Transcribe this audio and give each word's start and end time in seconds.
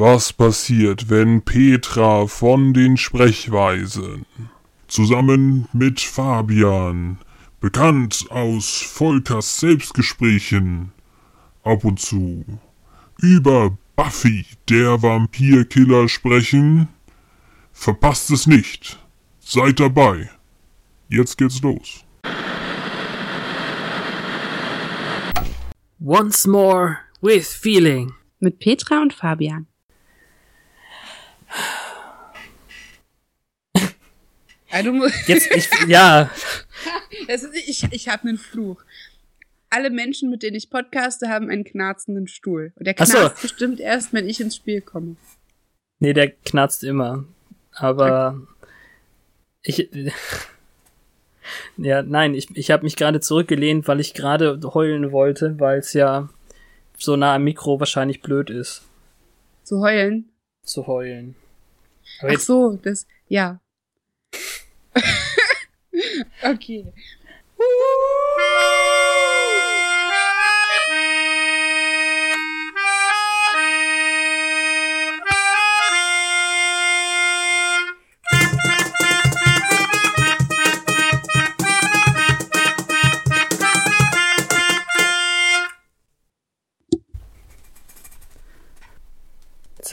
Was 0.00 0.32
passiert, 0.32 1.10
wenn 1.10 1.42
Petra 1.42 2.28
von 2.28 2.72
den 2.72 2.96
Sprechweisen 2.96 4.26
zusammen 4.86 5.66
mit 5.72 5.98
Fabian, 5.98 7.18
bekannt 7.58 8.26
aus 8.30 8.80
Volkers 8.80 9.58
Selbstgesprächen, 9.58 10.92
ab 11.64 11.84
und 11.84 11.98
zu 11.98 12.44
über 13.20 13.76
Buffy, 13.96 14.46
der 14.68 15.02
Vampirkiller 15.02 16.08
sprechen? 16.08 16.86
Verpasst 17.72 18.30
es 18.30 18.46
nicht. 18.46 19.00
Seid 19.40 19.80
dabei. 19.80 20.30
Jetzt 21.08 21.36
geht's 21.36 21.60
los. 21.60 22.04
Once 25.98 26.46
more 26.46 26.98
with 27.20 27.52
feeling. 27.52 28.12
Mit 28.38 28.60
Petra 28.60 29.02
und 29.02 29.12
Fabian. 29.12 29.66
Ja, 33.80 33.84
du 33.84 33.84
musst 33.84 34.57
Jetzt, 35.26 35.50
ich, 35.54 35.68
ja, 35.88 36.30
ist, 37.26 37.48
ich 37.54 37.84
ich 37.90 38.08
habe 38.08 38.28
einen 38.28 38.38
Fluch. 38.38 38.82
Alle 39.70 39.90
Menschen, 39.90 40.30
mit 40.30 40.42
denen 40.42 40.56
ich 40.56 40.70
podcaste, 40.70 41.28
haben 41.28 41.50
einen 41.50 41.64
knarzenden 41.64 42.26
Stuhl. 42.28 42.72
Und 42.76 42.86
der 42.86 42.94
Ach 42.98 43.06
so. 43.06 43.18
knarzt 43.18 43.42
bestimmt 43.42 43.80
erst, 43.80 44.12
wenn 44.12 44.28
ich 44.28 44.40
ins 44.40 44.56
Spiel 44.56 44.80
komme. 44.80 45.16
nee, 46.00 46.12
der 46.12 46.30
knarzt 46.30 46.84
immer. 46.84 47.24
Aber 47.72 48.40
ich, 49.62 49.88
ja, 51.76 52.02
nein, 52.02 52.34
ich, 52.34 52.54
ich 52.56 52.70
habe 52.70 52.84
mich 52.84 52.96
gerade 52.96 53.20
zurückgelehnt, 53.20 53.86
weil 53.88 54.00
ich 54.00 54.14
gerade 54.14 54.60
heulen 54.74 55.12
wollte, 55.12 55.58
weil 55.60 55.78
es 55.78 55.92
ja 55.92 56.28
so 56.96 57.16
nah 57.16 57.34
am 57.34 57.44
Mikro 57.44 57.78
wahrscheinlich 57.78 58.20
blöd 58.22 58.50
ist, 58.50 58.82
Zu 59.64 59.80
heulen. 59.80 60.30
zu 60.62 60.86
heulen. 60.86 61.36
Aber 62.20 62.32
Ach 62.34 62.40
so, 62.40 62.78
das, 62.82 63.06
ja. 63.28 63.60
Okay. 66.42 66.92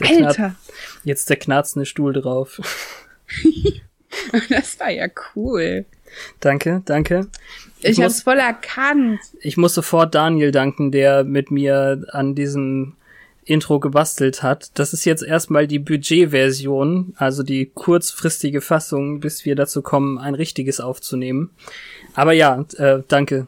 der 0.00 0.18
Knarz, 0.18 0.38
Alter, 0.38 0.54
jetzt 1.04 1.30
der 1.30 1.36
knarzende 1.36 1.86
Stuhl 1.86 2.12
drauf. 2.12 2.60
das 4.48 4.78
war 4.80 4.90
ja 4.90 5.08
cool. 5.34 5.86
Danke, 6.40 6.82
danke. 6.84 7.26
Ich, 7.80 7.96
muss- 7.98 8.04
hab's 8.04 8.22
voll 8.22 8.38
erkannt. 8.38 9.20
Ich 9.40 9.56
muss 9.56 9.74
sofort 9.74 10.14
Daniel 10.14 10.50
danken, 10.50 10.90
der 10.92 11.24
mit 11.24 11.50
mir 11.50 12.04
an 12.10 12.34
diesem 12.34 12.94
Intro 13.44 13.78
gebastelt 13.78 14.42
hat. 14.42 14.70
Das 14.78 14.92
ist 14.92 15.04
jetzt 15.04 15.22
erstmal 15.22 15.66
die 15.68 15.78
Budgetversion, 15.78 17.14
also 17.16 17.42
die 17.44 17.66
kurzfristige 17.72 18.60
Fassung, 18.60 19.20
bis 19.20 19.44
wir 19.44 19.54
dazu 19.54 19.82
kommen, 19.82 20.18
ein 20.18 20.34
richtiges 20.34 20.80
aufzunehmen. 20.80 21.50
Aber 22.14 22.32
ja, 22.32 22.64
äh, 22.76 23.02
danke. 23.06 23.46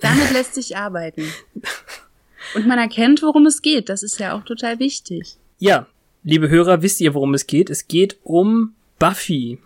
Damit 0.00 0.32
lässt 0.32 0.54
sich 0.54 0.76
arbeiten. 0.76 1.24
Und 2.54 2.66
man 2.66 2.78
erkennt, 2.78 3.22
worum 3.22 3.46
es 3.46 3.62
geht. 3.62 3.88
Das 3.88 4.02
ist 4.02 4.18
ja 4.18 4.36
auch 4.36 4.44
total 4.44 4.78
wichtig. 4.78 5.36
Ja, 5.60 5.86
liebe 6.24 6.48
Hörer, 6.48 6.82
wisst 6.82 7.00
ihr, 7.00 7.14
worum 7.14 7.32
es 7.34 7.46
geht? 7.46 7.70
Es 7.70 7.86
geht 7.88 8.16
um 8.24 8.74
Buffy. 8.98 9.58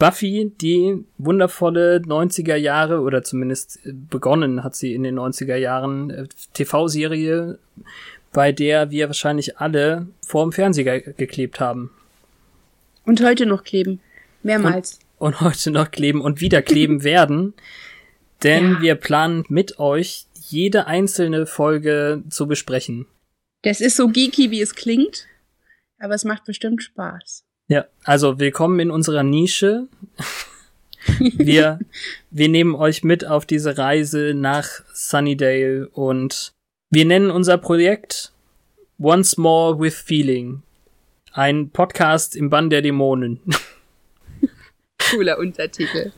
Buffy, 0.00 0.50
die 0.60 1.04
wundervolle 1.18 1.98
90er 2.04 2.56
Jahre 2.56 3.00
oder 3.02 3.22
zumindest 3.22 3.78
äh, 3.86 3.92
begonnen 3.92 4.64
hat 4.64 4.74
sie 4.74 4.94
in 4.94 5.04
den 5.04 5.16
90er 5.16 5.54
Jahren 5.54 6.10
äh, 6.10 6.26
TV-Serie, 6.54 7.58
bei 8.32 8.50
der 8.50 8.90
wir 8.90 9.06
wahrscheinlich 9.08 9.58
alle 9.58 10.08
vorm 10.26 10.50
Fernseher 10.52 11.00
ge- 11.00 11.14
geklebt 11.16 11.60
haben 11.60 11.90
Und 13.06 13.22
heute 13.22 13.46
noch 13.46 13.62
kleben. 13.62 14.00
Mehrmals. 14.42 14.98
und 15.18 15.40
heute 15.42 15.70
noch 15.70 15.90
kleben 15.90 16.20
und 16.22 16.40
wieder 16.40 16.62
kleben 16.62 17.04
werden, 17.04 17.54
denn 18.42 18.72
Ja. 18.72 18.80
wir 18.82 18.94
planen 18.96 19.44
mit 19.48 19.78
euch 19.78 20.26
jede 20.48 20.86
einzelne 20.86 21.44
Folge 21.46 22.22
zu 22.30 22.46
besprechen. 22.48 23.06
Das 23.62 23.80
ist 23.82 23.96
so 23.96 24.08
geeky, 24.08 24.50
wie 24.50 24.62
es 24.62 24.74
klingt. 24.74 25.26
Aber 25.98 26.14
es 26.14 26.24
macht 26.24 26.46
bestimmt 26.46 26.82
Spaß. 26.82 27.44
Ja, 27.70 27.86
also 28.02 28.40
willkommen 28.40 28.80
in 28.80 28.90
unserer 28.90 29.22
Nische. 29.22 29.86
Wir, 31.18 31.78
wir 32.30 32.48
nehmen 32.48 32.74
euch 32.74 33.04
mit 33.04 33.24
auf 33.24 33.46
diese 33.46 33.78
Reise 33.78 34.34
nach 34.34 34.66
Sunnydale 34.92 35.88
und 35.88 36.52
wir 36.90 37.04
nennen 37.06 37.30
unser 37.30 37.56
Projekt 37.56 38.32
Once 38.98 39.38
More 39.38 39.80
with 39.80 39.94
Feeling. 39.94 40.62
Ein 41.32 41.70
Podcast 41.70 42.36
im 42.36 42.50
Bann 42.50 42.68
der 42.70 42.82
Dämonen. 42.82 43.40
Cooler 45.10 45.38
Untertitel. 45.38 46.12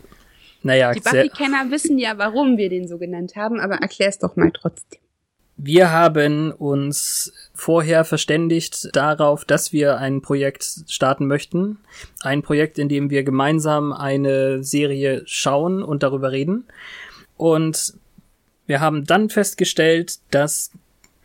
Naja, 0.63 0.93
Die 0.93 1.01
Buffy-Kenner 1.01 1.71
wissen 1.71 1.99
ja, 1.99 2.19
warum 2.19 2.57
wir 2.57 2.71
den 2.71 2.89
so 2.89 2.99
genannt 2.99 3.37
haben, 3.37 3.61
aber 3.61 3.77
erklär's 3.77 4.19
doch 4.19 4.37
mal 4.37 4.51
trotzdem. 4.53 5.02
Wir 5.65 5.93
haben 5.93 6.51
uns 6.51 7.33
vorher 7.55 8.05
verständigt 8.05 8.89
darauf, 8.95 9.45
dass 9.45 9.73
wir 9.73 9.99
ein 9.99 10.21
Projekt 10.21 10.65
starten 10.89 11.27
möchten. 11.27 11.79
Ein 12.23 12.43
Projekt, 12.43 12.79
in 12.79 12.89
dem 12.89 13.11
wir 13.11 13.23
gemeinsam 13.23 13.93
eine 13.93 14.65
Serie 14.65 15.23
schauen 15.27 15.83
und 15.83 16.03
darüber 16.03 16.33
reden. 16.33 16.65
Und 17.37 17.95
wir 18.67 18.81
haben 18.81 19.05
dann 19.05 19.31
festgestellt, 19.31 20.19
dass 20.31 20.73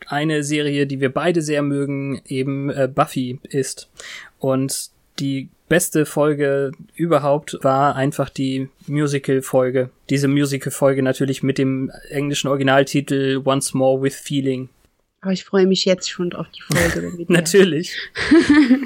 eine 0.06 0.44
Serie, 0.44 0.86
die 0.86 1.00
wir 1.00 1.12
beide 1.12 1.42
sehr 1.42 1.62
mögen, 1.62 2.20
eben 2.26 2.70
äh, 2.70 2.88
Buffy 2.92 3.40
ist. 3.42 3.88
Und 4.38 4.90
die 5.18 5.48
beste 5.68 6.06
Folge 6.06 6.72
überhaupt 6.94 7.58
war 7.62 7.96
einfach 7.96 8.30
die 8.30 8.68
Musical-Folge. 8.86 9.90
Diese 10.10 10.28
Musical-Folge 10.28 11.02
natürlich 11.02 11.42
mit 11.42 11.58
dem 11.58 11.90
englischen 12.10 12.48
Originaltitel 12.48 13.42
Once 13.44 13.74
More 13.74 14.02
with 14.02 14.16
Feeling. 14.16 14.68
Aber 15.20 15.32
ich 15.32 15.44
freue 15.44 15.66
mich 15.66 15.84
jetzt 15.84 16.10
schon 16.10 16.32
auf 16.32 16.46
die 16.50 16.62
Folge. 16.62 17.24
Natürlich. 17.28 17.96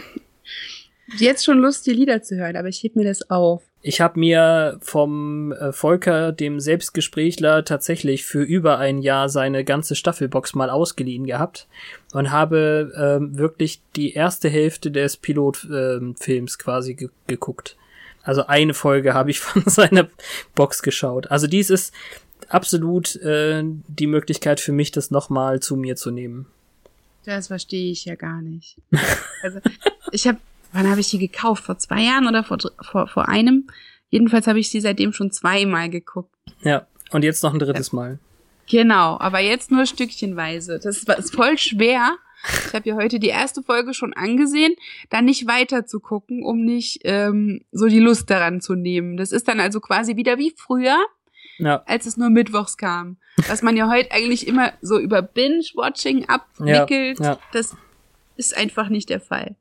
Jetzt 1.19 1.45
schon 1.45 1.59
Lust, 1.59 1.87
die 1.87 1.93
Lieder 1.93 2.23
zu 2.23 2.37
hören, 2.37 2.57
aber 2.57 2.69
ich 2.69 2.83
heb 2.83 2.97
mir 2.97 3.05
das 3.05 3.29
auf. 3.31 3.63
Ich 3.85 4.01
habe 4.01 4.21
mir 4.21 4.79
vom 4.81 5.51
äh, 5.53 5.73
Volker, 5.73 6.31
dem 6.31 6.61
Selbstgesprächler, 6.61 7.65
tatsächlich 7.65 8.25
für 8.25 8.43
über 8.43 8.79
ein 8.79 9.03
Jahr 9.03 9.29
seine 9.29 9.65
ganze 9.65 9.97
Staffelbox 9.97 10.55
mal 10.55 10.71
ausgeliehen 10.71 11.27
gehabt 11.27 11.67
und 12.13 12.31
habe 12.31 12.93
ähm, 12.97 13.37
wirklich 13.37 13.83
die 13.97 14.13
erste 14.13 14.49
Hälfte 14.49 14.93
des 14.93 15.17
Pilotfilms 15.17 16.59
quasi 16.59 16.95
ge 16.95 17.09
geguckt. 17.27 17.77
Also 18.23 18.47
eine 18.47 18.73
Folge 18.73 19.15
habe 19.15 19.31
ich 19.31 19.41
von 19.41 19.65
seiner 19.67 20.09
Box 20.55 20.83
geschaut. 20.83 21.31
Also 21.31 21.49
dies 21.49 21.69
ist 21.69 21.93
absolut 22.49 23.17
äh, 23.17 23.65
die 23.65 24.07
Möglichkeit 24.07 24.61
für 24.61 24.73
mich, 24.73 24.93
das 24.93 25.11
nochmal 25.11 25.61
zu 25.61 25.77
mir 25.77 25.97
zu 25.97 26.13
nehmen. 26.13 26.47
Das 27.25 27.49
verstehe 27.49 27.91
ich 27.91 28.05
ja 28.05 28.15
gar 28.15 28.41
nicht. 28.43 28.77
Also, 29.45 29.59
ich 30.13 30.29
habe, 30.29 30.39
wann 30.73 30.89
habe 30.89 31.01
ich 31.01 31.11
die 31.11 31.19
gekauft? 31.19 31.65
Vor 31.65 31.79
zwei 31.79 32.03
Jahren 32.03 32.27
oder 32.27 32.45
vor, 32.45 32.59
vor, 32.83 33.07
vor 33.09 33.29
einem? 33.29 33.67
Jedenfalls 34.11 34.47
habe 34.47 34.59
ich 34.61 34.71
sie 34.71 34.81
seitdem 34.81 35.13
schon 35.13 35.31
zweimal 35.31 35.89
geguckt. 35.89 36.35
Ja, 36.63 36.87
und 37.11 37.25
jetzt 37.25 37.43
noch 37.43 37.53
ein 37.53 37.59
drittes 37.59 37.93
Mal. 37.93 38.19
Genau, 38.71 39.19
aber 39.19 39.41
jetzt 39.41 39.71
nur 39.71 39.87
stückchenweise. 39.87 40.79
Das 40.83 40.99
ist, 40.99 41.09
ist 41.09 41.35
voll 41.35 41.59
schwer. 41.59 42.17
Ich 42.69 42.75
habe 42.75 42.89
ja 42.89 42.97
heute 42.97 43.21
die 43.21 43.29
erste 43.29 43.63
Folge 43.63 43.95
schon 43.95 44.13
angesehen, 44.15 44.75
dann 45.11 45.25
nicht 45.27 45.47
weiter 45.47 45.87
zu 45.87 46.01
gucken, 46.01 46.43
um 46.45 46.65
nicht 46.65 47.01
ähm, 47.05 47.65
so 47.71 47.87
die 47.87 48.01
Lust 48.01 48.29
daran 48.31 48.61
zu 48.61 48.75
nehmen. 48.75 49.17
Das 49.17 49.31
ist 49.31 49.47
dann 49.47 49.61
also 49.61 49.81
quasi 49.81 50.17
wieder 50.17 50.39
wie 50.39 50.53
früher, 50.57 50.99
Ja, 51.59 51.83
als 51.87 52.07
es 52.07 52.17
nur 52.17 52.31
mittwochs 52.31 52.77
kam. 52.77 53.17
Was 53.49 53.63
man 53.63 53.77
ja 53.77 53.89
heute 53.89 54.11
eigentlich 54.11 54.47
immer 54.49 54.73
so 54.83 54.99
über 54.99 55.23
Binge-Watching 55.23 56.29
abwickelt, 56.29 57.21
Ja, 57.21 57.25
ja. 57.25 57.39
das 57.53 57.77
ist 58.37 58.57
einfach 58.57 58.89
nicht 58.89 59.09
der 59.09 59.21
Fall. 59.21 59.55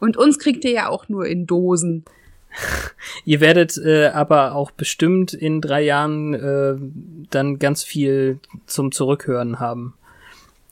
Und 0.00 0.16
uns 0.16 0.38
kriegt 0.38 0.64
ihr 0.64 0.72
ja 0.72 0.88
auch 0.88 1.08
nur 1.08 1.26
in 1.26 1.46
Dosen. 1.46 2.04
Ihr 3.24 3.40
werdet 3.40 3.76
äh, 3.78 4.08
aber 4.08 4.54
auch 4.54 4.70
bestimmt 4.70 5.34
in 5.34 5.60
drei 5.60 5.82
Jahren 5.82 6.34
äh, 6.34 6.76
dann 7.30 7.58
ganz 7.58 7.84
viel 7.84 8.40
zum 8.66 8.92
Zurückhören 8.92 9.60
haben. 9.60 9.94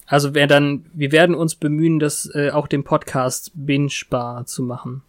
Also 0.07 0.35
wer 0.35 0.47
dann, 0.47 0.87
wir 0.95 1.13
werden 1.13 1.35
uns 1.35 1.57
bemühen, 1.57 1.99
das 1.99 2.31
äh, 2.35 2.51
auch 2.51 2.69
den 2.69 2.85
Podcast 2.85 3.51
bingebar 3.55 4.47
zu 4.47 4.63
machen. 4.63 5.03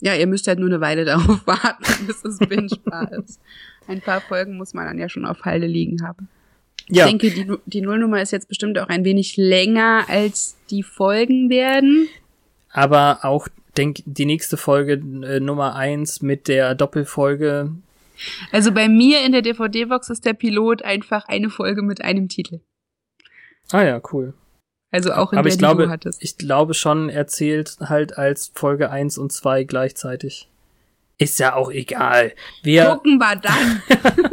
Ja, 0.00 0.14
ihr 0.14 0.26
müsst 0.26 0.48
halt 0.48 0.58
nur 0.58 0.68
eine 0.68 0.80
Weile 0.80 1.04
darauf 1.06 1.46
warten, 1.46 2.06
bis 2.06 2.24
es 2.24 2.38
bingebar 2.38 3.12
ist. 3.24 3.40
Ein 3.86 4.00
paar 4.00 4.20
Folgen 4.20 4.56
muss 4.56 4.74
man 4.74 4.86
dann 4.86 4.98
ja 4.98 5.08
schon 5.08 5.26
auf 5.26 5.44
Halde 5.44 5.66
liegen 5.66 6.06
haben. 6.06 6.28
Ja. 6.88 7.04
Ich 7.04 7.10
denke, 7.10 7.30
die, 7.30 7.46
die 7.66 7.80
Nullnummer 7.82 8.20
ist 8.20 8.32
jetzt 8.32 8.48
bestimmt 8.48 8.78
auch 8.78 8.88
ein 8.88 9.04
wenig 9.04 9.36
länger, 9.36 10.06
als 10.08 10.56
die 10.70 10.82
Folgen 10.82 11.50
werden. 11.50 12.08
Aber 12.72 13.20
auch, 13.22 13.48
denk, 13.76 14.02
die 14.04 14.26
nächste 14.26 14.56
Folge 14.56 14.94
äh, 14.94 15.40
Nummer 15.40 15.74
eins 15.74 16.22
mit 16.22 16.48
der 16.48 16.74
Doppelfolge. 16.74 17.72
Also 18.52 18.72
bei 18.72 18.88
mir 18.88 19.24
in 19.24 19.32
der 19.32 19.42
DVD-Box 19.42 20.10
ist 20.10 20.24
der 20.24 20.34
Pilot 20.34 20.82
einfach 20.82 21.26
eine 21.26 21.50
Folge 21.50 21.82
mit 21.82 22.02
einem 22.02 22.28
Titel. 22.28 22.60
Ah 23.72 23.82
ja, 23.82 24.00
cool. 24.12 24.34
Also 24.90 25.12
auch 25.12 25.32
in 25.32 25.38
Aber 25.38 25.48
der, 25.48 25.52
ich 25.52 25.58
glaube, 25.58 25.84
du 25.84 25.90
hattest. 25.90 26.22
Ich 26.22 26.36
glaube 26.36 26.74
schon, 26.74 27.08
erzählt 27.08 27.76
halt 27.80 28.18
als 28.18 28.50
Folge 28.54 28.90
1 28.90 29.18
und 29.18 29.32
2 29.32 29.64
gleichzeitig. 29.64 30.48
Ist 31.18 31.38
ja 31.38 31.54
auch 31.54 31.70
egal. 31.70 32.32
Wir 32.62 32.86
gucken 32.86 33.18
wir 33.18 33.36
dann. 33.36 33.82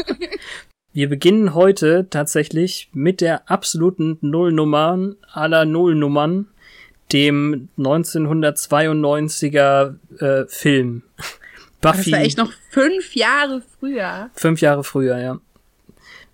wir 0.94 1.10
beginnen 1.10 1.54
heute 1.54 2.08
tatsächlich 2.10 2.90
mit 2.94 3.22
der 3.22 3.52
absoluten 3.52 4.18
Nullnummern 4.22 5.16
aller 5.32 5.66
Nullnummern, 5.66 6.48
dem 7.12 7.70
1992er 7.78 9.96
äh, 10.20 10.46
Film. 10.48 11.04
Buffy. 11.82 12.08
Das 12.12 12.12
war 12.12 12.20
echt 12.20 12.38
noch 12.38 12.52
fünf 12.72 13.16
Jahre 13.16 13.62
früher. 13.80 14.30
Fünf 14.34 14.62
Jahre 14.62 14.84
früher, 14.84 15.20
ja. 15.20 15.40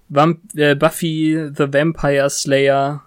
Vamp 0.09 0.39
äh, 0.55 0.75
Buffy 0.75 1.49
the 1.55 1.73
Vampire 1.73 2.29
Slayer 2.29 3.05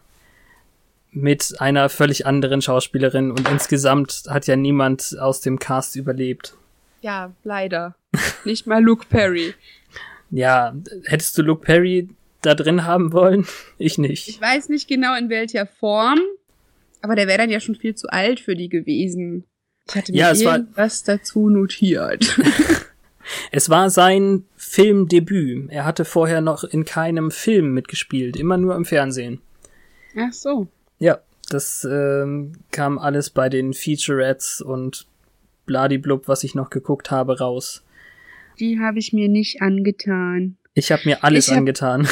mit 1.13 1.55
einer 1.61 1.89
völlig 1.89 2.27
anderen 2.27 2.61
Schauspielerin 2.61 3.31
und 3.31 3.49
insgesamt 3.49 4.25
hat 4.29 4.47
ja 4.47 4.57
niemand 4.57 5.17
aus 5.19 5.41
dem 5.41 5.59
Cast 5.59 5.97
überlebt. 5.97 6.55
Ja, 7.01 7.33
leider. 7.43 7.95
Nicht 8.45 8.67
mal 8.67 8.83
Luke 8.83 9.07
Perry. 9.09 9.55
Ja, 10.31 10.75
hättest 11.05 11.39
du 11.39 11.43
Luke 11.43 11.65
Perry 11.65 12.09
da 12.43 12.55
drin 12.55 12.85
haben 12.85 13.13
wollen? 13.13 13.47
Ich 13.79 13.99
nicht. 13.99 14.29
Ich 14.29 14.41
weiß 14.41 14.69
nicht 14.69 14.89
genau 14.89 15.17
in 15.17 15.29
welcher 15.29 15.67
Form, 15.67 16.21
aber 17.03 17.17
der 17.17 17.27
wäre 17.27 17.39
dann 17.39 17.51
ja 17.51 17.61
schon 17.61 17.75
viel 17.75 17.95
zu 17.95 18.09
alt 18.09 18.41
für 18.41 18.57
die 18.57 18.69
gewesen. 18.69 19.45
Ich 19.89 19.95
hatte 19.95 20.13
mir 20.13 20.19
ja, 20.19 20.35
irgendwas 20.35 21.05
dazu 21.05 21.49
notiert. 21.49 22.39
es 23.53 23.71
war 23.71 23.91
sein 23.91 24.45
Filmdebüt. 24.57 25.71
Er 25.71 25.85
hatte 25.85 26.05
vorher 26.05 26.41
noch 26.41 26.65
in 26.65 26.85
keinem 26.85 27.31
Film 27.31 27.73
mitgespielt, 27.73 28.37
immer 28.37 28.57
nur 28.57 28.75
im 28.75 28.85
Fernsehen. 28.85 29.41
Ach 30.17 30.33
so. 30.33 30.69
Ja, 30.99 31.21
das 31.51 31.87
ähm, 31.91 32.53
kam 32.71 32.99
alles 32.99 33.31
bei 33.31 33.49
den 33.49 33.75
Featurettes 33.75 34.61
und 34.61 35.07
bladiblub, 35.67 36.29
was 36.29 36.45
ich 36.45 36.55
noch 36.55 36.71
geguckt 36.71 37.11
habe, 37.11 37.39
raus. 37.39 37.83
Die 38.59 38.79
habe 38.81 38.99
ich 38.99 39.13
mir 39.13 39.29
nicht 39.29 39.61
angetan. 39.61 40.57
Ich 40.75 40.91
habe 40.91 41.03
mir 41.05 41.23
alles 41.23 41.51
hab 41.51 41.59
angetan. 41.59 42.09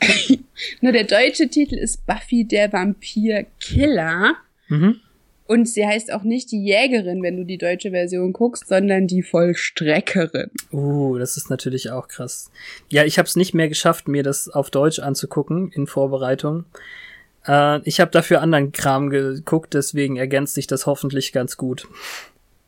Nur 0.80 0.92
der 0.92 1.04
deutsche 1.04 1.48
Titel 1.48 1.76
ist 1.76 2.06
Buffy 2.06 2.44
der 2.44 2.72
Vampir-Killer. 2.72 4.34
Mhm. 4.68 5.00
Und 5.46 5.66
sie 5.66 5.86
heißt 5.86 6.12
auch 6.12 6.24
nicht 6.24 6.52
die 6.52 6.62
Jägerin, 6.62 7.22
wenn 7.22 7.38
du 7.38 7.44
die 7.44 7.56
deutsche 7.56 7.90
Version 7.90 8.34
guckst, 8.34 8.68
sondern 8.68 9.06
die 9.06 9.22
Vollstreckerin. 9.22 10.50
Uh, 10.70 11.16
das 11.16 11.38
ist 11.38 11.48
natürlich 11.48 11.90
auch 11.90 12.08
krass. 12.08 12.50
Ja, 12.90 13.04
ich 13.04 13.18
habe 13.18 13.26
es 13.26 13.34
nicht 13.34 13.54
mehr 13.54 13.70
geschafft, 13.70 14.08
mir 14.08 14.22
das 14.22 14.50
auf 14.50 14.70
Deutsch 14.70 14.98
anzugucken 14.98 15.72
in 15.72 15.86
Vorbereitung. 15.86 16.66
Äh, 17.46 17.80
ich 17.88 17.98
habe 17.98 18.10
dafür 18.10 18.42
anderen 18.42 18.72
Kram 18.72 19.08
geguckt, 19.08 19.72
deswegen 19.72 20.16
ergänzt 20.16 20.54
sich 20.54 20.66
das 20.66 20.84
hoffentlich 20.84 21.32
ganz 21.32 21.56
gut. 21.56 21.88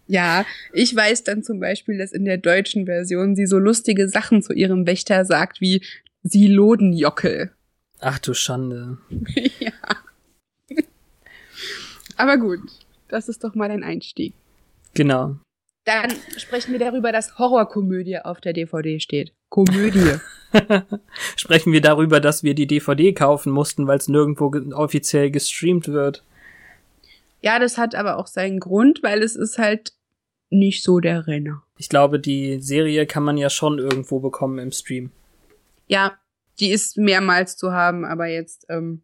Ja, 0.07 0.47
ich 0.73 0.97
weiß 0.97 1.23
dann 1.23 1.43
zum 1.43 1.61
Beispiel, 1.61 1.99
dass 1.99 2.13
in 2.13 2.25
der 2.25 2.39
deutschen 2.39 2.87
Version 2.87 3.37
sie 3.37 3.47
so 3.47 3.59
lustige 3.59 4.09
Sachen 4.09 4.43
zu 4.43 4.55
ihrem 4.55 4.87
Wächter 4.87 5.27
sagt, 5.27 5.61
wie 5.61 5.83
sie 6.23 6.49
Lodenjockel. 6.49 7.53
Ach 8.01 8.19
du 8.19 8.35
Schande. 8.35 8.99
ja. 9.59 9.73
Aber 12.17 12.37
gut, 12.39 12.61
das 13.09 13.29
ist 13.29 13.45
doch 13.45 13.55
mal 13.55 13.71
ein 13.71 13.83
Einstieg. 13.83 14.35
Genau. 14.95 15.37
Dann 15.85 16.13
sprechen 16.37 16.73
wir 16.73 16.79
darüber, 16.79 17.13
dass 17.13 17.39
Horrorkomödie 17.39 18.19
auf 18.19 18.41
der 18.41 18.53
DVD 18.53 19.01
steht. 19.01 19.33
Komödie. 19.49 20.17
sprechen 21.37 21.73
wir 21.73 21.81
darüber, 21.81 22.21
dass 22.21 22.43
wir 22.43 22.55
die 22.55 22.67
DVD 22.67 23.13
kaufen 23.13 23.53
mussten, 23.53 23.87
weil 23.87 23.99
es 23.99 24.09
nirgendwo 24.09 24.51
ge 24.51 24.73
offiziell 24.73 25.31
gestreamt 25.31 25.89
wird. 25.89 26.23
Ja, 27.43 27.59
das 27.59 27.79
hat 27.79 27.95
aber 27.95 28.19
auch 28.19 28.27
seinen 28.27 28.61
Grund, 28.61 29.03
weil 29.03 29.23
es 29.23 29.35
ist 29.35 29.59
halt 29.59 29.95
nicht 30.51 30.83
so 30.83 31.01
der 31.01 31.27
Renner. 31.27 31.63
Ich 31.79 31.89
glaube, 31.89 32.21
die 32.21 32.61
Serie 32.61 33.07
kann 33.07 33.23
man 33.23 33.39
ja 33.39 33.49
schon 33.49 33.79
irgendwo 33.79 34.21
bekommen 34.21 34.59
im 34.59 34.73
Stream. 34.73 35.11
Ja, 35.87 36.19
die 36.61 36.71
ist 36.71 36.99
mehrmals 36.99 37.57
zu 37.57 37.73
haben, 37.73 38.05
aber 38.05 38.27
jetzt 38.27 38.67
ähm, 38.69 39.03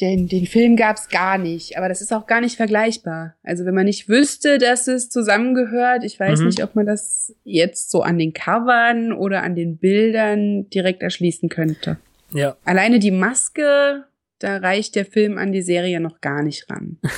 den, 0.00 0.26
den 0.26 0.46
Film 0.46 0.76
gab's 0.76 1.08
gar 1.08 1.38
nicht, 1.38 1.76
aber 1.76 1.88
das 1.88 2.00
ist 2.00 2.12
auch 2.12 2.26
gar 2.26 2.40
nicht 2.40 2.56
vergleichbar. 2.56 3.36
Also 3.42 3.64
wenn 3.64 3.74
man 3.74 3.84
nicht 3.84 4.08
wüsste, 4.08 4.58
dass 4.58 4.88
es 4.88 5.10
zusammengehört, 5.10 6.02
ich 6.04 6.18
weiß 6.18 6.40
mhm. 6.40 6.46
nicht, 6.46 6.62
ob 6.62 6.74
man 6.74 6.86
das 6.86 7.34
jetzt 7.44 7.90
so 7.90 8.02
an 8.02 8.18
den 8.18 8.32
Covern 8.32 9.12
oder 9.12 9.42
an 9.42 9.54
den 9.54 9.76
Bildern 9.76 10.68
direkt 10.70 11.02
erschließen 11.02 11.48
könnte. 11.48 11.98
Ja. 12.32 12.56
Alleine 12.64 12.98
die 12.98 13.10
Maske, 13.10 14.04
da 14.38 14.56
reicht 14.56 14.96
der 14.96 15.04
Film 15.04 15.38
an 15.38 15.52
die 15.52 15.62
Serie 15.62 16.00
noch 16.00 16.20
gar 16.20 16.42
nicht 16.42 16.68
ran. 16.70 16.98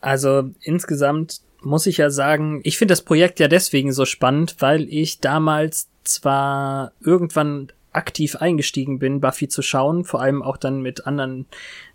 Also 0.00 0.50
insgesamt 0.60 1.40
muss 1.60 1.86
ich 1.86 1.96
ja 1.98 2.10
sagen, 2.10 2.60
ich 2.64 2.78
finde 2.78 2.92
das 2.92 3.02
Projekt 3.02 3.40
ja 3.40 3.48
deswegen 3.48 3.92
so 3.92 4.04
spannend, 4.04 4.56
weil 4.60 4.86
ich 4.92 5.20
damals 5.20 5.88
zwar 6.04 6.92
irgendwann 7.00 7.68
aktiv 7.92 8.36
eingestiegen 8.36 8.98
bin, 8.98 9.20
Buffy 9.20 9.48
zu 9.48 9.62
schauen, 9.62 10.04
vor 10.04 10.20
allem 10.20 10.42
auch 10.42 10.56
dann 10.56 10.82
mit 10.82 11.06
anderen 11.06 11.46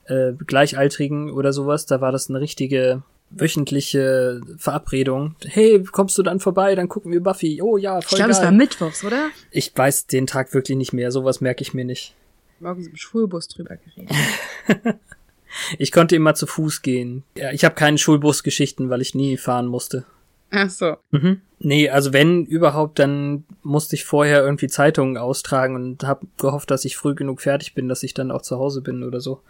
äh, 0.05 0.33
Gleichaltrigen 0.33 1.31
oder 1.31 1.53
sowas. 1.53 1.85
Da 1.85 2.01
war 2.01 2.11
das 2.11 2.29
eine 2.29 2.41
richtige 2.41 3.03
wöchentliche 3.29 4.41
Verabredung. 4.57 5.35
Hey, 5.45 5.83
kommst 5.83 6.17
du 6.17 6.23
dann 6.23 6.39
vorbei? 6.39 6.75
Dann 6.75 6.89
gucken 6.89 7.11
wir 7.11 7.21
Buffy. 7.21 7.61
Oh 7.61 7.77
ja, 7.77 8.01
voll 8.01 8.03
Ich 8.11 8.15
glaube, 8.15 8.31
es 8.31 8.41
war 8.41 8.51
mittwochs, 8.51 9.03
oder? 9.03 9.29
Ich 9.51 9.71
weiß 9.75 10.07
den 10.07 10.27
Tag 10.27 10.53
wirklich 10.53 10.77
nicht 10.77 10.93
mehr. 10.93 11.11
Sowas 11.11 11.41
merke 11.41 11.61
ich 11.61 11.73
mir 11.73 11.85
nicht. 11.85 12.13
Morgens 12.59 12.87
im 12.87 12.95
Schulbus 12.95 13.47
drüber 13.47 13.77
geredet. 13.77 14.15
ich 15.77 15.91
konnte 15.91 16.15
immer 16.15 16.35
zu 16.35 16.47
Fuß 16.47 16.81
gehen. 16.81 17.23
Ja, 17.37 17.51
ich 17.51 17.65
habe 17.65 17.75
keine 17.75 17.97
Schulbusgeschichten, 17.97 18.89
weil 18.89 19.01
ich 19.01 19.15
nie 19.15 19.37
fahren 19.37 19.67
musste. 19.67 20.05
Ach 20.51 20.69
so. 20.69 20.97
Mhm. 21.11 21.41
Nee, 21.59 21.89
also 21.89 22.13
wenn 22.13 22.45
überhaupt, 22.45 22.99
dann 22.99 23.45
musste 23.63 23.95
ich 23.95 24.05
vorher 24.05 24.43
irgendwie 24.43 24.67
Zeitungen 24.67 25.17
austragen 25.17 25.75
und 25.75 26.03
habe 26.03 26.27
gehofft, 26.37 26.69
dass 26.69 26.85
ich 26.85 26.97
früh 26.97 27.15
genug 27.15 27.41
fertig 27.41 27.73
bin, 27.73 27.87
dass 27.87 28.03
ich 28.03 28.13
dann 28.13 28.31
auch 28.31 28.41
zu 28.41 28.59
Hause 28.59 28.81
bin 28.81 29.03
oder 29.03 29.21
so. 29.21 29.41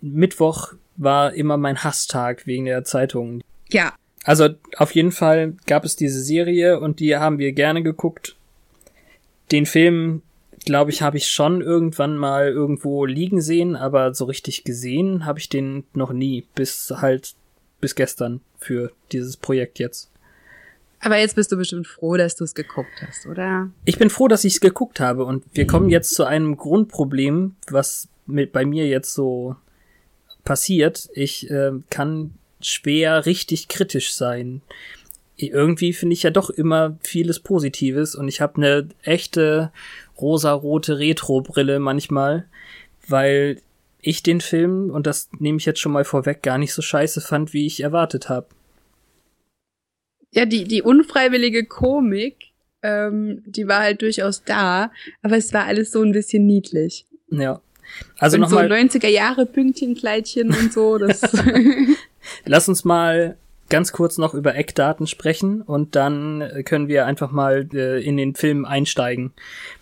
Mittwoch 0.00 0.72
war 0.96 1.32
immer 1.34 1.56
mein 1.56 1.84
Hasstag 1.84 2.46
wegen 2.46 2.64
der 2.64 2.84
Zeitungen. 2.84 3.42
Ja. 3.68 3.92
Also 4.24 4.48
auf 4.76 4.94
jeden 4.94 5.12
Fall 5.12 5.54
gab 5.66 5.84
es 5.84 5.96
diese 5.96 6.20
Serie 6.20 6.80
und 6.80 7.00
die 7.00 7.16
haben 7.16 7.38
wir 7.38 7.52
gerne 7.52 7.82
geguckt. 7.82 8.36
Den 9.50 9.66
Film, 9.66 10.22
glaube 10.64 10.90
ich, 10.90 11.02
habe 11.02 11.16
ich 11.16 11.28
schon 11.28 11.60
irgendwann 11.60 12.16
mal 12.16 12.48
irgendwo 12.48 13.04
liegen 13.04 13.40
sehen, 13.40 13.76
aber 13.76 14.14
so 14.14 14.24
richtig 14.26 14.64
gesehen 14.64 15.24
habe 15.24 15.38
ich 15.38 15.48
den 15.48 15.84
noch 15.94 16.12
nie, 16.12 16.46
bis 16.54 16.92
halt 16.96 17.34
bis 17.80 17.94
gestern 17.94 18.40
für 18.58 18.92
dieses 19.10 19.36
Projekt 19.36 19.78
jetzt. 19.78 20.10
Aber 21.00 21.18
jetzt 21.18 21.34
bist 21.34 21.50
du 21.50 21.56
bestimmt 21.56 21.88
froh, 21.88 22.16
dass 22.16 22.36
du 22.36 22.44
es 22.44 22.54
geguckt 22.54 23.02
hast, 23.04 23.26
oder? 23.26 23.70
Ich 23.84 23.98
bin 23.98 24.08
froh, 24.08 24.28
dass 24.28 24.44
ich 24.44 24.54
es 24.54 24.60
geguckt 24.60 25.00
habe 25.00 25.24
und 25.24 25.44
wir 25.52 25.66
kommen 25.66 25.88
jetzt 25.88 26.14
zu 26.14 26.24
einem 26.24 26.56
Grundproblem, 26.56 27.56
was 27.68 28.08
mit 28.26 28.52
bei 28.52 28.64
mir 28.64 28.86
jetzt 28.86 29.12
so 29.12 29.56
passiert. 30.44 31.10
Ich 31.12 31.50
äh, 31.50 31.72
kann 31.90 32.34
schwer 32.60 33.26
richtig 33.26 33.66
kritisch 33.66 34.14
sein. 34.14 34.62
Irgendwie 35.36 35.92
finde 35.92 36.14
ich 36.14 36.22
ja 36.22 36.30
doch 36.30 36.50
immer 36.50 36.98
vieles 37.02 37.40
Positives 37.40 38.14
und 38.14 38.28
ich 38.28 38.40
habe 38.40 38.56
eine 38.56 38.88
echte 39.02 39.72
rosarote 40.20 40.98
Retro-Brille 40.98 41.78
manchmal, 41.78 42.46
weil 43.08 43.60
ich 44.00 44.22
den 44.22 44.40
Film, 44.40 44.90
und 44.90 45.06
das 45.06 45.30
nehme 45.38 45.58
ich 45.58 45.64
jetzt 45.64 45.80
schon 45.80 45.92
mal 45.92 46.04
vorweg, 46.04 46.42
gar 46.42 46.58
nicht 46.58 46.74
so 46.74 46.82
scheiße 46.82 47.20
fand, 47.20 47.52
wie 47.52 47.66
ich 47.66 47.82
erwartet 47.82 48.28
habe. 48.28 48.46
Ja, 50.32 50.44
die, 50.44 50.64
die 50.64 50.82
unfreiwillige 50.82 51.66
Komik, 51.66 52.52
ähm, 52.82 53.42
die 53.46 53.68
war 53.68 53.80
halt 53.80 54.02
durchaus 54.02 54.42
da, 54.44 54.90
aber 55.22 55.36
es 55.36 55.52
war 55.52 55.66
alles 55.66 55.92
so 55.92 56.02
ein 56.02 56.12
bisschen 56.12 56.46
niedlich. 56.46 57.06
Ja. 57.30 57.60
Also 58.18 58.38
nochmal. 58.38 58.68
So 58.68 58.74
90er 58.74 59.08
Jahre 59.08 59.46
Pünktchenkleidchen 59.46 60.48
und 60.48 60.72
so, 60.72 60.98
das. 60.98 61.20
Lass 62.44 62.68
uns 62.68 62.84
mal 62.84 63.36
ganz 63.72 63.92
kurz 63.92 64.18
noch 64.18 64.34
über 64.34 64.54
Eckdaten 64.54 65.06
sprechen 65.06 65.62
und 65.62 65.96
dann 65.96 66.46
können 66.66 66.88
wir 66.88 67.06
einfach 67.06 67.30
mal 67.30 67.66
äh, 67.72 68.04
in 68.04 68.18
den 68.18 68.34
Film 68.34 68.66
einsteigen. 68.66 69.32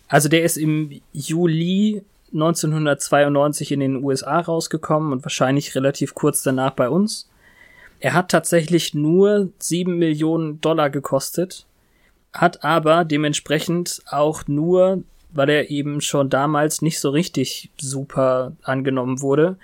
Also 0.06 0.28
der 0.28 0.44
ist 0.44 0.56
im 0.56 1.00
Juli 1.12 2.02
1992 2.32 3.72
in 3.72 3.80
den 3.80 4.04
USA 4.04 4.38
rausgekommen 4.38 5.10
und 5.10 5.24
wahrscheinlich 5.24 5.74
relativ 5.74 6.14
kurz 6.14 6.44
danach 6.44 6.70
bei 6.74 6.88
uns. 6.88 7.28
Er 7.98 8.14
hat 8.14 8.30
tatsächlich 8.30 8.94
nur 8.94 9.48
sieben 9.58 9.98
Millionen 9.98 10.60
Dollar 10.60 10.88
gekostet, 10.88 11.66
hat 12.32 12.62
aber 12.62 13.04
dementsprechend 13.04 14.02
auch 14.06 14.46
nur 14.46 15.02
weil 15.32 15.48
er 15.48 15.70
eben 15.70 16.00
schon 16.00 16.28
damals 16.28 16.82
nicht 16.82 17.00
so 17.00 17.10
richtig 17.10 17.70
super 17.80 18.52
angenommen 18.62 19.20
wurde, 19.20 19.56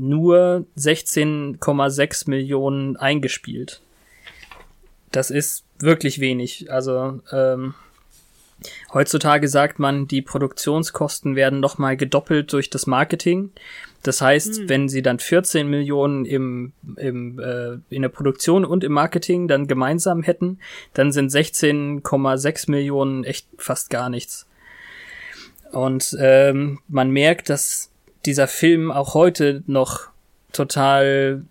nur 0.00 0.64
16,6 0.78 2.30
Millionen 2.30 2.96
eingespielt. 2.96 3.82
Das 5.12 5.30
ist 5.30 5.64
wirklich 5.78 6.20
wenig. 6.20 6.72
Also 6.72 7.20
ähm, 7.32 7.74
heutzutage 8.94 9.48
sagt 9.48 9.78
man, 9.78 10.06
die 10.06 10.22
Produktionskosten 10.22 11.36
werden 11.36 11.60
nochmal 11.60 11.96
gedoppelt 11.96 12.52
durch 12.52 12.70
das 12.70 12.86
Marketing. 12.86 13.50
Das 14.02 14.22
heißt, 14.22 14.60
hm. 14.60 14.68
wenn 14.68 14.88
sie 14.88 15.02
dann 15.02 15.18
14 15.18 15.68
Millionen 15.68 16.24
im, 16.24 16.72
im, 16.96 17.38
äh, 17.38 17.78
in 17.94 18.02
der 18.02 18.08
Produktion 18.08 18.64
und 18.64 18.84
im 18.84 18.92
Marketing 18.92 19.48
dann 19.48 19.66
gemeinsam 19.66 20.22
hätten, 20.22 20.58
dann 20.94 21.12
sind 21.12 21.30
16,6 21.30 22.70
Millionen 22.70 23.24
echt 23.24 23.46
fast 23.58 23.90
gar 23.90 24.08
nichts. 24.08 24.46
Und 25.72 26.16
ähm, 26.18 26.80
man 26.88 27.10
merkt, 27.10 27.50
dass 27.50 27.89
dieser 28.26 28.48
Film 28.48 28.90
auch 28.90 29.14
heute 29.14 29.62
noch 29.66 30.08
total 30.52 31.42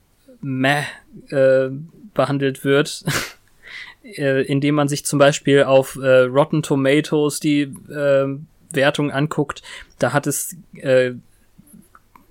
meh 0.42 0.84
äh, 1.30 1.70
behandelt 2.14 2.64
wird. 2.64 3.04
äh, 4.04 4.44
indem 4.44 4.76
man 4.76 4.88
sich 4.88 5.06
zum 5.06 5.20
Beispiel 5.20 5.64
auf 5.64 5.96
äh, 5.96 6.22
Rotten 6.22 6.64
Tomatoes 6.64 7.40
die 7.40 7.62
äh, 7.62 8.38
Wertung 8.72 9.12
anguckt, 9.12 9.62
da 9.98 10.14
hat 10.14 10.28
es 10.28 10.56
äh, 10.76 11.14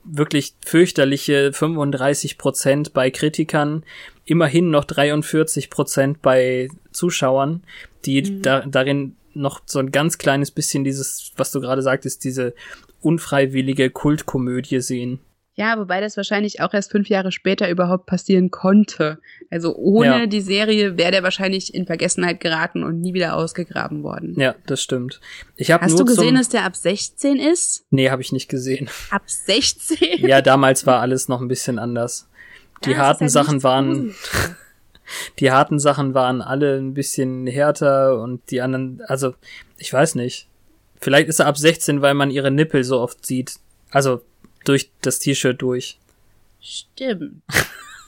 wirklich 0.04 0.54
fürchterliche 0.64 1.52
35 1.52 2.38
Prozent 2.38 2.92
bei 2.94 3.10
Kritikern, 3.10 3.84
immerhin 4.24 4.70
noch 4.70 4.84
43 4.84 5.70
Prozent 5.70 6.22
bei 6.22 6.68
Zuschauern, 6.92 7.62
die 8.04 8.22
mhm. 8.22 8.42
da, 8.42 8.60
darin 8.60 9.16
noch 9.34 9.60
so 9.66 9.78
ein 9.78 9.92
ganz 9.92 10.18
kleines 10.18 10.50
bisschen 10.50 10.84
dieses, 10.84 11.32
was 11.36 11.50
du 11.52 11.60
gerade 11.60 11.82
sagtest, 11.82 12.24
diese 12.24 12.54
unfreiwillige 13.00 13.90
Kultkomödie 13.90 14.80
sehen. 14.80 15.20
Ja, 15.58 15.76
wobei 15.76 16.00
das 16.00 16.16
wahrscheinlich 16.16 16.60
auch 16.60 16.72
erst 16.72 16.92
fünf 16.92 17.08
Jahre 17.08 17.32
später 17.32 17.68
überhaupt 17.68 18.06
passieren 18.06 18.52
konnte. 18.52 19.18
Also 19.50 19.74
ohne 19.74 20.20
ja. 20.20 20.26
die 20.26 20.40
Serie 20.40 20.96
wäre 20.96 21.10
der 21.10 21.24
wahrscheinlich 21.24 21.74
in 21.74 21.84
Vergessenheit 21.84 22.38
geraten 22.38 22.84
und 22.84 23.00
nie 23.00 23.12
wieder 23.12 23.34
ausgegraben 23.34 24.04
worden. 24.04 24.38
Ja, 24.38 24.54
das 24.66 24.80
stimmt. 24.80 25.20
Ich 25.56 25.72
hab 25.72 25.82
Hast 25.82 25.96
nur 25.96 26.04
du 26.04 26.04
gesehen, 26.04 26.36
dass 26.36 26.48
der 26.48 26.64
ab 26.64 26.76
16 26.76 27.40
ist? 27.40 27.84
Nee, 27.90 28.08
habe 28.10 28.22
ich 28.22 28.30
nicht 28.30 28.48
gesehen. 28.48 28.88
Ab 29.10 29.22
16? 29.26 29.98
Ja, 30.28 30.42
damals 30.42 30.86
war 30.86 31.00
alles 31.00 31.26
noch 31.26 31.40
ein 31.40 31.48
bisschen 31.48 31.80
anders. 31.80 32.28
Die 32.84 32.92
ja, 32.92 32.98
harten 32.98 33.22
halt 33.22 33.32
Sachen 33.32 33.64
waren 33.64 34.14
die 35.38 35.50
harten 35.50 35.78
Sachen 35.78 36.14
waren 36.14 36.42
alle 36.42 36.76
ein 36.78 36.94
bisschen 36.94 37.46
härter 37.46 38.20
und 38.20 38.50
die 38.50 38.60
anderen, 38.60 39.02
also 39.06 39.34
ich 39.76 39.92
weiß 39.92 40.14
nicht. 40.14 40.48
Vielleicht 41.00 41.28
ist 41.28 41.38
er 41.38 41.46
ab 41.46 41.56
16, 41.56 42.02
weil 42.02 42.14
man 42.14 42.30
ihre 42.30 42.50
Nippel 42.50 42.82
so 42.84 43.00
oft 43.00 43.24
sieht. 43.24 43.56
Also 43.90 44.20
durch 44.64 44.90
das 45.00 45.18
T-Shirt 45.18 45.60
durch. 45.62 45.98
Stimmt. 46.60 47.42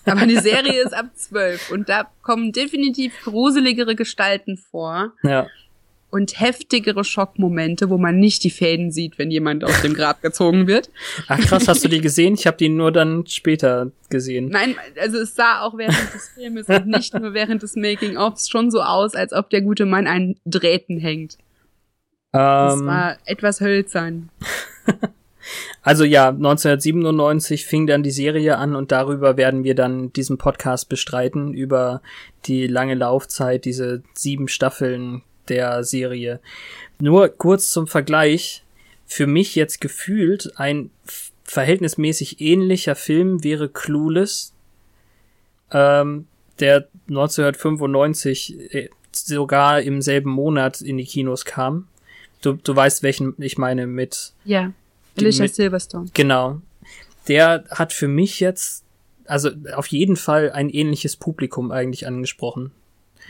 Aber 0.04 0.26
die 0.26 0.38
Serie 0.38 0.82
ist 0.84 0.92
ab 0.92 1.06
zwölf 1.14 1.70
und 1.70 1.88
da 1.88 2.10
kommen 2.22 2.52
definitiv 2.52 3.12
gruseligere 3.22 3.94
Gestalten 3.94 4.56
vor. 4.56 5.12
Ja. 5.22 5.46
Und 6.10 6.40
heftigere 6.40 7.04
Schockmomente, 7.04 7.88
wo 7.88 7.96
man 7.96 8.18
nicht 8.18 8.42
die 8.42 8.50
Fäden 8.50 8.90
sieht, 8.90 9.18
wenn 9.18 9.30
jemand 9.30 9.62
aus 9.62 9.80
dem 9.82 9.94
Grab 9.94 10.22
gezogen 10.22 10.66
wird. 10.66 10.90
Ach 11.28 11.38
krass, 11.38 11.68
hast 11.68 11.84
du 11.84 11.88
die 11.88 12.00
gesehen? 12.00 12.34
Ich 12.34 12.48
habe 12.48 12.56
die 12.56 12.68
nur 12.68 12.90
dann 12.90 13.26
später 13.28 13.92
gesehen. 14.08 14.48
Nein, 14.48 14.74
also 15.00 15.18
es 15.18 15.36
sah 15.36 15.60
auch 15.62 15.78
während 15.78 15.96
des 16.12 16.28
Filmes 16.34 16.66
und 16.68 16.88
nicht 16.88 17.14
nur 17.14 17.32
während 17.32 17.62
des 17.62 17.76
Making-ofs 17.76 18.48
schon 18.48 18.72
so 18.72 18.82
aus, 18.82 19.14
als 19.14 19.32
ob 19.32 19.50
der 19.50 19.62
gute 19.62 19.86
Mann 19.86 20.08
an 20.08 20.34
Drähten 20.44 20.98
hängt. 20.98 21.38
Ähm, 22.32 22.40
das 22.40 22.84
war 22.84 23.16
etwas 23.24 23.60
hölzern. 23.60 24.30
Also 25.82 26.04
ja, 26.04 26.28
1997 26.28 27.64
fing 27.64 27.86
dann 27.86 28.02
die 28.02 28.10
Serie 28.10 28.58
an 28.58 28.76
und 28.76 28.92
darüber 28.92 29.36
werden 29.36 29.64
wir 29.64 29.74
dann 29.74 30.12
diesen 30.12 30.36
Podcast 30.36 30.88
bestreiten, 30.88 31.54
über 31.54 32.02
die 32.44 32.66
lange 32.66 32.94
Laufzeit, 32.94 33.64
diese 33.64 34.02
sieben 34.14 34.48
Staffeln 34.48 35.22
der 35.50 35.84
Serie. 35.84 36.40
Nur 36.98 37.28
kurz 37.28 37.70
zum 37.70 37.86
Vergleich, 37.86 38.62
für 39.06 39.26
mich 39.26 39.54
jetzt 39.54 39.80
gefühlt 39.80 40.52
ein 40.56 40.90
verhältnismäßig 41.44 42.40
ähnlicher 42.40 42.94
Film 42.94 43.42
wäre 43.42 43.68
Clueless, 43.68 44.52
ähm, 45.72 46.26
der 46.60 46.86
1995 47.08 48.74
äh, 48.74 48.88
sogar 49.12 49.82
im 49.82 50.00
selben 50.00 50.30
Monat 50.30 50.80
in 50.80 50.96
die 50.96 51.04
Kinos 51.04 51.44
kam. 51.44 51.88
Du, 52.42 52.52
du 52.52 52.74
weißt, 52.74 53.02
welchen 53.02 53.34
ich 53.38 53.58
meine 53.58 53.86
mit. 53.86 54.32
Ja. 54.44 54.72
Alicia 55.18 55.48
Silverstone. 55.48 56.10
Genau. 56.14 56.60
Der 57.28 57.64
hat 57.70 57.92
für 57.92 58.08
mich 58.08 58.40
jetzt, 58.40 58.84
also 59.26 59.50
auf 59.74 59.88
jeden 59.88 60.16
Fall 60.16 60.52
ein 60.52 60.70
ähnliches 60.70 61.16
Publikum 61.16 61.72
eigentlich 61.72 62.06
angesprochen. 62.06 62.70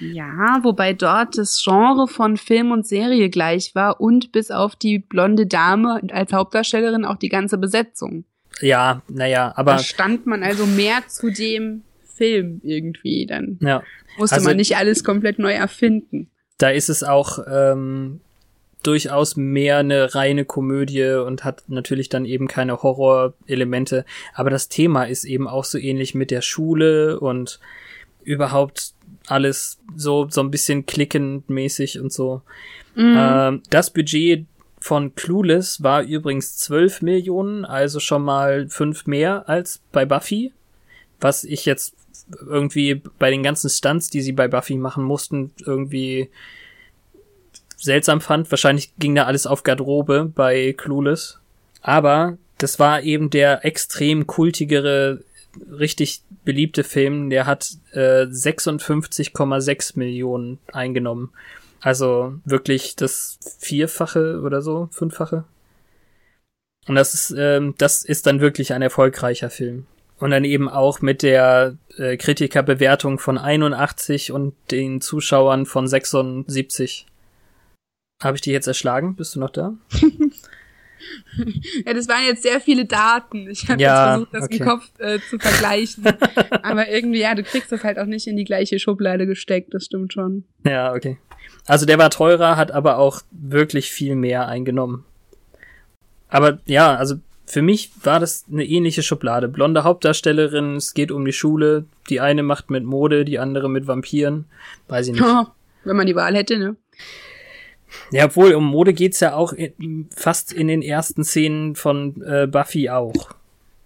Ja, 0.01 0.61
wobei 0.63 0.93
dort 0.93 1.37
das 1.39 1.63
Genre 1.63 2.09
von 2.09 2.37
Film 2.37 2.73
und 2.73 2.87
Serie 2.87 3.31
gleich 3.31 3.75
war 3.75 4.01
und 4.01 4.33
bis 4.33 4.51
auf 4.51 4.77
die 4.77 4.99
blonde 4.99 5.47
Dame 5.47 6.01
als 6.11 6.33
Hauptdarstellerin 6.33 7.05
auch 7.05 7.17
die 7.17 7.29
ganze 7.29 7.59
Besetzung. 7.59 8.25
Ja, 8.61 9.03
naja, 9.09 9.53
aber. 9.57 9.73
Da 9.73 9.79
stand 9.79 10.27
man 10.27 10.43
also 10.43 10.67
mehr 10.67 11.07
zu 11.09 11.31
dem 11.31 11.83
Film 12.05 12.61
irgendwie 12.63 13.27
dann. 13.27 13.59
Ja. 13.61 13.83
Musste 14.19 14.37
also, 14.37 14.49
man 14.49 14.57
nicht 14.57 14.77
alles 14.77 15.05
komplett 15.05 15.39
neu 15.39 15.53
erfinden. 15.53 16.31
Da 16.59 16.71
ist 16.71 16.91
es 16.91 17.03
auch 17.03 17.39
ähm, 17.51 18.21
durchaus 18.83 19.37
mehr 19.37 19.79
eine 19.79 20.15
reine 20.15 20.45
Komödie 20.45 21.15
und 21.25 21.45
hat 21.45 21.65
natürlich 21.69 22.09
dann 22.09 22.25
eben 22.25 22.49
keine 22.49 22.83
Horrorelemente. 22.83 24.05
Aber 24.35 24.51
das 24.51 24.69
Thema 24.69 25.05
ist 25.05 25.25
eben 25.25 25.49
auch 25.49 25.65
so 25.65 25.79
ähnlich 25.79 26.15
mit 26.15 26.31
der 26.31 26.43
Schule 26.43 27.19
und 27.21 27.61
überhaupt 28.23 28.93
alles 29.31 29.79
so, 29.97 30.29
so 30.29 30.41
ein 30.41 30.51
bisschen 30.51 30.87
klickend 30.87 31.49
mäßig 31.49 32.01
und 32.01 32.13
so. 32.13 32.43
Mhm. 32.95 33.17
Ähm, 33.19 33.63
das 33.71 33.91
Budget 33.91 34.47
von 34.81 35.15
Clueless 35.15 35.83
war 35.83 36.03
übrigens 36.03 36.57
12 36.57 37.03
Millionen, 37.03 37.65
also 37.65 38.01
schon 38.01 38.23
mal 38.23 38.69
fünf 38.69 39.07
mehr 39.07 39.49
als 39.49 39.81
bei 39.93 40.05
Buffy. 40.05 40.53
Was 41.21 41.45
ich 41.45 41.67
jetzt 41.67 41.95
irgendwie 42.49 43.03
bei 43.19 43.31
den 43.31 43.43
ganzen 43.43 43.69
Stunts, 43.69 44.09
die 44.09 44.23
sie 44.23 44.33
bei 44.33 44.49
Buffy 44.49 44.77
machen 44.77 45.05
mussten, 45.05 45.53
irgendwie 45.65 46.31
seltsam 47.77 48.21
fand. 48.21 48.51
Wahrscheinlich 48.51 48.93
ging 48.99 49.15
da 49.15 49.25
alles 49.25 49.47
auf 49.47 49.63
Garderobe 49.63 50.31
bei 50.35 50.75
Clueless. 50.77 51.41
Aber 51.83 52.39
das 52.59 52.79
war 52.79 53.03
eben 53.03 53.31
der 53.31 53.65
extrem 53.65 54.27
kultigere, 54.27 55.21
richtig 55.71 56.23
beliebte 56.45 56.85
Film. 56.85 57.31
Der 57.31 57.47
hat 57.47 57.71
äh, 57.93 58.25
56,6 58.25 59.99
Millionen 59.99 60.59
eingenommen. 60.73 61.31
Also 61.81 62.35
wirklich 62.45 62.97
das 62.97 63.39
Vierfache 63.59 64.41
oder 64.43 64.63
so, 64.63 64.89
Fünffache. 64.93 65.45
Und 66.87 66.95
das 66.95 67.15
ist, 67.15 67.35
ähm, 67.37 67.75
das 67.79 68.05
ist 68.05 68.27
dann 68.27 68.41
wirklich 68.41 68.73
ein 68.73 68.83
erfolgreicher 68.83 69.51
Film. 69.51 69.87
Und 70.19 70.31
dann 70.31 70.45
eben 70.45 70.69
auch 70.69 71.01
mit 71.01 71.23
der 71.23 71.79
äh, 71.97 72.17
Kritikerbewertung 72.19 73.19
von 73.19 73.39
81 73.39 74.33
und 74.33 74.55
den 74.71 75.01
Zuschauern 75.01 75.65
von 75.65 75.89
76. 75.89 77.07
Habe 78.23 78.37
ich 78.37 78.43
dich 78.43 78.53
jetzt 78.53 78.67
erschlagen? 78.67 79.17
Bist 79.17 79.35
du 79.35 79.41
noch 79.41 79.51
da? 79.51 79.75
ja, 81.87 81.95
das 81.95 82.09
waren 82.09 82.25
jetzt 82.25 82.43
sehr 82.43 82.61
viele 82.61 82.85
Daten. 82.85 83.49
Ich 83.51 83.69
habe 83.69 83.81
ja, 83.81 83.89
jetzt 83.95 84.13
versucht, 84.13 84.35
das 84.35 84.45
okay. 84.45 84.57
im 84.57 84.65
Kopf 84.65 84.91
äh, 84.99 85.19
zu 85.29 85.39
vergleichen. 85.39 86.05
Aber 86.63 86.89
irgendwie, 86.89 87.21
ja, 87.21 87.35
du 87.35 87.43
kriegst 87.43 87.73
das 87.73 87.85
halt 87.85 87.99
auch 87.99 88.07
nicht 88.07 88.27
in 88.27 88.37
die 88.37 88.45
gleiche 88.45 88.79
Schublade 88.79 89.27
gesteckt, 89.27 89.75
das 89.75 89.85
stimmt 89.85 90.13
schon. 90.13 90.45
Ja, 90.65 90.93
okay. 90.93 91.19
Also 91.67 91.87
der 91.87 91.99
war 91.99 92.11
teurer, 92.11 92.57
hat 92.57 92.73
aber 92.73 92.99
auch 92.99 93.23
wirklich 93.31 93.91
viel 93.91 94.17
mehr 94.17 94.49
eingenommen. 94.49 95.05
Aber 96.29 96.59
ja, 96.67 96.95
also 96.95 97.17
für 97.47 97.63
mich 97.63 97.91
war 98.03 98.21
das 98.21 98.45
eine 98.51 98.65
ähnliche 98.65 99.03
Schublade. 99.03 99.49
Blonde 99.49 99.85
Hauptdarstellerin, 99.85 100.77
es 100.77 100.95
geht 100.95 101.11
um 101.11 101.25
die 101.25 101.33
Schule. 101.33 101.85
Die 102.09 102.21
eine 102.21 102.43
macht 102.43 102.71
mit 102.71 102.85
Mode, 102.85 103.25
die 103.25 103.39
andere 103.39 103.69
mit 103.69 103.87
Vampiren. 103.87 104.45
Weiß 104.89 105.09
ich 105.09 105.15
nicht. 105.15 105.25
Oh, 105.25 105.47
wenn 105.85 105.97
man 105.97 106.07
die 106.07 106.15
Wahl 106.15 106.35
hätte, 106.35 106.59
ne? 106.59 106.77
Ja, 108.11 108.27
obwohl 108.27 108.55
um 108.55 108.65
Mode 108.65 108.93
geht's 108.93 109.21
ja 109.21 109.35
auch 109.35 109.53
in, 109.53 110.09
fast 110.15 110.53
in 110.53 110.69
den 110.69 110.83
ersten 110.83 111.25
Szenen 111.25 111.75
von 111.75 112.23
äh, 112.23 112.47
Buffy 112.47 112.89
auch. 112.89 113.35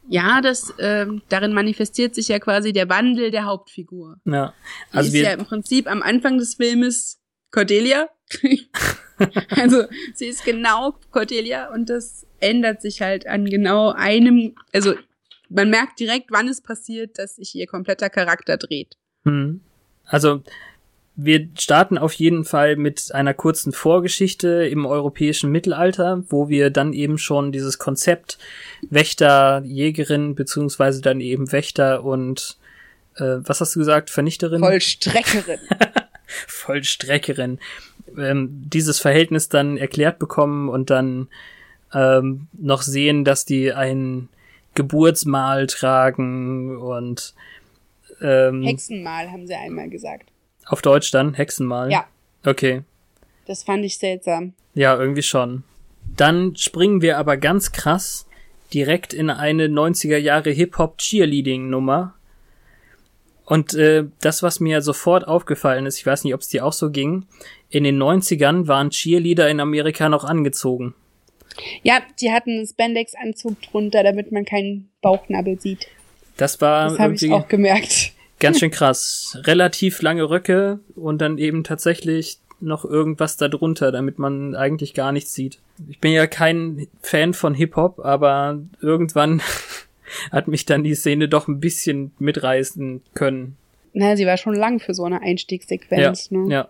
Ja, 0.09 0.41
das 0.43 0.71
äh, 0.79 1.07
darin 1.29 1.55
manifestiert 1.55 2.15
sich 2.15 2.29
ja 2.29 2.39
quasi 2.39 2.73
der 2.73 2.89
Wandel 2.89 3.31
der 3.31 3.45
Hauptfigur. 3.45 4.19
Ja, 4.25 4.53
also 4.93 5.11
sie 5.11 5.19
ist 5.19 5.25
ja 5.25 5.33
im 5.33 5.47
Prinzip 5.47 5.91
am 5.91 6.03
Anfang 6.03 6.39
des 6.39 6.57
Filmes 6.57 7.21
Cordelia. 7.51 8.09
also 9.51 9.85
sie 10.15 10.27
ist 10.27 10.45
genau 10.45 10.95
Cordelia 11.11 11.73
und 11.73 11.89
das 11.89 12.27
ändert 12.41 12.83
sich 12.83 13.01
halt 13.01 13.27
an 13.27 13.47
genau 13.47 13.93
einem, 13.93 14.55
also 14.73 14.95
man 15.49 15.71
merkt 15.71 16.01
direkt, 16.01 16.31
wann 16.31 16.49
es 16.49 16.61
passiert, 16.61 17.19
dass 17.19 17.37
sich 17.37 17.55
ihr 17.55 17.67
kompletter 17.67 18.11
Charakter 18.11 18.57
dreht. 18.57 18.97
Hm. 19.25 19.61
Also 20.05 20.43
wir 21.17 21.49
starten 21.57 21.97
auf 21.97 22.13
jeden 22.15 22.45
Fall 22.45 22.77
mit 22.77 23.15
einer 23.15 23.35
kurzen 23.35 23.73
Vorgeschichte 23.73 24.67
im 24.67 24.85
europäischen 24.85 25.51
Mittelalter, 25.53 26.25
wo 26.29 26.49
wir 26.49 26.71
dann 26.71 26.93
eben 26.93 27.19
schon 27.19 27.53
dieses 27.53 27.79
Konzept 27.79 28.39
Wächter, 28.91 29.63
Jägerin, 29.65 30.35
beziehungsweise 30.35 31.01
dann 31.03 31.21
eben 31.21 31.53
Wächter 31.53 32.03
und 32.03 32.59
äh, 33.17 33.37
was 33.39 33.61
hast 33.61 33.77
du 33.77 33.79
gesagt, 33.79 34.11
Vernichterin? 34.11 34.61
Vollstreckerin. 34.61 35.61
Vollstreckerin. 36.49 37.61
Ähm, 38.19 38.49
dieses 38.67 38.99
Verhältnis 38.99 39.49
dann 39.49 39.77
erklärt 39.77 40.19
bekommen 40.19 40.69
und 40.69 40.91
dann 40.91 41.29
ähm, 41.93 42.49
noch 42.53 42.83
sehen, 42.83 43.25
dass 43.25 43.45
die 43.45 43.73
ein 43.73 44.29
Geburtsmal 44.75 45.69
tragen 45.69 46.77
und 46.77 47.35
ähm, 48.21 48.63
Hexenmal 48.63 49.31
haben 49.31 49.47
sie 49.47 49.55
einmal 49.55 49.89
gesagt. 49.89 50.34
Auf 50.67 50.83
Deutsch 50.83 51.11
dann? 51.11 51.35
Hexenmal? 51.35 51.91
Ja. 51.91 52.07
Okay. 52.45 52.83
Das 53.47 53.63
fand 53.63 53.85
ich 53.85 53.99
seltsam. 53.99 54.55
Ja, 54.75 54.99
irgendwie 54.99 55.23
schon. 55.23 55.65
Dann 56.17 56.57
springen 56.57 57.03
wir 57.03 57.19
aber 57.19 57.37
ganz 57.37 57.73
krass 57.73 58.27
direkt 58.73 59.13
in 59.13 59.31
eine 59.31 59.67
90er 59.67 60.17
Jahre 60.17 60.51
Hip-Hop-Cheerleading-Nummer. 60.51 62.15
Und 63.45 63.75
äh, 63.75 64.05
das, 64.21 64.43
was 64.43 64.61
mir 64.61 64.81
sofort 64.81 65.29
aufgefallen 65.29 65.87
ist, 65.87 65.99
ich 65.99 66.07
weiß 66.07 66.25
nicht, 66.25 66.35
ob 66.35 66.41
es 66.41 66.49
dir 66.49 66.65
auch 66.65 66.73
so 66.73 66.91
ging, 66.91 67.27
in 67.69 67.85
den 67.85 68.03
90ern 68.03 68.67
waren 68.69 68.91
Cheerleader 68.91 69.49
in 69.51 69.61
Amerika 69.61 70.09
noch 70.09 70.25
angezogen. 70.25 70.95
Ja, 71.83 72.01
die 72.21 72.33
hatten 72.33 72.51
einen 72.51 72.67
Spandex-Anzug 72.67 73.61
drunter, 73.63 74.03
damit 74.03 74.33
man 74.33 74.45
keinen 74.45 74.89
Bauchnabel 75.03 75.61
sieht. 75.61 75.87
Das 76.37 76.61
war 76.61 76.89
Das 76.89 76.99
habe 76.99 77.15
ich 77.15 77.31
auch 77.31 77.47
gemerkt. 77.47 78.14
Ganz 78.41 78.59
schön 78.59 78.71
krass. 78.71 79.39
Relativ 79.45 80.03
lange 80.03 80.29
Röcke 80.29 80.81
und 80.95 81.21
dann 81.21 81.39
eben 81.39 81.65
tatsächlich 81.65 82.39
noch 82.61 82.85
irgendwas 82.85 83.37
darunter, 83.37 83.93
damit 83.93 84.19
man 84.19 84.55
eigentlich 84.55 84.95
gar 84.95 85.13
nichts 85.13 85.35
sieht. 85.35 85.59
Ich 85.89 86.01
bin 86.01 86.13
ja 86.13 86.27
kein 86.27 86.87
Fan 87.03 87.35
von 87.35 87.55
Hip-Hop, 87.55 88.01
aber 88.01 88.61
irgendwann 88.81 89.43
hat 90.33 90.49
mich 90.49 90.65
dann 90.65 90.85
die 90.85 90.95
Szene 90.95 91.29
doch 91.29 91.49
ein 91.49 91.61
bisschen 91.61 92.13
mitreißen 92.19 93.03
können. 93.15 93.57
Na, 93.93 94.17
sie 94.17 94.27
war 94.27 94.37
schon 94.37 94.55
lang 94.55 94.81
für 94.81 94.95
so 94.95 95.05
eine 95.05 95.23
Einstiegssequenz. 95.23 96.31
Ja, 96.31 96.39
ne? 96.39 96.53
ja. 96.53 96.69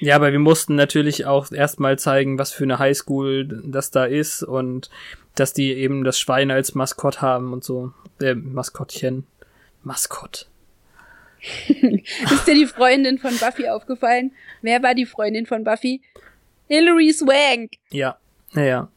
Ja, 0.00 0.16
aber 0.16 0.32
wir 0.32 0.40
mussten 0.40 0.74
natürlich 0.74 1.24
auch 1.24 1.52
erstmal 1.52 1.98
zeigen, 1.98 2.36
was 2.36 2.52
für 2.52 2.64
eine 2.64 2.80
Highschool 2.80 3.62
das 3.64 3.92
da 3.92 4.04
ist 4.04 4.42
und 4.42 4.90
dass 5.36 5.52
die 5.52 5.72
eben 5.72 6.02
das 6.02 6.18
Schwein 6.18 6.50
als 6.50 6.74
Maskott 6.74 7.22
haben 7.22 7.52
und 7.52 7.62
so. 7.62 7.92
Äh, 8.20 8.34
Maskottchen. 8.34 9.24
Maskott. 9.84 10.48
Ist 11.68 12.46
dir 12.46 12.54
die 12.54 12.66
Freundin 12.66 13.18
von 13.18 13.36
Buffy 13.38 13.68
aufgefallen? 13.68 14.32
Wer 14.62 14.82
war 14.82 14.94
die 14.94 15.06
Freundin 15.06 15.46
von 15.46 15.64
Buffy? 15.64 16.00
Hilary 16.68 17.12
Swank. 17.12 17.72
Ja, 17.90 18.16
naja. 18.52 18.88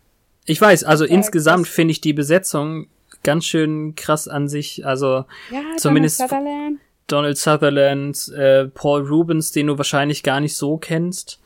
Ich 0.46 0.60
weiß, 0.62 0.84
also 0.86 1.06
Ja, 1.06 1.12
insgesamt 1.12 1.68
finde 1.68 1.92
ich 1.92 2.01
die 2.01 2.13
Besetzung 2.13 2.88
ganz 3.24 3.46
schön 3.46 3.96
krass 3.96 4.27
an 4.27 4.48
sich. 4.48 4.86
Also 4.86 5.25
Ja, 5.51 5.62
Zumindest- 5.77 6.20
Donald 6.22 6.30
Sutherland. 6.32 6.80
Donald 7.08 7.38
Sutherland, 7.38 8.27
äh, 8.38 8.66
Paul 8.68 9.08
Rubens, 9.08 9.51
den 9.51 9.68
du 9.68 9.77
wahrscheinlich 9.77 10.24
gar 10.24 10.39
nicht 10.42 10.56
so 10.58 10.77
kennst, 10.77 11.39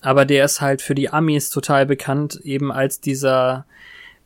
aber 0.00 0.24
der 0.24 0.44
ist 0.46 0.60
halt 0.62 0.80
für 0.82 0.94
die 0.94 1.10
Amis 1.10 1.50
total 1.50 1.84
bekannt, 1.86 2.40
eben 2.44 2.72
als 2.72 2.98
dieser 3.00 3.66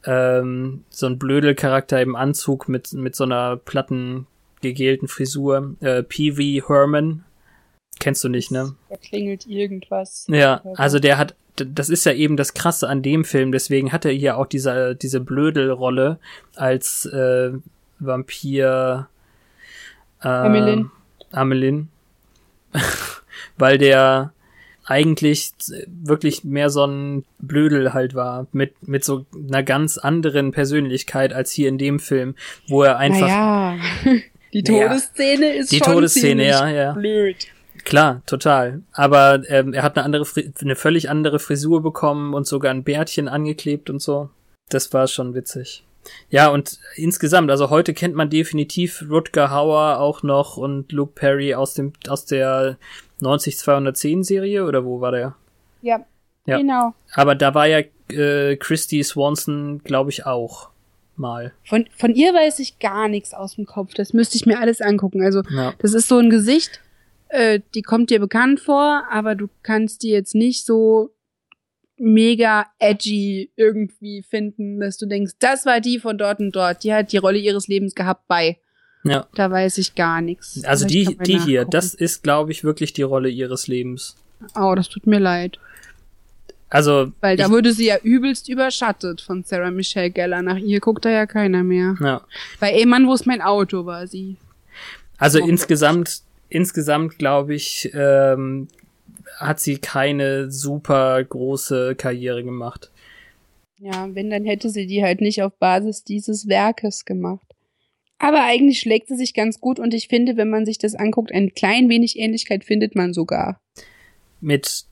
ähm, 0.04 0.84
so 0.88 1.06
ein 1.06 1.18
Blödelcharakter 1.18 2.00
im 2.00 2.14
Anzug 2.14 2.68
mit 2.68 2.92
mit 2.92 3.16
so 3.16 3.24
einer 3.24 3.56
platten 3.56 4.26
gegelten 4.60 5.08
Frisur. 5.08 5.76
Äh, 5.80 6.02
Pee 6.02 6.36
Wee 6.36 6.62
Herman, 6.66 7.24
kennst 7.98 8.24
du 8.24 8.28
nicht, 8.28 8.50
ne? 8.50 8.74
Da 8.88 8.96
klingelt 8.96 9.46
irgendwas. 9.46 10.26
Ja, 10.28 10.62
also 10.76 10.98
der 10.98 11.18
hat, 11.18 11.34
das 11.56 11.88
ist 11.88 12.04
ja 12.04 12.12
eben 12.12 12.36
das 12.36 12.54
Krasse 12.54 12.88
an 12.88 13.02
dem 13.02 13.24
Film, 13.24 13.52
deswegen 13.52 13.92
hat 13.92 14.04
er 14.04 14.12
hier 14.12 14.36
auch 14.36 14.46
diese, 14.46 14.94
diese 14.94 15.20
Blödelrolle 15.20 16.18
als 16.54 17.06
äh, 17.06 17.52
Vampir 17.98 19.08
äh, 20.22 20.28
Amelin. 20.28 20.90
Amelin. 21.32 21.88
Weil 23.58 23.78
der 23.78 24.32
eigentlich 24.84 25.52
wirklich 25.86 26.44
mehr 26.44 26.70
so 26.70 26.84
ein 26.84 27.24
Blödel 27.38 27.92
halt 27.92 28.14
war, 28.14 28.46
mit, 28.52 28.86
mit 28.86 29.04
so 29.04 29.26
einer 29.34 29.64
ganz 29.64 29.98
anderen 29.98 30.52
Persönlichkeit 30.52 31.32
als 31.32 31.50
hier 31.50 31.68
in 31.68 31.76
dem 31.76 31.98
Film, 31.98 32.36
wo 32.68 32.84
er 32.84 32.98
einfach 32.98 33.20
Naja. 33.26 33.76
Die. 34.62 34.72
Todesszene 34.72 35.54
ist 35.54 35.72
Die 35.72 35.78
schon 35.78 35.94
Todesszene, 35.94 36.28
ziemlich 36.28 36.48
ja, 36.48 36.68
ja. 36.68 36.92
blöd. 36.92 37.36
Klar, 37.84 38.22
total. 38.26 38.82
Aber 38.92 39.42
ähm, 39.48 39.72
er 39.72 39.82
hat 39.82 39.96
eine 39.96 40.04
andere, 40.04 40.24
Fri 40.24 40.52
eine 40.60 40.74
völlig 40.76 41.08
andere 41.08 41.38
Frisur 41.38 41.82
bekommen 41.82 42.34
und 42.34 42.46
sogar 42.46 42.72
ein 42.72 42.82
Bärtchen 42.84 43.28
angeklebt 43.28 43.90
und 43.90 44.02
so. 44.02 44.30
Das 44.70 44.92
war 44.92 45.06
schon 45.06 45.34
witzig. 45.34 45.84
Ja, 46.30 46.48
und 46.48 46.78
insgesamt, 46.96 47.50
also 47.50 47.70
heute 47.70 47.94
kennt 47.94 48.14
man 48.14 48.30
definitiv 48.30 49.04
Rutger 49.08 49.50
Hauer 49.50 49.98
auch 49.98 50.22
noch 50.22 50.56
und 50.56 50.92
Luke 50.92 51.12
Perry 51.14 51.54
aus 51.54 51.74
dem 51.74 51.92
aus 52.08 52.24
der 52.24 52.76
90210 53.20 54.22
Serie 54.24 54.64
oder 54.64 54.84
wo 54.84 55.00
war 55.00 55.12
der? 55.12 55.34
Ja, 55.82 56.04
Ja. 56.46 56.58
genau. 56.58 56.94
Aber 57.12 57.34
da 57.34 57.54
war 57.54 57.66
ja 57.66 57.80
äh, 58.10 58.56
Christy 58.56 59.02
Swanson, 59.02 59.80
glaube 59.84 60.10
ich, 60.10 60.26
auch 60.26 60.70
mal. 61.18 61.52
Von, 61.64 61.86
von 61.96 62.14
ihr 62.14 62.32
weiß 62.32 62.58
ich 62.58 62.78
gar 62.78 63.08
nichts 63.08 63.34
aus 63.34 63.56
dem 63.56 63.66
Kopf. 63.66 63.94
Das 63.94 64.12
müsste 64.12 64.36
ich 64.36 64.46
mir 64.46 64.58
alles 64.60 64.80
angucken. 64.80 65.22
Also, 65.22 65.42
Ja. 65.50 65.74
das 65.78 65.94
ist 65.94 66.08
so 66.08 66.18
ein 66.18 66.30
Gesicht, 66.30 66.80
äh, 67.28 67.60
die 67.74 67.82
kommt 67.82 68.10
dir 68.10 68.20
bekannt 68.20 68.60
vor, 68.60 69.04
aber 69.10 69.34
du 69.34 69.48
kannst 69.62 70.02
die 70.02 70.10
jetzt 70.10 70.34
nicht 70.34 70.64
so 70.64 71.10
mega 71.98 72.66
edgy 72.78 73.50
irgendwie 73.56 74.22
finden, 74.22 74.80
dass 74.80 74.98
du 74.98 75.06
denkst, 75.06 75.32
das 75.38 75.64
war 75.66 75.80
die 75.80 75.98
von 75.98 76.18
dort 76.18 76.40
und 76.40 76.54
dort. 76.54 76.84
Die 76.84 76.92
hat 76.92 77.12
die 77.12 77.16
Rolle 77.16 77.38
ihres 77.38 77.68
Lebens 77.68 77.94
gehabt 77.94 78.28
bei. 78.28 78.58
Ja. 79.04 79.26
Da 79.34 79.50
weiß 79.50 79.78
ich 79.78 79.94
gar 79.94 80.20
nichts. 80.20 80.62
Also 80.64 80.86
die, 80.86 81.16
die 81.24 81.38
hier, 81.38 81.64
das 81.64 81.94
ist, 81.94 82.22
glaube 82.22 82.50
ich, 82.52 82.64
wirklich 82.64 82.92
die 82.92 83.02
Rolle 83.02 83.28
ihres 83.28 83.66
Lebens. 83.68 84.16
Oh, 84.54 84.74
das 84.74 84.88
tut 84.88 85.06
mir 85.06 85.20
leid. 85.20 85.58
Also, 86.68 87.12
Weil 87.20 87.36
da 87.36 87.44
ich, 87.46 87.50
wurde 87.50 87.72
sie 87.72 87.86
ja 87.86 87.96
übelst 88.02 88.48
überschattet 88.48 89.20
von 89.20 89.44
Sarah 89.44 89.70
Michelle 89.70 90.10
Gellar. 90.10 90.42
Nach 90.42 90.56
ihr 90.58 90.80
guckt 90.80 91.04
da 91.04 91.10
ja 91.10 91.26
keiner 91.26 91.62
mehr. 91.62 91.94
ja. 92.00 92.22
Bei 92.60 92.72
Ey 92.72 92.86
Mann, 92.86 93.06
wo 93.06 93.14
ist 93.14 93.26
mein 93.26 93.40
Auto, 93.40 93.86
war 93.86 94.06
sie. 94.06 94.36
Also 95.18 95.40
Oh. 95.40 95.46
insgesamt, 95.46 96.22
insgesamt 96.48 97.18
glaube 97.18 97.54
ich, 97.54 97.90
ähm, 97.94 98.68
hat 99.38 99.60
sie 99.60 99.78
keine 99.78 100.50
super 100.50 101.22
große 101.22 101.94
Karriere 101.96 102.42
gemacht. 102.42 102.90
Ja, 103.78 104.08
wenn, 104.14 104.30
dann 104.30 104.44
hätte 104.44 104.68
sie 104.70 104.86
die 104.86 105.02
halt 105.04 105.20
nicht 105.20 105.42
auf 105.42 105.52
Basis 105.58 106.02
dieses 106.02 106.48
Werkes 106.48 107.04
gemacht. 107.04 107.46
Aber 108.18 108.42
eigentlich 108.44 108.80
schlägt 108.80 109.08
sie 109.08 109.16
sich 109.16 109.34
ganz 109.34 109.60
gut 109.60 109.78
und 109.78 109.92
ich 109.92 110.08
finde, 110.08 110.36
wenn 110.38 110.48
man 110.48 110.64
sich 110.64 110.78
das 110.78 110.94
anguckt, 110.94 111.30
ein 111.32 111.52
klein 111.54 111.88
wenig 111.90 112.18
Ähnlichkeit 112.18 112.64
findet 112.64 112.96
man 112.96 113.12
sogar. 113.12 113.60
Mit 114.40 114.84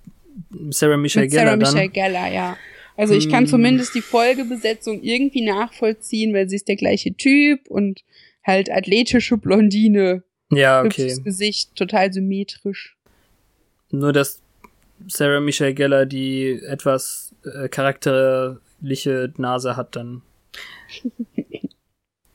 Sarah 0.70 0.96
Michelle 0.96 1.26
Mit 1.26 1.32
Sarah. 1.32 1.56
Michelle 1.56 1.88
Gellar, 1.88 2.32
ja. 2.32 2.56
Also 2.96 3.14
ich 3.14 3.28
kann 3.28 3.44
Hm. 3.44 3.50
zumindest 3.50 3.94
die 3.94 4.00
Folgebesetzung 4.00 5.02
irgendwie 5.02 5.42
nachvollziehen, 5.42 6.32
weil 6.32 6.48
sie 6.48 6.56
ist 6.56 6.68
der 6.68 6.76
gleiche 6.76 7.14
Typ 7.14 7.68
und 7.68 8.04
halt 8.44 8.70
athletische 8.70 9.36
Blondine. 9.36 10.22
Ja, 10.50 10.82
Hübsches 10.84 11.14
okay. 11.14 11.22
Gesicht, 11.24 11.74
total 11.74 12.12
symmetrisch. 12.12 12.96
Nur 13.90 14.12
dass 14.12 14.40
Sarah 15.08 15.40
Michelle 15.40 15.74
Gellar 15.74 16.06
die 16.06 16.60
etwas 16.68 17.34
äh, 17.44 17.68
charakterliche 17.68 19.32
Nase 19.38 19.76
hat 19.76 19.96
dann. 19.96 20.22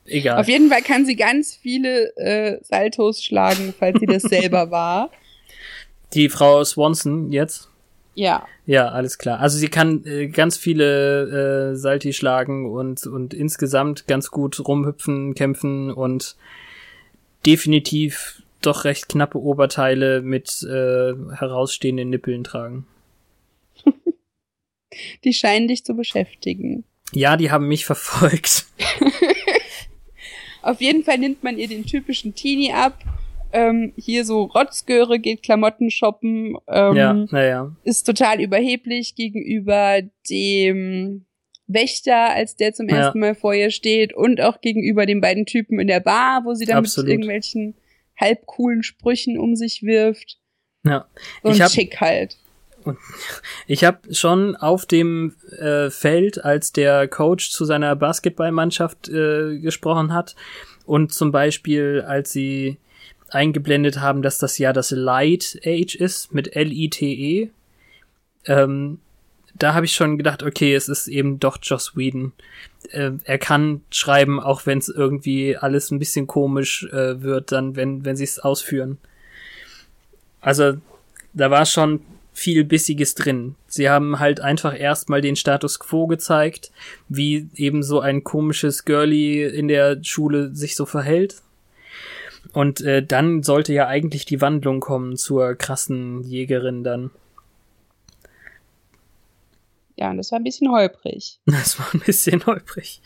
Egal. 0.04 0.40
Auf 0.40 0.48
jeden 0.48 0.68
Fall 0.68 0.82
kann 0.82 1.06
sie 1.06 1.14
ganz 1.14 1.54
viele 1.54 2.14
äh, 2.16 2.58
Saltos 2.64 3.22
schlagen, 3.22 3.72
falls 3.78 3.98
sie 4.00 4.06
das 4.06 4.22
selber 4.28 4.70
war. 4.70 5.10
Die 6.14 6.28
Frau 6.28 6.64
Swanson 6.64 7.30
jetzt. 7.30 7.69
Ja. 8.14 8.46
Ja, 8.66 8.88
alles 8.88 9.18
klar. 9.18 9.40
Also 9.40 9.58
sie 9.58 9.68
kann 9.68 10.04
äh, 10.04 10.28
ganz 10.28 10.56
viele 10.56 11.72
äh, 11.72 11.76
Salti 11.76 12.12
schlagen 12.12 12.70
und, 12.70 13.06
und 13.06 13.34
insgesamt 13.34 14.06
ganz 14.06 14.30
gut 14.30 14.66
rumhüpfen, 14.66 15.34
kämpfen 15.34 15.90
und 15.90 16.36
definitiv 17.46 18.42
doch 18.60 18.84
recht 18.84 19.08
knappe 19.08 19.38
Oberteile 19.38 20.20
mit 20.22 20.62
äh, 20.62 21.14
herausstehenden 21.34 22.10
Nippeln 22.10 22.44
tragen. 22.44 22.86
Die 25.24 25.32
scheinen 25.32 25.68
dich 25.68 25.84
zu 25.84 25.94
beschäftigen. 25.94 26.84
Ja, 27.12 27.36
die 27.36 27.50
haben 27.50 27.68
mich 27.68 27.86
verfolgt. 27.86 28.66
Auf 30.62 30.80
jeden 30.80 31.04
Fall 31.04 31.18
nimmt 31.18 31.42
man 31.42 31.58
ihr 31.58 31.68
den 31.68 31.86
typischen 31.86 32.34
Teenie 32.34 32.72
ab. 32.72 32.98
Ähm, 33.52 33.92
hier 33.96 34.24
so 34.24 34.44
Rotzgöre, 34.44 35.18
geht 35.18 35.42
Klamotten 35.42 35.90
shoppen, 35.90 36.56
ähm, 36.68 36.96
ja, 36.96 37.12
naja. 37.30 37.74
ist 37.84 38.04
total 38.04 38.40
überheblich 38.40 39.14
gegenüber 39.16 40.02
dem 40.28 41.24
Wächter, 41.66 42.30
als 42.34 42.56
der 42.56 42.72
zum 42.74 42.88
Ja. 42.88 42.96
ersten 42.96 43.20
Mal 43.20 43.34
vor 43.34 43.54
ihr 43.54 43.70
steht 43.70 44.12
und 44.12 44.40
auch 44.40 44.60
gegenüber 44.60 45.06
den 45.06 45.20
beiden 45.20 45.46
Typen 45.46 45.78
in 45.80 45.88
der 45.88 46.00
Bar, 46.00 46.42
wo 46.44 46.54
sie 46.54 46.64
dann 46.66 46.78
Absolut. 46.78 47.08
mit 47.08 47.12
irgendwelchen 47.14 47.74
halb 48.20 48.46
coolen 48.46 48.82
Sprüchen 48.82 49.38
um 49.38 49.56
sich 49.56 49.82
wirft. 49.82 50.38
Ja. 50.84 51.06
So 51.42 51.50
Ich 51.50 51.60
hab- 51.60 51.70
Schick 51.70 52.00
halt. 52.00 52.36
Ich 53.66 53.84
habe 53.84 54.14
schon 54.14 54.56
auf 54.56 54.86
dem 54.86 55.34
äh, 55.58 55.90
Feld, 55.90 56.42
als 56.44 56.72
der 56.72 57.08
Coach 57.08 57.50
zu 57.50 57.64
seiner 57.66 57.94
Basketballmannschaft 57.94 59.08
äh, 59.10 59.58
gesprochen 59.58 60.14
hat 60.14 60.34
und 60.86 61.12
zum 61.12 61.30
Beispiel, 61.30 62.02
als 62.06 62.32
sie 62.32 62.78
eingeblendet 63.30 64.00
haben, 64.00 64.22
dass 64.22 64.38
das 64.38 64.58
ja 64.58 64.72
das 64.72 64.90
Light 64.90 65.60
Age 65.64 65.94
ist 65.94 66.32
mit 66.34 66.54
L-I-T-E, 66.56 67.50
ähm, 68.46 68.98
da 69.58 69.74
habe 69.74 69.84
ich 69.84 69.92
schon 69.92 70.16
gedacht, 70.16 70.42
okay, 70.42 70.74
es 70.74 70.88
ist 70.88 71.08
eben 71.08 71.38
doch 71.40 71.58
Joss 71.60 71.96
Whedon. 71.96 72.32
Äh, 72.90 73.12
er 73.24 73.38
kann 73.38 73.82
schreiben, 73.90 74.40
auch 74.40 74.66
wenn 74.66 74.78
es 74.78 74.88
irgendwie 74.88 75.56
alles 75.56 75.90
ein 75.90 75.98
bisschen 75.98 76.26
komisch 76.26 76.84
äh, 76.92 77.22
wird, 77.22 77.52
dann, 77.52 77.76
wenn, 77.76 78.04
wenn 78.04 78.16
sie 78.16 78.24
es 78.24 78.38
ausführen. 78.38 78.98
Also, 80.40 80.78
da 81.34 81.50
war 81.50 81.66
schon 81.66 82.00
viel 82.32 82.64
Bissiges 82.64 83.14
drin. 83.14 83.56
Sie 83.66 83.90
haben 83.90 84.18
halt 84.18 84.40
einfach 84.40 84.78
erstmal 84.78 85.20
den 85.20 85.36
Status 85.36 85.78
quo 85.78 86.06
gezeigt, 86.06 86.70
wie 87.08 87.48
eben 87.54 87.82
so 87.82 88.00
ein 88.00 88.24
komisches 88.24 88.84
Girlie 88.84 89.46
in 89.46 89.68
der 89.68 90.02
Schule 90.02 90.54
sich 90.54 90.74
so 90.74 90.86
verhält. 90.86 91.42
Und 92.52 92.80
äh, 92.80 93.04
dann 93.04 93.42
sollte 93.42 93.72
ja 93.72 93.86
eigentlich 93.86 94.24
die 94.24 94.40
Wandlung 94.40 94.80
kommen 94.80 95.16
zur 95.16 95.54
krassen 95.54 96.22
Jägerin 96.24 96.82
dann. 96.82 97.10
Ja, 99.96 100.08
und 100.08 100.16
das 100.16 100.32
war 100.32 100.40
ein 100.40 100.44
bisschen 100.44 100.70
holprig. 100.70 101.40
Das 101.46 101.78
war 101.78 101.86
ein 101.92 102.00
bisschen 102.00 102.44
holprig. 102.46 103.02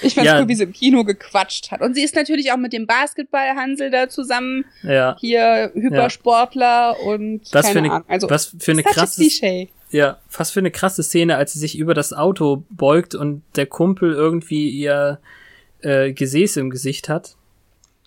Ich 0.00 0.14
fand's 0.14 0.30
Ja. 0.30 0.40
cool, 0.40 0.48
wie 0.48 0.54
sie 0.54 0.62
im 0.64 0.72
Kino 0.72 1.04
gequatscht 1.04 1.70
hat. 1.70 1.82
Und 1.82 1.94
sie 1.94 2.02
ist 2.02 2.14
natürlich 2.14 2.50
auch 2.50 2.56
mit 2.56 2.72
dem 2.72 2.86
Basketball-Hansel 2.86 3.90
da 3.90 4.08
zusammen. 4.08 4.64
Ja. 4.82 5.16
Hier 5.20 5.70
Hypersportler 5.74 6.98
und 7.00 7.42
Was 7.52 7.66
keine 7.66 7.72
für 7.72 7.78
eine, 7.80 7.92
Ahnung. 7.92 8.08
Also, 8.08 8.30
was 8.30 8.56
für 8.58 8.72
eine 8.72 8.82
krasse, 8.82 9.22
ja, 9.90 10.18
was 10.34 10.50
für 10.50 10.60
eine 10.60 10.70
krasse 10.70 11.02
Szene, 11.02 11.36
als 11.36 11.52
sie 11.52 11.58
sich 11.58 11.76
über 11.76 11.92
das 11.92 12.14
Auto 12.14 12.64
beugt 12.70 13.14
und 13.14 13.42
der 13.56 13.66
Kumpel 13.66 14.14
irgendwie 14.14 14.70
ihr 14.70 15.20
äh, 15.82 16.12
Gesäß 16.12 16.56
im 16.56 16.70
Gesicht 16.70 17.10
hat. 17.10 17.36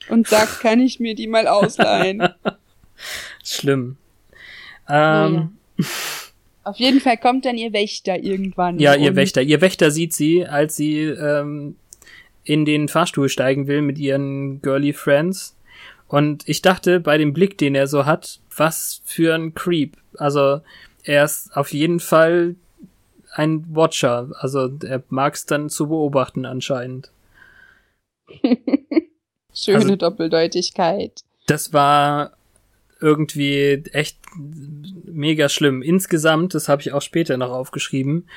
Und 0.10 0.28
sagt, 0.28 0.60
kann 0.60 0.80
ich 0.80 1.00
mir 1.00 1.16
die 1.16 1.28
mal 1.28 1.48
ausleihen? 1.48 2.28
Schlimm. 3.44 3.98
Ähm, 4.90 5.58
Auf 6.64 6.78
jeden 6.78 7.02
Fall 7.02 7.18
kommt 7.18 7.46
dann 7.46 7.58
ihr 7.58 7.74
Wächter 7.74 8.18
irgendwann. 8.18 8.80
Ja, 8.80 8.96
ihr 8.96 9.16
Wächter. 9.16 9.42
Ihr 9.42 9.60
Wächter 9.60 9.92
sieht 9.92 10.14
sie, 10.14 10.46
als 10.46 10.76
sie 10.76 11.02
ähm, 11.02 11.76
in 12.46 12.66
den 12.66 12.88
Fahrstuhl 12.88 13.28
steigen 13.30 13.68
will 13.68 13.82
mit 13.82 13.98
ihren 13.98 14.62
girly 14.62 14.94
Friends. 14.94 15.58
Und 16.08 16.48
ich 16.48 16.62
dachte 16.62 17.00
bei 17.00 17.18
dem 17.18 17.34
Blick, 17.34 17.58
den 17.58 17.76
er 17.76 17.88
so 17.88 18.06
hat, 18.06 18.40
was 18.56 19.02
für 19.04 19.36
ein 19.36 19.54
Creep. 19.56 19.98
Also 20.18 20.62
er 21.04 21.26
ist 21.26 21.56
auf 21.56 21.74
jeden 21.74 22.00
Fall 22.00 22.56
ein 23.32 23.66
Watcher. 23.76 24.32
Also 24.40 24.70
er 24.84 25.04
mag 25.10 25.34
es 25.34 25.46
dann 25.46 25.70
zu 25.70 25.88
beobachten 25.88 26.46
anscheinend. 26.46 27.12
Schöne 29.54 29.78
Also- 29.78 29.96
Doppeldeutigkeit. 29.96 31.22
Das 31.48 31.74
war 31.74 32.32
irgendwie 33.02 33.84
echt 33.92 34.18
mega 35.06 35.50
schlimm. 35.50 35.82
Insgesamt, 35.82 36.54
das 36.54 36.70
habe 36.70 36.82
ich 36.82 36.94
auch 36.94 37.02
später 37.02 37.36
noch 37.38 37.52
aufgeschrieben, 37.52 38.30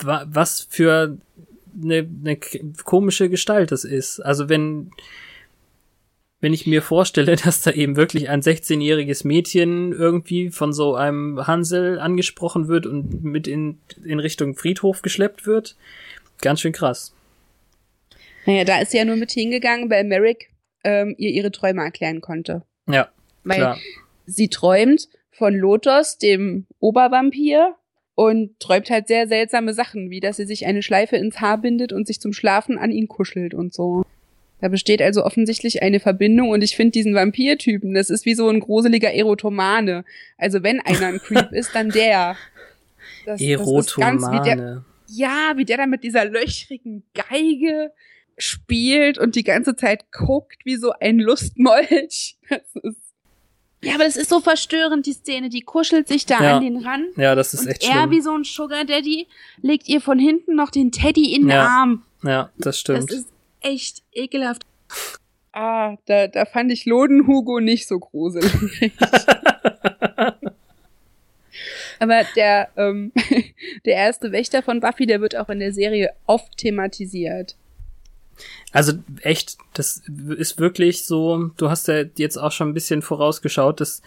wa 0.00 0.26
was 0.28 0.66
für 0.68 1.16
eine, 1.80 2.08
eine 2.24 2.36
komische 2.84 3.28
Gestalt 3.28 3.70
das 3.70 3.84
ist. 3.84 4.20
Also 4.20 4.48
wenn 4.48 4.90
wenn 6.40 6.52
ich 6.54 6.66
mir 6.66 6.82
vorstelle, 6.82 7.36
dass 7.44 7.62
da 7.62 7.70
eben 7.70 7.96
wirklich 7.96 8.28
ein 8.28 8.42
16-jähriges 8.42 9.26
Mädchen 9.26 9.92
irgendwie 9.92 10.50
von 10.50 10.72
so 10.72 10.94
einem 10.94 11.46
Hansel 11.46 11.98
angesprochen 11.98 12.68
wird 12.68 12.86
und 12.86 13.24
mit 13.24 13.46
in, 13.48 13.78
in 14.04 14.20
Richtung 14.20 14.54
Friedhof 14.54 15.02
geschleppt 15.02 15.46
wird, 15.46 15.76
ganz 16.40 16.60
schön 16.60 16.72
krass. 16.72 17.12
Naja, 18.46 18.64
da 18.64 18.80
ist 18.80 18.92
sie 18.92 18.98
ja 18.98 19.04
nur 19.04 19.16
mit 19.16 19.30
hingegangen, 19.32 19.90
weil 19.90 20.04
Merrick 20.04 20.48
ähm, 20.88 21.14
ihr 21.18 21.30
ihre 21.30 21.52
Träume 21.52 21.82
erklären 21.82 22.20
konnte. 22.20 22.62
Ja, 22.86 23.08
Weil 23.44 23.58
klar. 23.58 23.78
sie 24.26 24.48
träumt 24.48 25.08
von 25.30 25.54
Lotus, 25.54 26.18
dem 26.18 26.66
Obervampir, 26.80 27.76
und 28.14 28.58
träumt 28.58 28.90
halt 28.90 29.06
sehr 29.06 29.28
seltsame 29.28 29.74
Sachen, 29.74 30.10
wie 30.10 30.18
dass 30.18 30.38
sie 30.38 30.44
sich 30.44 30.66
eine 30.66 30.82
Schleife 30.82 31.16
ins 31.16 31.40
Haar 31.40 31.58
bindet 31.58 31.92
und 31.92 32.08
sich 32.08 32.20
zum 32.20 32.32
Schlafen 32.32 32.76
an 32.76 32.90
ihn 32.90 33.06
kuschelt 33.06 33.54
und 33.54 33.72
so. 33.72 34.04
Da 34.60 34.66
besteht 34.66 35.00
also 35.00 35.24
offensichtlich 35.24 35.82
eine 35.82 36.00
Verbindung 36.00 36.50
und 36.50 36.64
ich 36.64 36.74
finde 36.74 36.90
diesen 36.90 37.14
Vampirtypen, 37.14 37.94
das 37.94 38.10
ist 38.10 38.26
wie 38.26 38.34
so 38.34 38.48
ein 38.48 38.58
gruseliger 38.58 39.12
Erotomane. 39.12 40.04
Also 40.36 40.64
wenn 40.64 40.80
einer 40.80 41.06
ein 41.06 41.20
Creep 41.20 41.52
ist, 41.52 41.76
dann 41.76 41.90
der. 41.90 42.36
Das, 43.24 43.40
das 43.40 43.40
ist 43.40 43.96
ganz 43.96 44.22
wie 44.24 44.42
der, 44.42 44.58
Erotomane. 44.58 44.84
ja, 45.06 45.52
wie 45.54 45.64
der 45.64 45.76
da 45.76 45.86
mit 45.86 46.02
dieser 46.02 46.24
löchrigen 46.24 47.04
Geige 47.14 47.92
spielt 48.38 49.18
und 49.18 49.34
die 49.36 49.44
ganze 49.44 49.76
Zeit 49.76 50.10
guckt 50.12 50.64
wie 50.64 50.76
so 50.76 50.92
ein 51.00 51.18
Lustmolch. 51.18 52.36
Das 52.48 52.62
ist 52.82 52.96
ja, 53.80 53.94
aber 53.94 54.04
das 54.04 54.16
ist 54.16 54.28
so 54.30 54.40
verstörend, 54.40 55.06
die 55.06 55.12
Szene. 55.12 55.50
Die 55.50 55.60
kuschelt 55.60 56.08
sich 56.08 56.26
da 56.26 56.42
Ja. 56.42 56.56
an 56.56 56.64
den 56.64 56.78
ran. 56.78 57.06
Ja, 57.16 57.36
das 57.36 57.54
ist 57.54 57.60
und 57.60 57.68
echt 57.68 57.84
er, 57.84 57.92
schlimm. 57.92 58.10
wie 58.10 58.20
so 58.20 58.34
ein 58.36 58.42
Sugar 58.42 58.84
Daddy, 58.84 59.28
legt 59.62 59.88
ihr 59.88 60.00
von 60.00 60.18
hinten 60.18 60.56
noch 60.56 60.70
den 60.70 60.90
Teddy 60.90 61.32
in 61.34 61.42
den 61.42 61.50
Ja, 61.50 61.66
Arm. 61.66 62.02
Ja, 62.24 62.50
das 62.58 62.80
stimmt. 62.80 63.08
Das 63.10 63.18
ist 63.18 63.28
echt 63.60 64.02
ekelhaft. 64.12 64.62
Ah, 65.52 65.96
da, 66.06 66.26
da 66.26 66.44
fand 66.44 66.72
ich 66.72 66.86
Loden 66.86 67.26
Hugo 67.28 67.60
nicht 67.60 67.86
so 67.86 68.00
gruselig. 68.00 68.50
Aber 72.00 72.22
der, 72.36 72.68
ähm, 72.76 73.12
der 73.84 73.94
erste 73.94 74.32
Wächter 74.32 74.62
von 74.62 74.80
Buffy, 74.80 75.06
der 75.06 75.20
wird 75.20 75.36
auch 75.36 75.48
in 75.48 75.58
der 75.60 75.72
Serie 75.72 76.10
oft 76.26 76.56
thematisiert. 76.56 77.56
Also 78.72 78.92
echt, 79.22 79.56
das 79.74 80.02
ist 80.36 80.58
wirklich 80.58 81.04
so, 81.04 81.50
du 81.56 81.70
hast 81.70 81.88
ja 81.88 82.04
jetzt 82.16 82.36
auch 82.36 82.52
schon 82.52 82.68
ein 82.68 82.74
bisschen 82.74 83.02
vorausgeschaut, 83.02 83.80
das, 83.80 84.02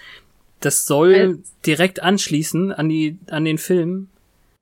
das 0.60 0.86
soll 0.86 1.14
Weil- 1.14 1.40
direkt 1.66 2.02
anschließen 2.02 2.72
an 2.72 2.90
die, 2.90 3.18
an 3.30 3.46
den 3.46 3.58
Film. 3.58 4.10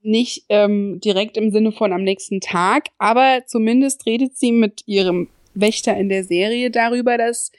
Nicht 0.02 0.46
ähm, 0.48 1.02
direkt 1.04 1.36
im 1.36 1.52
Sinne 1.52 1.74
von 1.74 1.92
am 1.92 2.04
nächsten 2.04 2.40
Tag, 2.40 2.86
aber 2.98 3.42
zumindest 3.46 4.06
redet 4.06 4.38
sie 4.38 4.54
mit 4.54 4.84
ihrem 4.86 5.28
Wächter 5.54 5.98
in 5.98 6.08
der 6.08 6.24
Serie 6.24 6.72
darüber, 6.72 7.18
dass 7.18 7.52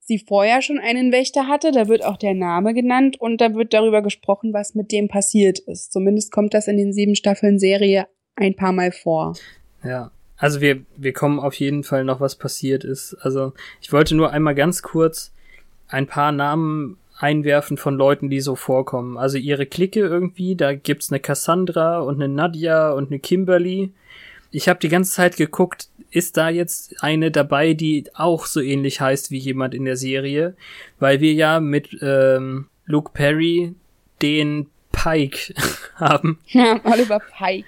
sie 0.00 0.18
vorher 0.18 0.62
schon 0.62 0.78
einen 0.78 1.12
Wächter 1.12 1.46
hatte. 1.46 1.70
Da 1.70 1.88
wird 1.88 2.02
auch 2.04 2.16
der 2.16 2.32
Name 2.34 2.72
genannt 2.72 3.20
und 3.20 3.42
da 3.42 3.54
wird 3.54 3.74
darüber 3.74 4.00
gesprochen, 4.02 4.54
was 4.54 4.74
mit 4.74 4.90
dem 4.90 5.08
passiert 5.08 5.58
ist. 5.58 5.92
Zumindest 5.92 6.32
kommt 6.32 6.54
das 6.54 6.66
in 6.66 6.78
den 6.78 6.94
sieben 6.94 7.14
Staffeln 7.14 7.58
Serie 7.58 8.06
ein 8.36 8.56
paar 8.56 8.72
Mal 8.72 8.90
vor. 8.92 9.34
Ja. 9.82 10.10
Also 10.36 10.60
wir, 10.60 10.80
wir 10.96 11.12
kommen 11.12 11.38
auf 11.38 11.54
jeden 11.54 11.84
Fall 11.84 12.04
noch, 12.04 12.20
was 12.20 12.36
passiert 12.36 12.84
ist. 12.84 13.14
Also 13.20 13.52
ich 13.80 13.92
wollte 13.92 14.14
nur 14.14 14.30
einmal 14.32 14.54
ganz 14.54 14.82
kurz 14.82 15.32
ein 15.88 16.06
paar 16.06 16.32
Namen 16.32 16.96
einwerfen 17.18 17.76
von 17.76 17.94
Leuten, 17.94 18.28
die 18.30 18.40
so 18.40 18.56
vorkommen. 18.56 19.16
Also 19.16 19.38
ihre 19.38 19.66
Clique 19.66 20.00
irgendwie, 20.00 20.56
da 20.56 20.74
gibt's 20.74 21.10
eine 21.12 21.20
Cassandra 21.20 22.00
und 22.00 22.16
eine 22.16 22.28
Nadia 22.32 22.90
und 22.90 23.10
eine 23.10 23.20
Kimberly. 23.20 23.92
Ich 24.50 24.68
habe 24.68 24.80
die 24.80 24.88
ganze 24.88 25.12
Zeit 25.12 25.36
geguckt, 25.36 25.88
ist 26.10 26.36
da 26.36 26.48
jetzt 26.48 27.02
eine 27.02 27.30
dabei, 27.30 27.74
die 27.74 28.04
auch 28.14 28.46
so 28.46 28.60
ähnlich 28.60 29.00
heißt 29.00 29.30
wie 29.30 29.38
jemand 29.38 29.74
in 29.74 29.84
der 29.84 29.96
Serie, 29.96 30.54
weil 30.98 31.20
wir 31.20 31.32
ja 31.32 31.60
mit 31.60 31.96
ähm, 32.02 32.66
Luke 32.86 33.10
Perry 33.14 33.74
den 34.22 34.66
Pike 34.92 35.54
haben, 35.96 36.38
Ja, 36.48 36.80
Oliver 36.84 37.20
Pike. 37.36 37.66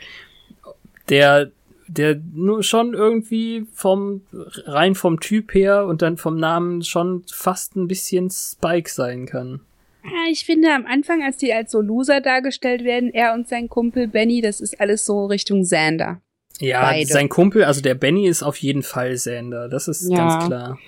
der 1.09 1.51
der 1.89 2.21
nur 2.35 2.63
schon 2.63 2.95
irgendwie 2.95 3.67
vom 3.73 4.23
rein 4.65 4.95
vom 4.95 5.21
Typ 5.21 5.55
her 5.55 5.87
und 5.87 6.03
dann 6.03 6.17
vom 6.17 6.37
Namen 6.39 6.83
schon 6.83 7.25
fast 7.33 7.77
ein 7.77 7.89
bisschen 7.89 8.31
Spike 8.31 8.91
sein 8.91 9.27
kann. 9.27 9.61
Ja, 10.05 10.31
ich 10.31 10.45
finde 10.45 10.73
am 10.73 10.87
Anfang, 10.87 11.23
als 11.23 11.37
die 11.37 11.53
als 11.53 11.73
so 11.73 11.81
Loser 11.81 12.21
dargestellt 12.21 12.85
werden, 12.85 13.13
er 13.13 13.35
und 13.35 13.49
sein 13.49 13.69
Kumpel 13.69 14.07
Benny, 14.09 14.41
das 14.41 14.61
ist 14.61 14.81
alles 14.81 15.05
so 15.05 15.27
Richtung 15.27 15.63
Xander. 15.63 16.21
Ja, 16.61 16.83
Beide. 16.91 17.07
sein 17.09 17.29
Kumpel, 17.29 17.65
also 17.65 17.81
der 17.83 17.95
Benny 17.95 18.27
ist 18.29 18.43
auf 18.43 18.57
jeden 18.59 18.83
Fall 18.83 19.17
Sander, 19.17 19.69
das 19.69 19.89
ist 19.89 20.09
Ja. 20.09 20.17
ganz 20.17 20.47
klar. 20.47 20.79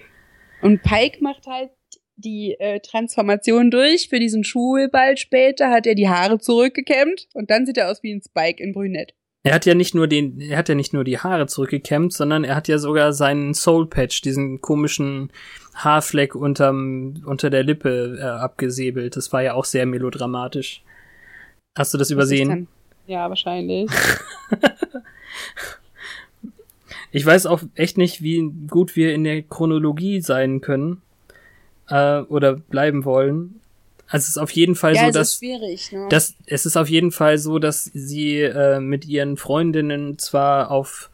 Und 0.63 0.83
Pike 0.83 1.19
macht 1.23 1.47
halt 1.47 1.71
die 2.17 2.57
äh, 2.59 2.81
Transformation 2.81 3.71
durch. 3.71 4.09
Für 4.09 4.19
diesen 4.19 4.43
Schulball 4.45 5.17
später 5.17 5.71
hat 5.71 5.87
er 5.87 5.95
die 5.95 6.09
Haare 6.09 6.39
zurückgekämmt 6.39 7.29
und 7.35 7.51
dann 7.51 7.65
sieht 7.67 7.77
er 7.77 7.91
aus 7.91 8.03
wie 8.03 8.13
ein 8.13 8.23
Spike 8.23 8.63
in 8.63 8.73
Brünett. 8.73 9.15
Er 9.44 9.55
hat 9.55 9.66
ja 9.66 9.74
nicht 9.74 9.94
nur 9.94 10.09
den, 10.09 10.40
er 10.40 10.59
hat 10.59 10.68
ja 10.68 10.74
nicht 10.74 10.92
nur 10.92 11.05
die 11.05 11.18
Haare 11.18 11.46
zurückgekämmt, 11.46 12.12
sondern 12.12 12.44
er 12.44 12.57
hat 12.57 12.68
ja 12.68 12.79
sogar 12.79 13.12
seinen 13.12 13.55
Soul 13.55 13.87
Patch, 13.87 14.20
diesen 14.22 14.61
komischen 14.61 15.31
Haarfleck 15.74 16.35
unterm, 16.35 17.22
unter 17.24 17.48
der 17.48 17.62
Lippe 17.62 18.18
äh, 18.20 18.22
abgesäbelt. 18.22 19.16
Das 19.16 19.33
war 19.33 19.42
ja 19.42 19.55
auch 19.55 19.64
sehr 19.64 19.87
melodramatisch. 19.87 20.83
Hast 21.77 21.94
du 21.94 21.98
das 21.98 22.09
Was 22.09 22.12
übersehen? 22.12 22.66
Ja, 23.07 23.29
wahrscheinlich. 23.29 23.90
Ich 27.11 27.24
weiß 27.24 27.46
auch 27.46 27.62
echt 27.74 27.96
nicht, 27.96 28.22
wie 28.22 28.53
gut 28.68 28.96
wir 28.96 29.14
in 29.14 29.24
der 29.24 29.42
Chronologie 29.42 30.20
sein 30.20 30.61
können 30.61 31.01
äh, 31.88 32.20
oder 32.20 32.55
bleiben 32.55 33.05
wollen. 33.05 33.61
Also 34.09 34.25
es 34.25 34.29
ist 34.31 34.38
auf 34.38 34.51
jeden 34.51 34.75
Fall 34.75 34.94
ja, 34.94 35.07
so, 35.07 35.11
dass 35.12 35.40
ne? 35.42 36.07
das, 36.09 36.35
es 36.47 36.64
ist 36.64 36.77
auf 36.77 36.88
jeden 36.88 37.12
Fall 37.12 37.37
so, 37.38 37.59
dass 37.59 37.85
sie 37.85 38.40
äh, 38.40 38.81
mit 38.81 39.07
ihren 39.07 39.37
Freundinnen 39.37 40.18
zwar 40.18 40.71
auf 40.71 41.11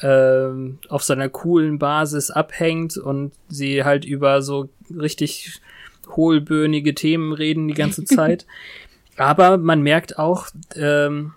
ähm, 0.00 0.78
auf 0.88 1.02
seiner 1.02 1.28
coolen 1.28 1.78
Basis 1.78 2.30
abhängt 2.30 2.96
und 2.96 3.32
sie 3.48 3.84
halt 3.84 4.04
über 4.04 4.42
so 4.42 4.68
richtig 4.90 5.60
hohlböhnige 6.08 6.94
Themen 6.94 7.32
reden 7.32 7.68
die 7.68 7.74
ganze 7.74 8.04
Zeit. 8.06 8.46
Aber 9.16 9.58
man 9.58 9.82
merkt 9.82 10.18
auch, 10.18 10.48
ähm, 10.74 11.34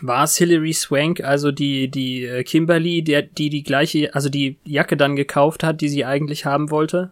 war 0.00 0.24
es 0.24 0.36
Hilary 0.36 0.74
Swank, 0.74 1.22
also 1.22 1.50
die, 1.50 1.88
die 1.88 2.24
äh, 2.24 2.44
Kimberly, 2.44 3.02
der, 3.02 3.22
die 3.22 3.48
die 3.48 3.62
gleiche, 3.62 4.14
also 4.14 4.28
die 4.28 4.58
Jacke 4.64 4.96
dann 4.96 5.16
gekauft 5.16 5.62
hat, 5.62 5.80
die 5.80 5.88
sie 5.88 6.04
eigentlich 6.04 6.44
haben 6.44 6.70
wollte? 6.70 7.10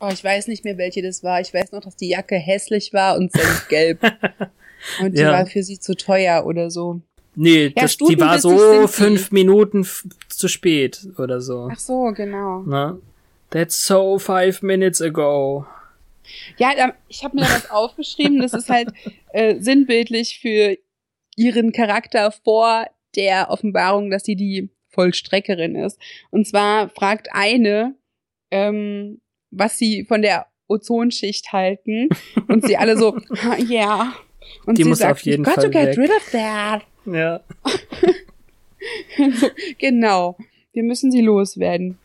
Oh, 0.00 0.08
ich 0.12 0.22
weiß 0.22 0.46
nicht 0.48 0.64
mehr, 0.64 0.78
welche 0.78 1.02
das 1.02 1.22
war. 1.24 1.40
Ich 1.40 1.52
weiß 1.52 1.72
noch, 1.72 1.80
dass 1.80 1.96
die 1.96 2.08
Jacke 2.10 2.36
hässlich 2.36 2.92
war 2.92 3.16
und 3.16 3.32
gelb. 3.68 4.00
und 5.02 5.12
die 5.16 5.20
Ja. 5.22 5.32
war 5.32 5.46
für 5.46 5.62
sie 5.62 5.78
zu 5.80 5.94
teuer 5.96 6.46
oder 6.46 6.70
so. 6.70 7.00
Nee, 7.34 7.66
Ja, 7.76 7.82
das, 7.82 7.96
die 7.96 8.18
war 8.20 8.38
so 8.38 8.86
fünf 8.88 9.30
Minuten 9.32 9.86
zu 10.28 10.48
spät 10.48 11.06
oder 11.18 11.40
so. 11.40 11.68
Ach 11.72 11.78
so, 11.78 12.12
genau. 12.14 12.60
Ne? 12.62 12.98
That's 13.50 13.86
so 13.86 14.18
five 14.18 14.62
minutes 14.62 15.00
ago. 15.00 15.66
Ja, 16.58 16.70
ich 17.08 17.24
habe 17.24 17.36
mir 17.36 17.42
da 17.42 17.48
was 17.50 17.70
aufgeschrieben. 17.70 18.40
Das 18.40 18.54
ist 18.54 18.68
halt 18.68 18.90
äh, 19.32 19.60
sinnbildlich 19.60 20.38
für 20.40 20.76
ihren 21.36 21.72
Charakter 21.72 22.30
vor 22.32 22.86
der 23.16 23.50
Offenbarung, 23.50 24.10
dass 24.10 24.24
sie 24.24 24.36
die 24.36 24.70
Vollstreckerin 24.90 25.76
ist. 25.76 25.98
Und 26.30 26.46
zwar 26.46 26.88
fragt 26.90 27.28
eine, 27.32 27.94
ähm, 28.50 29.20
was 29.50 29.78
sie 29.78 30.04
von 30.04 30.22
der 30.22 30.46
Ozonschicht 30.68 31.52
halten. 31.52 32.08
Und 32.48 32.66
sie 32.66 32.76
alle 32.76 32.96
so, 32.96 33.16
ja. 33.68 34.14
Und 34.66 34.78
Die 34.78 34.82
sie 34.84 34.88
muss 34.88 34.98
sagt, 34.98 35.12
auf 35.12 35.20
jeden 35.22 35.44
"You've 35.44 35.46
got 35.46 35.54
Fall 35.54 35.64
to 35.64 35.70
get 35.70 35.88
weg." 35.88 35.98
rid 35.98 36.10
of 36.10 36.30
that. 36.30 36.82
Ja. 37.06 37.40
genau. 39.78 40.36
Wir 40.72 40.82
müssen 40.82 41.10
sie 41.10 41.22
loswerden. 41.22 41.98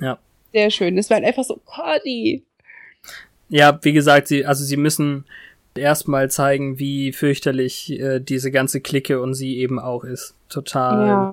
Ja. 0.00 0.18
Sehr 0.52 0.70
schön. 0.70 0.96
Das 0.96 1.10
war 1.10 1.16
halt 1.16 1.26
einfach 1.26 1.44
so, 1.44 1.60
Cody. 1.64 2.44
Ja, 3.48 3.78
wie 3.82 3.92
gesagt, 3.92 4.28
sie, 4.28 4.44
also 4.46 4.64
sie 4.64 4.76
müssen 4.76 5.24
erstmal 5.74 6.30
zeigen, 6.30 6.78
wie 6.78 7.12
fürchterlich 7.12 7.90
äh, 7.98 8.20
diese 8.20 8.50
ganze 8.50 8.80
Clique 8.80 9.20
und 9.20 9.34
sie 9.34 9.58
eben 9.58 9.78
auch 9.78 10.04
ist. 10.04 10.34
Total 10.48 11.06
Ja. 11.06 11.32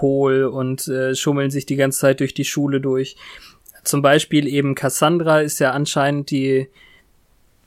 hohl 0.00 0.44
und 0.44 0.86
äh, 0.88 1.14
schummeln 1.14 1.50
sich 1.50 1.66
die 1.66 1.76
ganze 1.76 2.00
Zeit 2.00 2.20
durch 2.20 2.34
die 2.34 2.44
Schule 2.44 2.80
durch. 2.80 3.16
Zum 3.84 4.02
Beispiel 4.02 4.46
eben 4.46 4.74
Cassandra 4.74 5.40
ist 5.40 5.58
ja 5.58 5.72
anscheinend 5.72 6.30
die, 6.30 6.68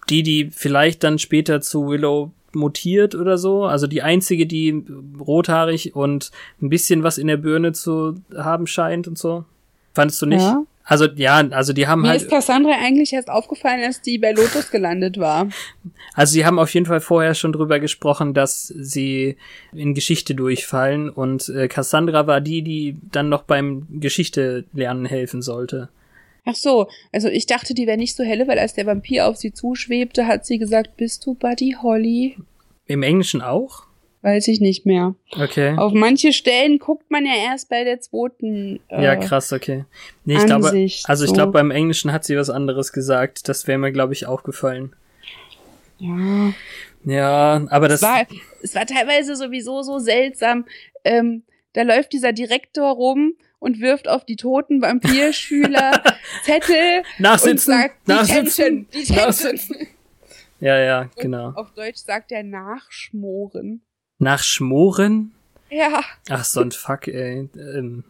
die, 0.10 0.24
die 0.24 0.50
vielleicht 0.52 1.04
dann 1.04 1.20
später 1.20 1.62
zu 1.62 1.88
Willow 1.88 2.32
mutiert 2.54 3.16
oder 3.16 3.38
so. 3.38 3.66
Also 3.66 3.88
die 3.88 4.02
einzige, 4.02 4.46
die 4.46 4.84
rothaarig 5.20 5.96
und 5.96 6.32
ein 6.62 6.70
bisschen 6.70 7.04
was 7.04 7.18
in 7.18 7.28
der 7.28 7.38
Birne 7.38 7.74
zu 7.74 8.22
haben 8.36 8.68
scheint 8.68 9.08
und 9.08 9.18
so. 9.18 9.46
Fandest 9.94 10.22
du 10.22 10.26
nicht? 10.26 10.42
Ja. 10.42 10.64
Also 10.90 11.06
ja, 11.16 11.46
also 11.50 11.74
die 11.74 11.86
haben 11.86 12.04
Mir 12.04 12.10
halt. 12.10 12.22
ist 12.22 12.30
Cassandra 12.30 12.72
eigentlich 12.82 13.12
erst 13.12 13.30
aufgefallen, 13.30 13.84
als 13.84 14.02
die 14.02 14.18
bei 14.18 14.32
Lotus 14.32 14.72
gelandet 14.72 15.18
war. 15.18 15.50
Also 16.14 16.32
sie 16.32 16.46
haben 16.46 16.60
auf 16.60 16.74
jeden 16.74 16.86
Fall 16.86 17.02
vorher 17.02 17.34
schon 17.36 17.52
drüber 17.52 17.82
gesprochen, 17.82 18.34
dass 18.34 18.68
sie 18.68 19.36
in 19.74 19.94
Geschichte 19.94 20.34
durchfallen 20.34 21.10
und 21.10 21.50
äh, 21.50 21.68
Cassandra 21.68 22.26
war 22.26 22.40
die, 22.40 22.62
die 22.62 22.98
dann 23.12 23.28
noch 23.28 23.44
beim 23.44 23.86
Geschichte 24.00 24.64
lernen 24.72 25.06
helfen 25.06 25.42
sollte. 25.42 25.90
Ach 26.50 26.56
so, 26.56 26.88
also 27.12 27.28
ich 27.28 27.46
dachte, 27.46 27.74
die 27.74 27.88
wäre 27.88 27.98
nicht 27.98 28.16
so 28.16 28.24
helle, 28.24 28.48
weil 28.48 28.58
als 28.58 28.74
der 28.74 28.86
Vampir 28.86 29.28
auf 29.28 29.36
sie 29.36 29.52
zuschwebte, 29.52 30.28
hat 30.28 30.46
sie 30.46 30.58
gesagt, 30.58 30.96
bist 30.96 31.26
du 31.26 31.34
Buddy 31.34 31.76
Holly? 31.82 32.38
Im 32.86 33.04
Englischen 33.04 33.42
auch? 33.42 33.84
Weiß 34.22 34.48
ich 34.48 34.62
nicht 34.62 34.86
mehr. 34.86 35.14
Okay. 35.38 35.76
Auf 35.78 35.92
manche 35.94 36.32
Stellen 36.32 36.80
guckt 36.80 37.12
man 37.12 37.26
ja 37.26 37.34
erst 37.36 37.70
bei 37.70 37.84
der 37.84 38.00
zweiten. 38.00 38.80
Äh, 38.88 39.04
ja, 39.04 39.16
krass, 39.18 39.52
okay. 39.52 39.84
Nee, 40.24 40.38
ich 40.38 40.46
glaube, 40.46 40.68
also 40.68 41.24
ich 41.24 41.30
so. 41.30 41.34
glaube, 41.34 41.52
beim 41.52 41.70
Englischen 41.70 42.14
hat 42.14 42.24
sie 42.24 42.38
was 42.38 42.50
anderes 42.50 42.94
gesagt. 42.94 43.50
Das 43.50 43.68
wäre 43.68 43.78
mir, 43.78 43.92
glaube 43.92 44.14
ich, 44.14 44.26
aufgefallen. 44.26 44.96
Ja. 46.00 46.54
Ja, 47.04 47.66
aber 47.70 47.90
das. 47.90 48.02
Es 48.02 48.08
war, 48.08 48.28
es 48.64 48.76
war 48.76 48.86
teilweise 48.86 49.36
sowieso 49.36 49.82
so 49.82 50.00
seltsam. 50.00 50.66
Ähm, 51.04 51.44
da 51.74 51.84
läuft 51.84 52.14
dieser 52.14 52.34
Direktor 52.34 52.90
rum 52.92 53.34
und 53.60 53.80
wirft 53.80 54.08
auf 54.08 54.26
die 54.26 54.36
toten 54.36 54.82
Vampirschüler 54.82 56.04
Zettel 56.44 57.00
und 57.18 57.20
nachsitzen! 57.20 57.74
sagt, 57.74 58.08
nachsitzen! 58.08 58.88
Detention, 58.88 58.88
Detention. 58.92 59.18
nachsitzen. 59.26 59.88
Ja, 60.60 60.80
ja, 60.80 61.10
genau. 61.16 61.50
Auf 61.52 61.72
Deutsch 61.74 61.98
sagt 62.00 62.32
er 62.32 62.44
nachschmoren. 62.44 63.82
Nachschmoren? 64.20 65.34
Ja, 65.70 66.02
Ach, 66.30 66.44
so 66.46 66.62
ein 66.62 66.72
Fuck, 66.72 67.08
ey. 67.08 67.50
Ähm, 67.56 68.04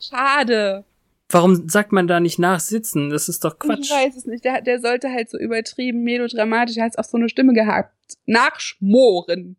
schade. 0.00 0.84
warum 1.28 1.68
sagt 1.68 1.92
man 1.92 2.06
da 2.06 2.20
nicht 2.20 2.38
nachsitzen? 2.38 3.10
Das 3.10 3.28
ist 3.28 3.44
doch 3.44 3.58
Quatsch. 3.58 3.80
Ich 3.82 3.90
weiß 3.90 4.16
es 4.16 4.24
nicht. 4.26 4.44
Der, 4.44 4.60
der 4.62 4.80
sollte 4.80 5.10
halt 5.10 5.28
so 5.28 5.38
übertrieben 5.38 6.04
melodramatisch, 6.04 6.76
er 6.76 6.84
hat 6.84 6.98
auch 6.98 7.04
so 7.04 7.16
eine 7.18 7.28
Stimme 7.28 7.52
gehabt. 7.52 7.92
Nachschmoren. 8.26 9.56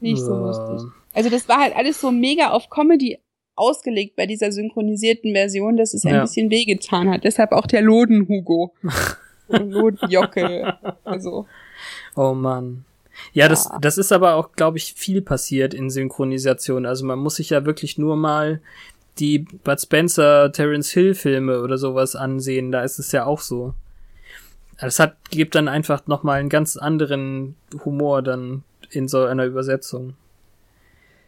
Nicht 0.00 0.18
so 0.20 0.34
lustig. 0.34 0.88
Also 1.12 1.28
das 1.28 1.48
war 1.48 1.58
halt 1.58 1.74
alles 1.76 2.00
so 2.00 2.10
mega 2.10 2.50
auf 2.50 2.70
Comedy 2.70 3.18
ausgelegt 3.56 4.16
bei 4.16 4.26
dieser 4.26 4.52
synchronisierten 4.52 5.32
Version, 5.34 5.76
dass 5.76 5.94
es 5.94 6.04
ein 6.04 6.14
Ja. 6.14 6.20
bisschen 6.22 6.50
wehgetan 6.50 7.10
hat. 7.10 7.24
Deshalb 7.24 7.52
auch 7.52 7.66
der 7.66 7.82
Loden-Hugo. 7.82 8.72
Lodenjockel. 9.48 10.72
Also, 11.04 11.46
Oh 12.14 12.34
Mann. 12.34 12.84
Ja, 13.32 13.48
das, 13.48 13.66
Ja. 13.66 13.78
das 13.80 13.98
ist 13.98 14.12
aber 14.12 14.34
auch, 14.34 14.52
glaube 14.52 14.78
ich, 14.78 14.94
viel 14.94 15.20
passiert 15.22 15.74
in 15.74 15.90
Synchronisation. 15.90 16.86
Also 16.86 17.04
man 17.04 17.18
muss 17.18 17.36
sich 17.36 17.50
ja 17.50 17.64
wirklich 17.66 17.98
nur 17.98 18.16
mal 18.16 18.60
die 19.18 19.40
Bud 19.40 19.80
Spencer, 19.80 20.50
Terence 20.52 20.90
Hill 20.92 21.14
Filme 21.14 21.60
oder 21.60 21.76
sowas 21.78 22.16
ansehen. 22.16 22.72
Da 22.72 22.82
ist 22.82 22.98
es 22.98 23.12
ja 23.12 23.26
auch 23.26 23.40
so. 23.40 23.74
Es 24.78 24.98
hat, 24.98 25.16
gibt 25.30 25.54
dann 25.54 25.68
einfach 25.68 26.06
nochmal 26.06 26.40
einen 26.40 26.48
ganz 26.48 26.76
anderen 26.78 27.56
Humor 27.84 28.22
dann 28.22 28.62
in 28.90 29.08
so 29.08 29.24
einer 29.24 29.44
Übersetzung. 29.44 30.14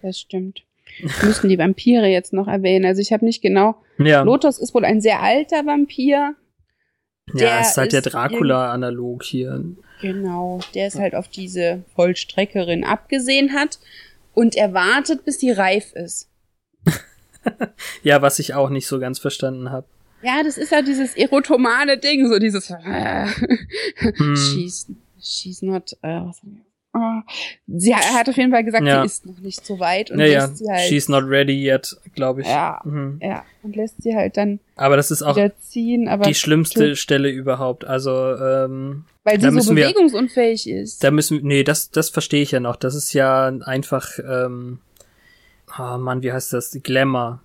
das 0.01 0.19
stimmt. 0.19 0.63
Müssen 1.23 1.49
die 1.49 1.59
Vampire 1.59 2.07
jetzt 2.07 2.33
noch 2.33 2.49
erwähnen. 2.49 2.85
Also 2.85 3.01
ich 3.01 3.13
habe 3.13 3.25
nicht 3.25 3.43
genau. 3.43 3.77
Ja, 3.99 4.23
Lotus 4.23 4.59
ist 4.59 4.75
wohl 4.75 4.85
ein 4.85 5.01
sehr 5.01 5.21
alter 5.21 5.67
Vampir. 5.67 6.35
ja 7.35 7.39
der 7.39 7.61
es 7.61 7.71
ist 7.71 7.77
halt 7.77 7.93
der 7.93 8.01
ist 8.01 8.13
Dracula-Analog 8.13 9.23
hier. 9.23 9.65
Genau, 10.01 10.61
der 10.75 10.89
es 10.89 10.97
halt 10.97 11.15
auf 11.15 11.29
diese 11.29 11.85
Vollstreckerin 11.95 12.85
abgesehen 12.85 13.53
hat 13.53 13.79
und 14.35 14.57
er 14.57 14.75
wartet, 14.75 15.25
bis 15.25 15.39
die 15.39 15.51
reif 15.51 15.93
ist. 15.93 16.29
Ja, 18.05 18.23
was 18.23 18.39
ich 18.39 18.55
auch 18.55 18.71
nicht 18.71 18.87
so 18.87 19.01
ganz 19.01 19.19
verstanden 19.19 19.71
habe. 19.71 19.87
Ja, 20.23 20.45
das 20.45 20.57
ist 20.57 20.71
ja 20.71 20.83
dieses 20.83 21.17
erotomane 21.17 21.99
Ding, 21.99 22.29
so 22.29 22.39
dieses 22.39 22.71
Hm. 22.71 24.37
she's, 24.37 24.87
she's 25.21 25.61
not 25.61 25.97
äh, 26.03 26.21
Sie 27.67 27.95
hat, 27.95 28.29
auf 28.29 28.37
jeden 28.37 28.51
Fall 28.53 28.65
gesagt, 28.65 28.85
Ja. 28.85 29.01
sie 29.01 29.07
ist 29.07 29.25
noch 29.27 29.39
nicht 29.39 29.65
so 29.65 29.81
weit 29.81 30.11
und 30.11 30.19
Ja, 30.21 30.27
ja, 30.27 30.41
lässt 30.45 30.59
sie 30.59 30.69
halt 30.71 30.89
she's 30.89 31.09
not 31.09 31.25
ready 31.27 31.55
yet, 31.67 31.97
glaube 32.15 32.43
ich. 32.43 32.47
ja, 32.47 32.81
Mhm. 32.85 33.19
ja, 33.23 33.45
und 33.63 33.77
lässt 33.77 34.03
sie 34.03 34.15
halt 34.15 34.37
dann 34.37 34.61
Aber 34.77 34.97
das 34.97 35.11
ist 35.11 35.23
auch 35.23 35.39
ziehen, 35.61 36.09
aber 36.09 36.25
die 36.27 36.35
schlimmste 36.35 36.95
Stelle 36.97 37.31
überhaupt. 37.31 37.85
Also, 37.87 38.35
ähm, 38.37 39.05
weil 39.25 39.41
sie 39.41 39.47
so 39.47 39.53
müssen 39.53 39.77
wir- 39.77 39.85
bewegungsunfähig 39.87 40.69
ist. 40.69 41.03
da 41.03 41.11
müssen 41.11 41.41
nee, 41.43 41.65
das, 41.65 41.91
das 41.91 42.11
verstehe 42.11 42.43
ich 42.43 42.51
ja 42.51 42.61
noch. 42.61 42.77
Das 42.77 42.95
ist 42.95 43.13
ja 43.15 43.47
einfach, 43.65 44.11
ähm, 44.19 44.79
oh 45.79 45.97
Mann, 45.97 46.23
wie 46.23 46.33
heißt 46.33 46.53
das? 46.53 46.77
Glamour 46.83 47.41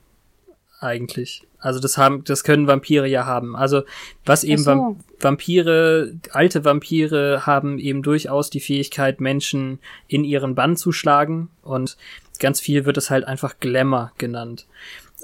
eigentlich. 0.82 1.44
Also 1.60 1.80
das 1.80 1.98
haben, 1.98 2.24
das 2.24 2.44
können 2.44 2.68
Vampire 2.68 3.08
ja 3.08 3.26
haben. 3.26 3.56
Also 3.56 3.84
was 4.26 4.44
eben 4.44 4.62
so. 4.62 4.72
Vamp 4.72 5.06
Vampire, 5.20 6.14
alte 6.32 6.64
Vampire 6.64 7.48
haben 7.48 7.80
eben 7.80 8.04
durchaus 8.04 8.52
die 8.52 8.60
Fähigkeit, 8.60 9.20
Menschen 9.20 9.80
in 10.08 10.24
ihren 10.24 10.54
Bann 10.54 10.78
zu 10.78 10.92
schlagen 10.92 11.50
und 11.64 11.98
ganz 12.40 12.60
viel 12.60 12.86
wird 12.86 12.98
es 12.98 13.10
halt 13.10 13.26
einfach 13.26 13.60
Glamour 13.60 14.12
genannt. 14.20 14.68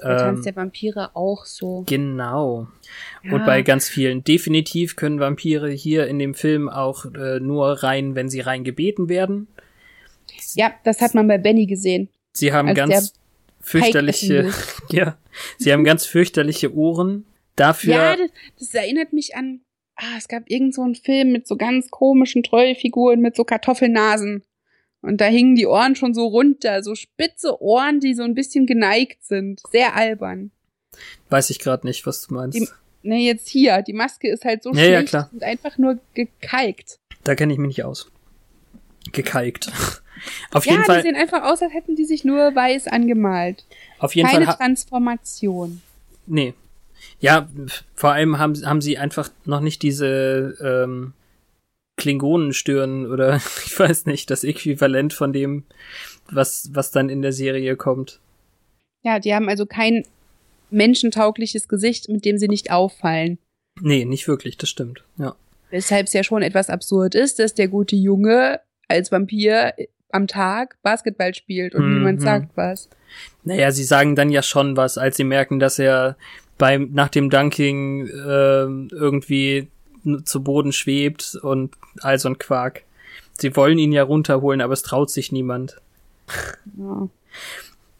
Der 0.02 0.16
Tanz 0.16 0.38
Ähm, 0.38 0.44
der 0.44 0.56
Vampire 0.56 1.10
auch 1.14 1.44
so. 1.44 1.84
Genau. 1.86 2.66
Ja. 3.22 3.34
Und 3.34 3.46
bei 3.46 3.62
ganz 3.62 3.88
vielen. 3.88 4.24
Definitiv 4.24 4.96
können 4.96 5.20
Vampire 5.20 5.70
hier 5.70 6.08
in 6.08 6.18
dem 6.18 6.34
Film 6.34 6.68
auch 6.68 7.04
äh, 7.14 7.38
nur 7.38 7.84
rein, 7.84 8.16
wenn 8.16 8.28
sie 8.28 8.40
rein 8.40 8.64
gebeten 8.64 9.08
werden. 9.08 9.46
Ja, 10.54 10.72
das 10.82 11.00
hat 11.00 11.14
man 11.14 11.28
bei 11.28 11.38
Benny 11.38 11.66
gesehen. 11.66 12.08
Sie 12.32 12.52
haben 12.52 12.68
Als 12.68 12.76
ganz 12.76 13.12
fürchterliche, 13.64 14.52
ja, 14.90 15.16
sie 15.58 15.72
haben 15.72 15.84
ganz 15.84 16.06
fürchterliche 16.06 16.74
Ohren. 16.74 17.26
Dafür, 17.56 17.94
Ja, 17.94 18.16
das, 18.16 18.30
das 18.58 18.74
erinnert 18.74 19.12
mich 19.12 19.36
an, 19.36 19.60
ah, 19.96 20.16
es 20.18 20.26
gab 20.28 20.42
irgend 20.50 20.74
so 20.74 20.82
einen 20.82 20.94
Film 20.96 21.30
mit 21.32 21.46
so 21.46 21.56
ganz 21.56 21.90
komischen 21.90 22.42
Trollfiguren 22.42 23.20
mit 23.20 23.36
so 23.36 23.44
Kartoffelnasen. 23.44 24.42
Und 25.02 25.20
da 25.20 25.26
hingen 25.26 25.54
die 25.54 25.66
Ohren 25.66 25.96
schon 25.96 26.14
so 26.14 26.26
runter, 26.26 26.82
so 26.82 26.94
spitze 26.94 27.60
Ohren, 27.60 28.00
die 28.00 28.14
so 28.14 28.22
ein 28.22 28.34
bisschen 28.34 28.66
geneigt 28.66 29.22
sind. 29.24 29.60
Sehr 29.70 29.94
albern. 29.94 30.50
weiß 31.28 31.50
ich 31.50 31.58
gerade 31.58 31.86
nicht, 31.86 32.06
was 32.06 32.26
du 32.26 32.34
meinst. 32.34 32.58
Die- 32.58 32.68
Ne, 33.06 33.18
jetzt 33.18 33.50
hier. 33.50 33.82
Die 33.82 33.92
Maske 33.92 34.30
ist 34.30 34.46
halt 34.46 34.62
so 34.62 34.72
Ja, 34.72 34.80
ja, 34.84 34.86
schlecht 35.00 35.08
klar. 35.10 35.28
und 35.30 35.42
einfach 35.42 35.76
nur 35.76 35.98
gekalkt. 36.14 37.00
Da 37.22 37.34
kenne 37.34 37.52
ich 37.52 37.58
mich 37.58 37.68
nicht 37.68 37.84
aus. 37.84 38.10
Gekalkt. 39.12 39.70
Auf 40.52 40.66
ja, 40.66 40.72
jeden 40.72 40.82
die 40.84 40.86
Fall, 40.86 41.02
sehen 41.02 41.16
einfach 41.16 41.42
aus, 41.44 41.62
als 41.62 41.72
hätten 41.72 41.96
die 41.96 42.04
sich 42.04 42.24
nur 42.24 42.54
weiß 42.54 42.88
angemalt. 42.88 43.64
auf 43.98 44.14
jeden 44.14 44.28
Keine 44.28 44.46
Fall, 44.46 44.56
Transformation. 44.56 45.80
nee. 46.26 46.54
Ja, 47.20 47.48
vor 47.94 48.12
allem 48.12 48.38
haben, 48.38 48.54
haben 48.66 48.80
sie 48.80 48.98
einfach 48.98 49.30
noch 49.44 49.60
nicht 49.60 49.82
diese 49.82 50.56
ähm, 50.60 51.12
Klingonenstirn 51.96 53.06
oder 53.06 53.36
ich 53.66 53.78
weiß 53.78 54.06
nicht, 54.06 54.30
das 54.30 54.44
Äquivalent 54.44 55.12
von 55.12 55.32
dem, 55.32 55.64
was, 56.30 56.70
was 56.72 56.90
dann 56.90 57.08
in 57.08 57.22
der 57.22 57.32
Serie 57.32 57.76
kommt. 57.76 58.20
Ja, 59.02 59.18
die 59.18 59.34
haben 59.34 59.48
also 59.48 59.66
kein 59.66 60.04
menschentaugliches 60.70 61.68
Gesicht, 61.68 62.08
mit 62.08 62.24
dem 62.24 62.38
sie 62.38 62.48
nicht 62.48 62.70
auffallen. 62.70 63.38
Nee, 63.80 64.04
nicht 64.04 64.26
wirklich, 64.28 64.56
das 64.56 64.68
stimmt. 64.70 65.04
Ja. 65.18 65.34
Weshalb 65.70 66.06
es 66.06 66.12
ja 66.12 66.24
schon 66.24 66.42
etwas 66.42 66.70
absurd 66.70 67.14
ist, 67.14 67.38
dass 67.38 67.54
der 67.54 67.68
gute 67.68 67.96
Junge 67.96 68.60
als 68.88 69.10
Vampir 69.12 69.72
am 70.14 70.26
Tag 70.26 70.76
Basketball 70.82 71.34
spielt 71.34 71.74
und 71.74 71.86
Mhm. 71.86 71.94
niemand 71.98 72.22
sagt 72.22 72.56
was. 72.56 72.88
Naja, 73.44 73.70
sie 73.72 73.84
sagen 73.84 74.16
dann 74.16 74.30
ja 74.30 74.42
schon 74.42 74.76
was, 74.76 74.96
als 74.98 75.16
sie 75.16 75.24
merken, 75.24 75.58
dass 75.58 75.78
er 75.78 76.16
beim 76.58 76.90
nach 76.92 77.08
dem 77.08 77.30
Dunking 77.30 78.08
ähm, 78.08 78.88
irgendwie 78.92 79.68
zu 80.24 80.42
Boden 80.42 80.72
schwebt 80.72 81.36
und 81.42 81.72
all 82.00 82.18
so 82.18 82.28
ein 82.28 82.38
Quark. 82.38 82.82
Sie 83.38 83.56
wollen 83.56 83.78
ihn 83.78 83.92
ja 83.92 84.02
runterholen, 84.04 84.60
aber 84.60 84.72
es 84.72 84.82
traut 84.82 85.10
sich 85.10 85.32
niemand. 85.32 85.76
Ja. 86.78 87.08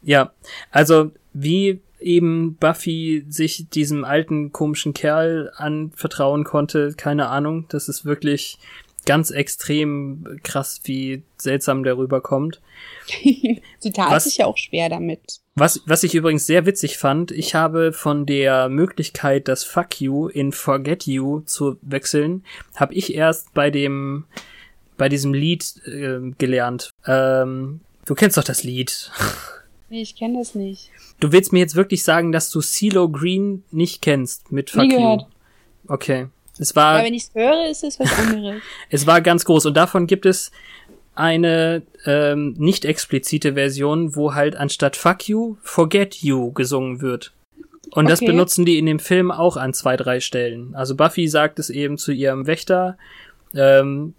Ja, 0.02 0.32
also 0.70 1.10
wie 1.32 1.80
eben 1.98 2.56
Buffy 2.56 3.24
sich 3.28 3.68
diesem 3.70 4.04
alten 4.04 4.52
komischen 4.52 4.92
Kerl 4.92 5.50
anvertrauen 5.56 6.44
konnte, 6.44 6.92
keine 6.96 7.28
Ahnung. 7.28 7.64
Das 7.70 7.88
ist 7.88 8.04
wirklich 8.04 8.58
ganz 9.06 9.30
extrem 9.30 10.40
krass, 10.42 10.80
wie 10.84 11.22
seltsam 11.36 11.82
der 11.84 11.96
rüberkommt. 11.96 12.60
sie 13.78 13.92
tat 13.92 14.10
Was? 14.10 14.24
sich 14.24 14.38
ja 14.38 14.46
auch 14.46 14.56
schwer 14.56 14.88
damit. 14.88 15.40
Was, 15.54 15.82
was 15.86 16.02
ich 16.02 16.14
übrigens 16.14 16.46
sehr 16.46 16.66
witzig 16.66 16.98
fand, 16.98 17.30
ich 17.30 17.54
habe 17.54 17.92
von 17.92 18.26
der 18.26 18.68
Möglichkeit, 18.68 19.46
das 19.48 19.62
Fuck 19.64 20.00
You 20.00 20.26
in 20.28 20.52
Forget 20.52 21.06
You 21.06 21.40
zu 21.40 21.76
wechseln, 21.82 22.44
habe 22.74 22.94
ich 22.94 23.14
erst 23.14 23.54
bei 23.54 23.70
dem, 23.70 24.24
bei 24.96 25.08
diesem 25.08 25.32
Lied 25.32 25.80
äh, 25.86 26.32
gelernt. 26.38 26.90
Ähm, 27.06 27.80
du 28.04 28.14
kennst 28.14 28.36
doch 28.36 28.44
das 28.44 28.64
Lied. 28.64 29.10
Nee, 29.90 30.00
ich 30.02 30.16
kenne 30.16 30.38
das 30.38 30.56
nicht. 30.56 30.90
Du 31.20 31.30
willst 31.30 31.52
mir 31.52 31.60
jetzt 31.60 31.76
wirklich 31.76 32.02
sagen, 32.02 32.32
dass 32.32 32.50
du 32.50 32.60
CeeLo 32.60 33.08
Green 33.10 33.62
nicht 33.70 34.02
kennst 34.02 34.50
mit 34.50 34.70
Fuck 34.70 34.82
Nie 34.82 34.92
You? 34.94 34.96
gehört. 34.98 35.26
Okay. 35.86 36.26
Es 36.58 36.76
war, 36.76 36.94
Aber 36.96 37.04
wenn 37.04 37.14
ich 37.14 37.24
es 37.24 37.34
höre, 37.34 37.68
ist 37.68 37.82
es 37.84 37.98
was 37.98 38.12
anderes. 38.18 38.62
es 38.90 39.06
war 39.06 39.20
ganz 39.20 39.44
groß 39.44 39.66
und 39.66 39.76
davon 39.76 40.06
gibt 40.06 40.26
es 40.26 40.52
eine 41.14 41.82
ähm, 42.06 42.54
nicht 42.58 42.84
explizite 42.84 43.54
Version, 43.54 44.16
wo 44.16 44.34
halt 44.34 44.56
anstatt 44.56 44.96
Fuck 44.96 45.28
You, 45.28 45.56
Forget 45.62 46.16
You 46.16 46.52
gesungen 46.52 47.00
wird. 47.00 47.32
Und 47.92 48.08
das 48.10 48.20
Okay. 48.20 48.26
benutzen 48.32 48.64
die 48.64 48.78
in 48.78 48.86
dem 48.86 48.98
Film 48.98 49.30
auch 49.30 49.56
an 49.56 49.72
zwei, 49.72 49.96
drei 49.96 50.18
Stellen. 50.20 50.74
Also 50.74 50.96
Buffy 50.96 51.28
sagt 51.28 51.58
es 51.58 51.70
eben 51.70 51.98
zu 51.98 52.10
ihrem 52.12 52.46
Wächter, 52.46 52.96
ähm, 53.54 54.14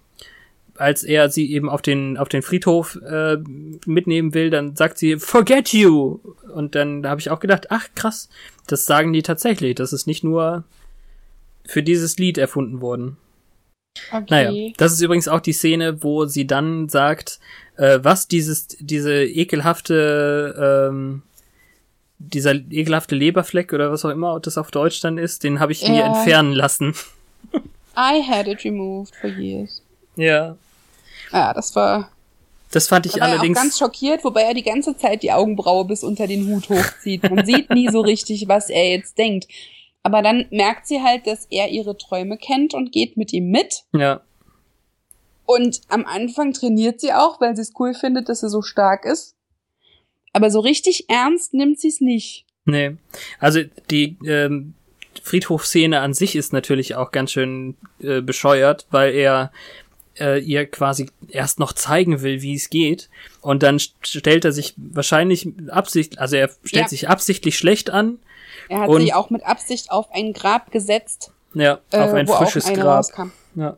als 0.77 1.03
er 1.03 1.29
sie 1.29 1.51
eben 1.51 1.69
auf 1.69 1.81
den 1.81 2.17
auf 2.17 2.29
den 2.29 2.41
Friedhof 2.41 2.99
äh, 3.05 3.37
mitnehmen 3.85 4.33
will, 4.33 4.49
dann 4.49 4.75
sagt 4.75 4.97
sie 4.97 5.17
Forget 5.19 5.69
you 5.73 6.19
und 6.53 6.75
dann 6.75 7.07
habe 7.07 7.21
ich 7.21 7.29
auch 7.29 7.39
gedacht, 7.39 7.67
ach 7.69 7.87
krass, 7.95 8.29
das 8.67 8.85
sagen 8.85 9.13
die 9.13 9.21
tatsächlich, 9.21 9.75
das 9.75 9.93
ist 9.93 10.05
nicht 10.07 10.23
nur 10.23 10.63
für 11.65 11.83
dieses 11.83 12.17
Lied 12.17 12.37
erfunden 12.37 12.81
worden. 12.81 13.17
Okay. 14.11 14.25
Naja, 14.29 14.73
das 14.77 14.91
ist 14.93 15.01
übrigens 15.01 15.27
auch 15.27 15.39
die 15.39 15.53
Szene, 15.53 16.03
wo 16.03 16.25
sie 16.25 16.45
dann 16.45 16.89
sagt, 16.89 17.39
äh, 17.77 17.99
was 18.01 18.27
dieses, 18.27 18.67
diese 18.79 19.23
ekelhafte, 19.23 20.89
ähm, 20.91 21.21
dieser 22.17 22.53
ekelhafte 22.55 23.15
Leberfleck 23.15 23.73
oder 23.73 23.91
was 23.91 24.03
auch 24.05 24.09
immer 24.09 24.39
das 24.39 24.57
auf 24.57 24.71
Deutsch 24.71 24.99
dann 25.01 25.17
ist, 25.17 25.43
den 25.43 25.59
habe 25.59 25.71
ich 25.71 25.87
mir 25.87 25.99
Ja. 25.99 26.07
entfernen 26.07 26.53
lassen. 26.53 26.93
I 27.97 28.21
had 28.21 28.47
it 28.47 28.63
removed 28.65 29.15
for 29.15 29.29
years. 29.29 29.81
Ja. 30.17 30.57
Ja, 31.31 31.53
das 31.53 31.75
war. 31.75 32.09
Das 32.71 32.87
fand 32.89 33.05
ich 33.05 33.13
war 33.13 33.21
er 33.21 33.27
auch 33.27 33.31
allerdings. 33.39 33.57
ganz 33.57 33.77
schockiert, 33.79 34.23
wobei 34.25 34.41
er 34.41 34.53
die 34.53 34.63
ganze 34.63 34.97
Zeit 34.97 35.23
die 35.23 35.31
Augenbraue 35.31 35.85
bis 35.85 36.03
unter 36.03 36.27
den 36.27 36.47
Hut 36.47 36.67
hochzieht. 36.69 37.23
Man 37.29 37.45
sieht 37.45 37.69
nie 37.69 37.87
so 37.89 38.01
richtig, 38.01 38.47
was 38.49 38.69
er 38.69 38.89
jetzt 38.89 39.17
denkt. 39.17 39.47
Aber 40.05 40.21
dann 40.21 40.45
merkt 40.51 40.85
sie 40.85 41.01
halt, 41.01 41.25
dass 41.25 41.47
er 41.49 41.69
ihre 41.69 41.97
Träume 41.97 42.37
kennt 42.37 42.75
und 42.75 42.91
geht 42.91 43.17
mit 43.17 43.33
ihm 43.33 43.49
mit. 43.49 43.83
ja. 43.93 44.21
Und 45.47 45.81
am 45.89 46.05
Anfang 46.05 46.53
trainiert 46.53 46.99
sie 46.99 47.13
auch, 47.13 47.39
weil 47.39 47.55
sie 47.55 47.61
es 47.61 47.73
cool 47.79 47.93
findet, 47.93 48.29
dass 48.29 48.41
er 48.41 48.49
so 48.49 48.61
stark 48.63 49.05
ist. 49.05 49.35
Aber 50.33 50.49
so 50.49 50.59
richtig 50.59 51.07
ernst 51.07 51.53
nimmt 51.53 51.79
sie 51.79 51.89
es 51.89 52.01
nicht. 52.01 52.45
Nee. 52.65 52.97
Also 53.39 53.61
die 53.91 54.17
ähm, 54.25 54.73
Friedhofszene 55.21 55.99
an 55.99 56.15
sich 56.15 56.35
ist 56.35 56.51
natürlich 56.51 56.95
auch 56.95 57.11
ganz 57.11 57.31
schön 57.31 57.75
äh, 58.01 58.21
bescheuert, 58.21 58.87
weil 58.89 59.13
er 59.13 59.51
äh, 60.19 60.39
ihr 60.41 60.65
quasi 60.65 61.11
erst 61.29 61.59
noch 61.59 61.73
zeigen 61.73 62.23
will, 62.23 62.41
wie 62.41 62.55
es 62.55 62.71
geht. 62.71 63.09
Und 63.41 63.61
dann 63.61 63.77
st- 63.77 63.93
stellt 64.01 64.45
er 64.45 64.51
sich 64.51 64.73
wahrscheinlich 64.77 65.47
absicht, 65.69 66.17
also 66.17 66.37
er 66.37 66.49
stellt 66.63 66.85
Ja. 66.85 66.89
sich 66.89 67.07
absichtlich 67.07 67.55
schlecht 67.57 67.91
an. 67.91 68.17
Er 68.69 68.79
hat 68.81 68.89
Und- 68.89 69.01
sich 69.01 69.13
auch 69.13 69.29
mit 69.29 69.45
Absicht 69.45 69.91
auf 69.91 70.07
ein 70.11 70.33
Grab 70.33 70.71
gesetzt, 70.71 71.31
Ja, 71.53 71.79
äh, 71.91 71.97
auf 71.99 72.13
ein 72.13 72.27
wo 72.27 72.33
frisches 72.33 72.71
Grab. 72.73 73.05
Ja. 73.55 73.77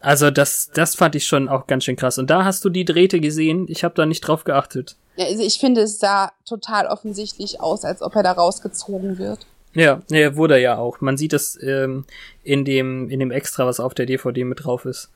Also 0.00 0.30
das, 0.30 0.70
das 0.74 0.96
fand 0.96 1.14
ich 1.14 1.26
schon 1.26 1.48
auch 1.48 1.66
ganz 1.68 1.84
schön 1.84 1.94
krass. 1.96 2.18
Und 2.18 2.30
da 2.30 2.44
hast 2.44 2.64
du 2.64 2.68
die 2.70 2.84
Drähte 2.84 3.20
gesehen. 3.20 3.66
Ich 3.68 3.84
habe 3.84 3.94
da 3.94 4.06
nicht 4.06 4.20
drauf 4.22 4.42
geachtet. 4.44 4.96
Ja, 5.16 5.26
also 5.26 5.42
ich 5.42 5.58
finde, 5.58 5.82
es 5.82 5.98
sah 6.00 6.32
total 6.44 6.86
offensichtlich 6.86 7.60
aus, 7.60 7.84
als 7.84 8.02
ob 8.02 8.16
er 8.16 8.22
da 8.24 8.32
rausgezogen 8.32 9.18
wird. 9.18 9.46
Ja, 9.74 10.00
ja, 10.10 10.36
wurde 10.36 10.54
er 10.54 10.60
ja 10.60 10.78
auch. 10.78 11.00
Man 11.00 11.16
sieht 11.16 11.32
es 11.32 11.58
ähm, 11.62 12.04
in 12.42 12.64
dem 12.64 13.08
in 13.08 13.20
dem 13.20 13.30
Extra, 13.30 13.64
was 13.66 13.78
auf 13.80 13.94
der 13.94 14.06
DVD 14.06 14.44
mit 14.44 14.64
drauf 14.64 14.84
ist, 14.84 15.10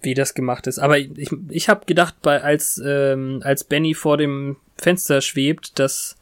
wie 0.00 0.14
das 0.14 0.34
gemacht 0.34 0.66
ist. 0.66 0.78
Aber 0.78 0.98
ich, 0.98 1.30
ich 1.50 1.68
habe 1.68 1.84
gedacht, 1.84 2.16
bei 2.22 2.42
als 2.42 2.80
ähm, 2.84 3.40
als 3.44 3.64
Benny 3.64 3.94
vor 3.94 4.16
dem 4.16 4.56
Fenster 4.78 5.20
schwebt, 5.20 5.78
dass 5.78 6.16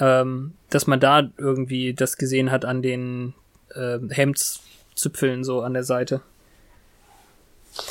ähm, 0.00 0.54
dass 0.70 0.86
man 0.86 1.00
da 1.00 1.28
irgendwie 1.38 1.94
das 1.94 2.16
gesehen 2.16 2.50
hat 2.50 2.64
an 2.64 2.82
den 2.82 3.34
ähm, 3.76 4.10
Hemdszipfeln 4.10 5.44
so 5.44 5.60
an 5.60 5.74
der 5.74 5.84
Seite. 5.84 6.22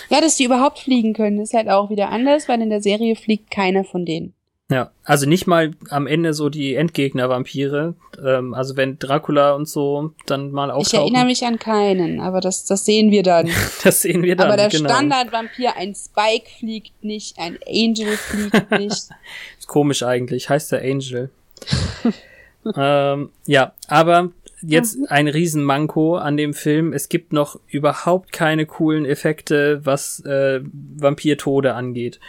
Ja, 0.09 0.21
dass 0.21 0.35
die 0.35 0.43
überhaupt 0.45 0.79
fliegen 0.79 1.13
können, 1.13 1.39
ist 1.39 1.53
halt 1.53 1.69
auch 1.69 1.89
wieder 1.89 2.09
anders, 2.09 2.47
weil 2.47 2.61
in 2.61 2.69
der 2.69 2.81
Serie 2.81 3.15
fliegt 3.15 3.49
keiner 3.49 3.83
von 3.83 4.05
denen. 4.05 4.33
Ja, 4.69 4.91
also 5.03 5.27
nicht 5.27 5.47
mal 5.47 5.71
am 5.89 6.07
Ende 6.07 6.33
so 6.33 6.47
die 6.47 6.75
Endgegner-Vampire. 6.75 7.93
Ähm, 8.25 8.53
also 8.53 8.77
wenn 8.77 8.97
Dracula 8.99 9.51
und 9.53 9.67
so 9.67 10.13
dann 10.27 10.51
mal 10.51 10.69
Ich 10.69 10.73
auftauchen. 10.75 10.99
erinnere 11.07 11.25
mich 11.25 11.45
an 11.45 11.59
keinen, 11.59 12.21
aber 12.21 12.39
das, 12.39 12.63
das 12.65 12.85
sehen 12.85 13.11
wir 13.11 13.21
dann. 13.23 13.49
Das 13.83 14.01
sehen 14.01 14.23
wir 14.23 14.35
dann. 14.37 14.47
aber 14.47 14.55
der 14.55 14.69
genau. 14.69 14.89
Standardvampir, 14.89 15.75
ein 15.75 15.93
Spike 15.93 16.49
fliegt 16.59 17.03
nicht, 17.03 17.37
ein 17.37 17.57
Angel 17.67 18.15
fliegt 18.15 18.71
nicht. 18.79 19.09
Ist 19.59 19.67
komisch 19.67 20.03
eigentlich, 20.03 20.49
heißt 20.49 20.71
der 20.71 20.83
Angel. 20.83 21.31
ähm, 22.75 23.29
ja, 23.45 23.73
aber 23.87 24.31
jetzt 24.61 24.97
ein 25.09 25.27
Riesenmanko 25.27 26.17
an 26.17 26.37
dem 26.37 26.53
Film. 26.53 26.93
Es 26.93 27.09
gibt 27.09 27.33
noch 27.33 27.59
überhaupt 27.67 28.31
keine 28.31 28.65
coolen 28.65 29.05
Effekte, 29.05 29.85
was 29.85 30.19
äh, 30.21 30.61
Vampirtode 30.63 31.73
angeht. 31.73 32.19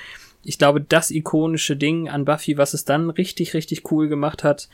Ich 0.45 0.59
glaube, 0.59 0.81
das 0.81 1.11
ikonische 1.11 1.77
Ding 1.77 2.09
an 2.09 2.25
Buffy, 2.25 2.59
was 2.59 2.75
es 2.75 2.85
dann 2.85 3.11
richtig, 3.11 3.55
richtig 3.55 3.91
cool 3.93 4.09
gemacht 4.09 4.43
hat, 4.43 4.69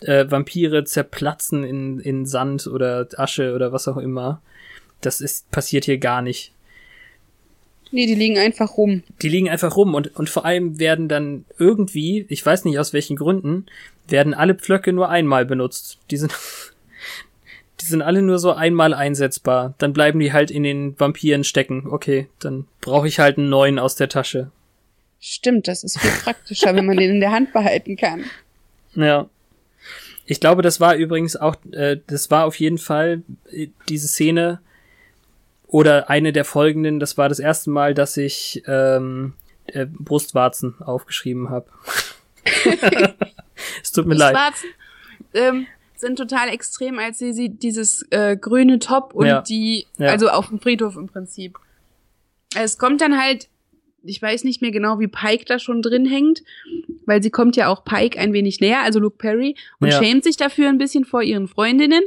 äh, 0.00 0.26
Vampire 0.28 0.84
zerplatzen 0.84 1.64
in, 1.64 1.98
in 1.98 2.24
Sand 2.24 2.66
oder 2.66 3.08
Asche 3.16 3.54
oder 3.54 3.72
was 3.72 3.88
auch 3.88 3.96
immer. 3.96 4.40
Das 5.00 5.20
ist, 5.20 5.50
passiert 5.50 5.86
hier 5.86 5.98
gar 5.98 6.22
nicht. 6.22 6.52
Nee, 7.90 8.06
die 8.06 8.14
liegen 8.14 8.38
einfach 8.38 8.76
rum. 8.76 9.02
Die 9.22 9.28
liegen 9.28 9.48
einfach 9.48 9.76
rum 9.76 9.94
und, 9.94 10.14
und 10.14 10.28
vor 10.28 10.44
allem 10.44 10.78
werden 10.78 11.08
dann 11.08 11.46
irgendwie, 11.58 12.26
ich 12.28 12.44
weiß 12.44 12.64
nicht 12.66 12.78
aus 12.78 12.92
welchen 12.92 13.16
Gründen, 13.16 13.66
werden 14.10 14.34
alle 14.34 14.54
Pflöcke 14.54 14.92
nur 14.92 15.08
einmal 15.08 15.44
benutzt. 15.44 15.98
Die 16.10 16.16
sind, 16.16 16.32
die 17.80 17.86
sind 17.86 18.02
alle 18.02 18.22
nur 18.22 18.38
so 18.38 18.52
einmal 18.52 18.94
einsetzbar. 18.94 19.74
Dann 19.78 19.92
bleiben 19.92 20.20
die 20.20 20.32
halt 20.32 20.50
in 20.50 20.62
den 20.62 20.98
Vampiren 20.98 21.44
stecken. 21.44 21.86
Okay, 21.88 22.28
dann 22.38 22.66
brauche 22.80 23.08
ich 23.08 23.18
halt 23.18 23.38
einen 23.38 23.48
neuen 23.48 23.78
aus 23.78 23.94
der 23.94 24.08
Tasche. 24.08 24.50
Stimmt, 25.20 25.66
das 25.66 25.82
ist 25.82 25.98
viel 25.98 26.10
praktischer, 26.22 26.74
wenn 26.76 26.86
man 26.86 26.96
den 26.96 27.10
in 27.10 27.20
der 27.20 27.32
Hand 27.32 27.52
behalten 27.52 27.96
kann. 27.96 28.24
Ja. 28.94 29.28
Ich 30.26 30.40
glaube, 30.40 30.62
das 30.62 30.80
war 30.80 30.96
übrigens 30.96 31.36
auch, 31.36 31.54
äh, 31.70 31.98
das 32.06 32.30
war 32.32 32.46
auf 32.46 32.58
jeden 32.58 32.78
Fall 32.78 33.22
äh, 33.52 33.68
diese 33.88 34.08
Szene 34.08 34.60
oder 35.68 36.10
eine 36.10 36.32
der 36.32 36.44
folgenden, 36.44 36.98
das 36.98 37.16
war 37.16 37.28
das 37.28 37.38
erste 37.38 37.70
Mal, 37.70 37.94
dass 37.94 38.16
ich 38.16 38.62
ähm, 38.66 39.34
äh, 39.66 39.86
Brustwarzen 39.86 40.80
aufgeschrieben 40.80 41.50
habe. 41.50 41.66
es 43.82 43.92
tut 43.92 44.06
mir 44.06 44.14
leid. 44.14 44.34
Schwarzen, 44.36 44.68
ähm, 45.34 45.66
sind 45.96 46.16
total 46.16 46.48
extrem, 46.48 46.98
als 46.98 47.18
sie, 47.18 47.32
sie 47.32 47.48
dieses 47.48 48.02
äh, 48.10 48.36
grüne 48.36 48.78
Top 48.78 49.14
und 49.14 49.26
Ja. 49.26 49.40
die, 49.42 49.86
Ja. 49.98 50.08
also 50.10 50.28
auf 50.28 50.48
dem 50.48 50.60
Friedhof 50.60 50.96
im 50.96 51.08
Prinzip. 51.08 51.58
Es 52.54 52.78
kommt 52.78 53.00
dann 53.00 53.20
halt, 53.20 53.48
ich 54.04 54.22
weiß 54.22 54.44
nicht 54.44 54.62
mehr 54.62 54.70
genau, 54.70 55.00
wie 55.00 55.08
Pike 55.08 55.44
da 55.44 55.58
schon 55.58 55.82
drin 55.82 56.06
hängt, 56.06 56.42
weil 57.04 57.22
sie 57.22 57.30
kommt 57.30 57.56
ja 57.56 57.68
auch 57.68 57.84
Pike 57.84 58.18
ein 58.18 58.32
wenig 58.32 58.60
näher, 58.60 58.82
also 58.82 59.00
Luke 59.00 59.16
Perry, 59.18 59.56
und 59.80 59.88
Ja. 59.88 59.98
schämt 60.02 60.24
sich 60.24 60.36
dafür 60.36 60.68
ein 60.68 60.78
bisschen 60.78 61.04
vor 61.04 61.22
ihren 61.22 61.48
Freundinnen. 61.48 62.02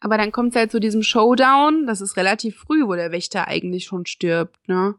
Aber 0.00 0.18
dann 0.18 0.32
kommt 0.32 0.50
es 0.50 0.56
halt 0.56 0.70
zu 0.70 0.80
diesem 0.80 1.02
Showdown, 1.02 1.86
das 1.86 2.00
ist 2.02 2.16
relativ 2.18 2.56
früh, 2.56 2.84
wo 2.86 2.94
der 2.94 3.10
Wächter 3.12 3.48
eigentlich 3.48 3.84
schon 3.84 4.04
stirbt, 4.06 4.68
ne? 4.68 4.96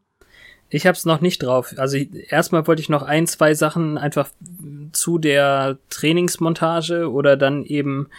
Ich 0.76 0.86
hab's 0.86 1.06
noch 1.06 1.22
nicht 1.22 1.42
drauf. 1.42 1.74
Also 1.78 1.96
erstmal 1.96 2.68
wollte 2.68 2.82
ich 2.82 2.90
noch 2.90 3.02
ein, 3.02 3.28
zwei 3.28 3.54
Sachen 3.54 3.98
einfach 3.98 4.28
zu 4.92 5.18
der 5.18 5.78
Trainingsmontage 5.90 7.10
oder 7.10 7.38
dann 7.38 7.64
eben 7.64 8.10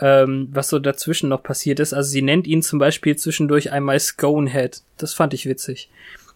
ähm, 0.00 0.48
was 0.50 0.68
so 0.68 0.80
dazwischen 0.80 1.28
noch 1.28 1.44
passiert 1.44 1.78
ist. 1.78 1.92
Also 1.92 2.10
sie 2.10 2.22
nennt 2.22 2.48
ihn 2.48 2.60
zum 2.60 2.80
Beispiel 2.80 3.14
zwischendurch 3.14 3.70
einmal 3.70 4.00
Sconehead. 4.00 4.82
Das 4.96 5.14
fand 5.14 5.32
ich 5.32 5.46
witzig. 5.46 5.90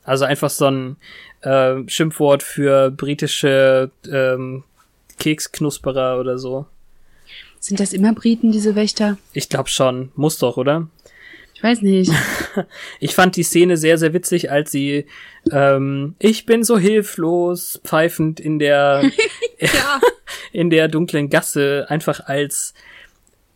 Also 0.04 0.24
einfach 0.24 0.50
so 0.50 0.66
ein 0.66 0.96
äh, 1.40 1.78
Schimpfwort 1.88 2.44
für 2.44 2.92
britische 2.92 3.90
ähm, 4.08 4.62
Keksknusperer 5.18 6.20
oder 6.20 6.38
so. 6.38 6.66
Sind 7.58 7.80
das 7.80 7.92
immer 7.92 8.12
Briten, 8.12 8.52
diese 8.52 8.76
Wächter? 8.76 9.18
Ich 9.32 9.48
glaube 9.48 9.68
schon. 9.68 10.12
Muss 10.14 10.38
doch, 10.38 10.58
oder? 10.58 10.86
Ich 11.57 11.62
weiß 11.62 11.80
nicht. 11.82 12.12
Ich 13.00 13.14
fand 13.14 13.36
die 13.36 13.42
Szene 13.42 13.76
sehr, 13.76 13.98
sehr 13.98 14.14
witzig, 14.14 14.50
als 14.50 14.70
sie 14.70 15.07
ähm, 15.50 16.14
Ich 16.18 16.46
bin 16.46 16.64
so 16.64 16.78
hilflos 16.78 17.80
pfeifend 17.84 18.40
in 18.40 18.59
der 18.59 19.02
ja. 19.59 20.00
in 20.52 20.70
der 20.70 20.88
dunklen 20.88 21.28
Gasse 21.28 21.86
einfach 21.88 22.20
als 22.26 22.72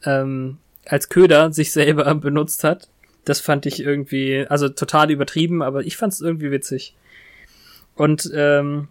ähm, 0.05 0.59
als 0.87 1.09
Köder 1.11 1.53
sich 1.53 1.73
selber 1.73 2.15
benutzt 2.15 2.65
hat. 2.65 2.89
Das 3.25 3.41
fand 3.41 3.65
ich 3.67 3.81
irgendwie, 3.83 4.47
also 4.49 4.69
total 4.71 5.11
übertrieben, 5.11 5.63
aber 5.63 5.83
ich 5.83 5.97
fand 5.97 6.13
es 6.15 6.21
irgendwie 6.23 6.51
witzig. 6.51 6.95
Und 7.97 8.31
ähm, 8.35 8.89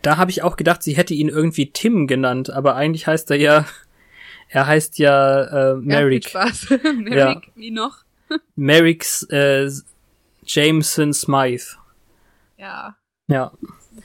da 0.00 0.16
habe 0.16 0.30
ich 0.30 0.42
auch 0.42 0.56
gedacht, 0.56 0.82
sie 0.82 0.96
hätte 0.96 1.14
ihn 1.14 1.28
irgendwie 1.28 1.70
Tim 1.70 2.06
genannt, 2.06 2.50
aber 2.50 2.76
eigentlich 2.76 3.06
heißt 3.06 3.30
er 3.30 3.36
ja, 3.36 3.66
er 4.48 4.66
heißt 4.66 4.98
ja 4.98 5.42
äh, 5.42 5.68
Ja, 5.72 5.74
viel 5.76 5.86
Merrick. 5.86 6.28
Spaß. 6.28 6.68
Merrick, 6.98 7.50
wie 7.54 7.70
noch? 7.70 8.05
Merricks 8.56 9.22
äh, 9.30 9.68
Jameson 10.44 11.12
Smythe. 11.12 11.64
Ja. 12.58 12.96
Ja, 13.28 13.52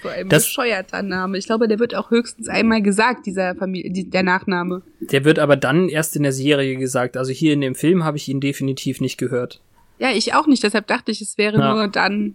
So 0.01 0.09
ein 0.09 0.29
Das- 0.29 0.43
bescheuerter 0.45 1.03
Name. 1.03 1.37
Ich 1.37 1.45
glaube, 1.45 1.67
der 1.67 1.77
wird 1.79 1.93
auch 1.95 2.09
höchstens 2.09 2.47
einmal 2.47 2.81
gesagt, 2.81 3.25
dieser 3.27 3.53
Familie, 3.55 3.91
die, 3.91 4.09
der 4.09 4.23
Nachname. 4.23 4.81
der 4.99 5.25
wird 5.25 5.37
aber 5.37 5.55
dann 5.55 5.89
erst 5.89 6.15
in 6.15 6.23
der 6.23 6.31
Serie 6.31 6.75
gesagt. 6.77 7.15
Also 7.17 7.31
hier 7.31 7.53
in 7.53 7.61
dem 7.61 7.75
Film 7.75 8.03
habe 8.03 8.17
ich 8.17 8.27
ihn 8.29 8.39
definitiv 8.41 8.99
nicht 8.99 9.17
gehört. 9.17 9.61
Ja, 9.99 10.09
ich 10.09 10.33
auch 10.33 10.47
nicht. 10.47 10.63
Deshalb 10.63 10.87
dachte 10.87 11.11
ich, 11.11 11.21
es 11.21 11.37
wäre 11.37 11.59
Ja. 11.59 11.73
nur 11.75 11.87
dann 11.87 12.33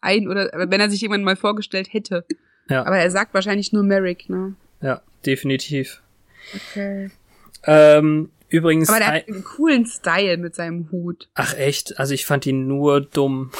ein 0.00 0.26
oder 0.26 0.50
wenn 0.68 0.80
er 0.80 0.90
sich 0.90 1.00
jemand 1.02 1.22
mal 1.24 1.36
vorgestellt 1.36 1.92
hätte. 1.92 2.24
Ja. 2.68 2.84
Aber 2.84 2.96
er 2.98 3.10
sagt 3.12 3.32
wahrscheinlich 3.34 3.72
nur 3.72 3.84
Merrick, 3.84 4.28
ne? 4.28 4.54
Ja, 4.80 5.00
definitiv. 5.24 6.02
Okay. 6.52 7.10
Ähm, 7.64 8.30
übrigens, 8.52 8.88
Aber 8.88 8.98
der 8.98 9.08
hat 9.08 9.28
einen 9.28 9.42
coolen 9.44 9.86
Style 9.86 10.36
mit 10.36 10.54
seinem 10.54 10.90
Hut. 10.92 11.28
ach 11.34 11.54
echt, 11.56 11.98
also 11.98 12.14
ich 12.14 12.24
fand 12.26 12.46
ihn 12.46 12.66
nur 12.68 13.00
dumm. 13.00 13.50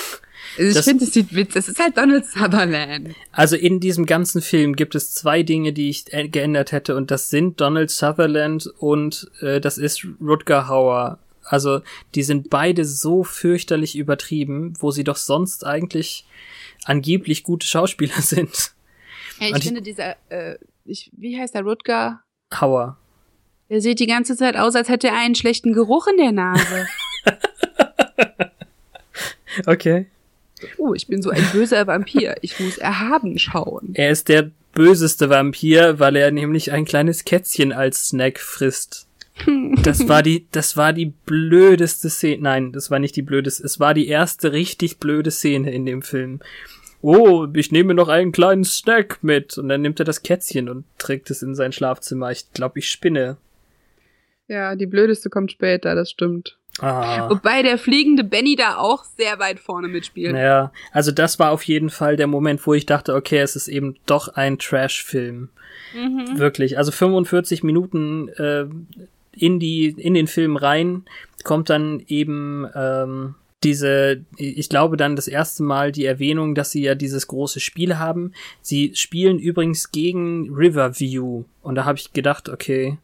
Also 0.59 0.69
ich 0.71 0.75
Das- 0.75 0.85
finde, 0.85 1.05
es 1.05 1.13
sieht 1.13 1.35
witzig. 1.35 1.57
Es 1.57 1.69
ist 1.69 1.79
halt 1.81 1.97
Donald 1.97 2.27
Sutherland. 2.27 3.15
Also 3.31 3.57
in 3.57 3.79
diesem 3.81 4.07
ganzen 4.07 4.43
Film 4.43 4.75
gibt 4.77 4.95
es 4.95 5.13
zwei 5.13 5.43
Dinge, 5.43 5.73
die 5.73 5.89
ich 5.89 6.13
äh, 6.13 6.29
geändert 6.29 6.73
hätte 6.73 6.97
und 6.97 7.11
das 7.11 7.31
sind 7.31 7.61
Donald 7.61 7.91
Sutherland 7.91 8.67
und 8.79 9.31
äh, 9.41 9.61
das 9.61 9.79
ist 9.79 10.07
Rutger 10.21 10.69
Hauer. 10.69 11.19
Also 11.45 11.81
die 12.15 12.23
sind 12.23 12.51
beide 12.51 12.85
so 12.85 13.25
fürchterlich 13.25 13.97
übertrieben, 13.97 14.75
wo 14.81 14.91
sie 14.91 15.05
doch 15.05 15.17
sonst 15.17 15.65
eigentlich 15.67 16.25
angeblich 16.85 17.45
gute 17.45 17.67
Schauspieler 17.67 18.15
sind. 18.21 18.73
Ja, 19.39 19.47
ich 19.47 19.53
Und 19.53 19.59
ich- 19.59 19.65
finde 19.65 19.83
dieser, 19.83 20.17
äh, 20.29 20.57
ich, 20.85 21.11
wie 21.17 21.39
heißt 21.39 21.55
der 21.55 21.63
Rutger? 21.63 22.21
Hauer. 22.53 22.99
Der 23.73 23.81
sieht 23.81 24.01
die 24.01 24.07
ganze 24.07 24.37
Zeit 24.37 24.59
aus, 24.59 24.77
als 24.77 24.91
hätte 24.91 25.07
er 25.07 25.17
einen 25.17 25.35
schlechten 25.35 25.73
Geruch 25.73 26.07
in 26.07 26.19
der 26.19 26.33
Nase. 26.33 26.87
Okay. 29.67 30.07
Oh, 30.79 30.95
ich 30.95 31.09
bin 31.09 31.21
so 31.21 31.29
ein 31.29 31.45
böser 31.53 31.87
Vampir. 31.87 32.37
Ich 32.41 32.59
muss 32.59 32.79
erhaben 32.79 33.39
schauen. 33.39 33.91
Er 33.93 34.11
ist 34.11 34.31
der 34.31 34.51
böseste 34.73 35.29
Vampir, 35.29 35.99
weil 35.99 36.17
er 36.17 36.31
nämlich 36.31 36.73
ein 36.73 36.87
kleines 36.87 37.27
Kätzchen 37.27 37.71
als 37.71 38.09
Snack 38.09 38.39
frisst. 38.41 39.07
Das 39.83 40.09
war 40.09 40.23
die, 40.23 40.47
das 40.53 40.79
war 40.79 40.95
die 40.95 41.13
blödeste 41.27 42.09
Szene. 42.09 42.43
Nein, 42.43 42.73
das 42.73 42.91
war 42.91 42.99
nicht 42.99 43.15
die 43.15 43.23
blödeste. 43.23 43.63
Es 43.63 43.79
war 43.79 43.93
die 43.93 44.09
erste 44.09 44.53
richtig 44.53 44.99
blöde 44.99 45.31
Szene 45.31 45.71
in 45.71 45.85
dem 45.85 46.01
Film. 46.01 46.41
Oh, 47.03 47.47
ich 47.53 47.73
nehme 47.73 47.93
noch 47.93 48.09
einen 48.09 48.33
kleinen 48.33 48.65
Snack 48.65 49.19
mit. 49.23 49.59
Und 49.59 49.69
dann 49.69 49.83
nimmt 49.83 50.01
er 50.01 50.07
das 50.07 50.23
Kätzchen 50.23 50.71
und 50.71 50.87
trägt 50.97 51.31
es 51.31 51.43
in 51.43 51.55
sein 51.55 51.73
Schlafzimmer. 51.73 52.31
Ich 52.31 52.51
glaube, 52.55 52.79
ich 52.79 52.89
spinne. 52.89 53.37
Ja, 54.53 54.77
die 54.77 54.87
blödeste 54.87 55.31
kommt 55.31 55.51
später, 55.51 55.95
das 55.95 56.11
stimmt. 56.11 56.59
Ah. 56.79 57.31
Wobei 57.31 57.63
der 57.63 57.79
fliegende 57.79 58.23
Benny 58.23 58.55
da 58.55 58.77
auch 58.77 59.05
sehr 59.05 59.39
weit 59.39 59.59
vorne 59.59 59.89
mitspielt. 59.89 60.37
Ja, 60.37 60.73
also 60.91 61.11
das 61.11 61.39
war 61.39 61.53
auf 61.53 61.63
jeden 61.63 61.89
Fall 61.89 62.17
der 62.17 62.27
Moment, 62.27 62.67
wo 62.67 62.75
ich 62.75 62.85
dachte, 62.85 63.15
okay, 63.15 63.39
es 63.39 63.57
ist 63.57 63.69
eben 63.69 63.97
doch 64.05 64.29
ein 64.29 64.59
Trash-Film. 64.59 65.49
Mhm. 65.95 66.39
Wirklich. 66.39 66.77
Also 66.77 66.93
45 66.93 67.63
Minuten 67.63 68.29
äh, 68.29 68.67
in 69.35 69.59
die 69.59 69.87
in 69.87 70.13
den 70.13 70.27
Film 70.27 70.57
rein 70.57 71.05
kommt 71.45 71.71
dann 71.71 72.03
eben 72.09 72.67
ähm, 72.75 73.35
diese, 73.65 74.23
ich 74.37 74.69
glaube 74.69 74.99
dann 74.99 75.17
das 75.17 75.29
erste 75.29 75.63
Mal 75.63 75.93
die 75.93 76.05
Erwähnung, 76.05 76.55
dass 76.55 76.73
sie 76.73 76.83
ja 76.83 76.95
dieses 76.95 77.27
große 77.27 77.61
Spiel 77.61 77.99
haben. 77.99 78.33
Sie 78.61 78.93
spielen 78.97 79.39
übrigens 79.39 79.93
gegen 79.93 80.55
Riverview 80.55 81.45
und 81.63 81.77
da 81.77 81.87
habe 81.87 81.99
ich 81.99 82.13
gedacht, 82.13 82.51
okay, 82.51 82.99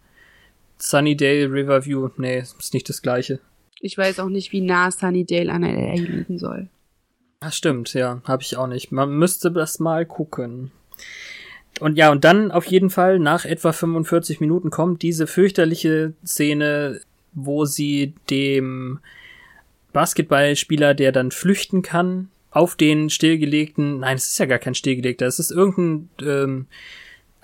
Sunnydale, 0.78 1.52
Riverview, 1.52 2.08
nee, 2.16 2.38
ist 2.40 2.74
nicht 2.74 2.88
das 2.88 3.02
gleiche. 3.02 3.40
Ich 3.80 3.96
weiß 3.96 4.20
auch 4.20 4.28
nicht, 4.28 4.52
wie 4.52 4.60
nah 4.60 4.90
Sunnydale 4.90 5.52
an 5.52 5.62
LA 5.62 5.94
liegen 5.94 6.38
soll. 6.38 6.68
Ah, 7.40 7.52
stimmt, 7.52 7.94
ja, 7.94 8.20
habe 8.24 8.42
ich 8.42 8.56
auch 8.56 8.66
nicht. 8.66 8.90
Man 8.90 9.10
müsste 9.10 9.52
das 9.52 9.78
mal 9.78 10.04
gucken. 10.04 10.72
Und 11.78 11.96
ja, 11.96 12.10
und 12.10 12.24
dann 12.24 12.50
auf 12.50 12.66
jeden 12.66 12.90
Fall 12.90 13.20
nach 13.20 13.44
etwa 13.44 13.72
45 13.72 14.40
Minuten 14.40 14.70
kommt 14.70 15.02
diese 15.02 15.28
fürchterliche 15.28 16.14
Szene, 16.26 17.00
wo 17.34 17.64
sie 17.64 18.14
dem 18.30 18.98
Basketballspieler, 19.92 20.94
der 20.94 21.12
dann 21.12 21.30
flüchten 21.30 21.82
kann, 21.82 22.28
auf 22.50 22.74
den 22.74 23.10
stillgelegten, 23.10 24.00
nein, 24.00 24.16
es 24.16 24.28
ist 24.28 24.38
ja 24.38 24.46
gar 24.46 24.58
kein 24.58 24.74
stillgelegter, 24.74 25.26
es 25.26 25.38
ist 25.38 25.52
irgendein 25.52 26.08
ähm, 26.22 26.66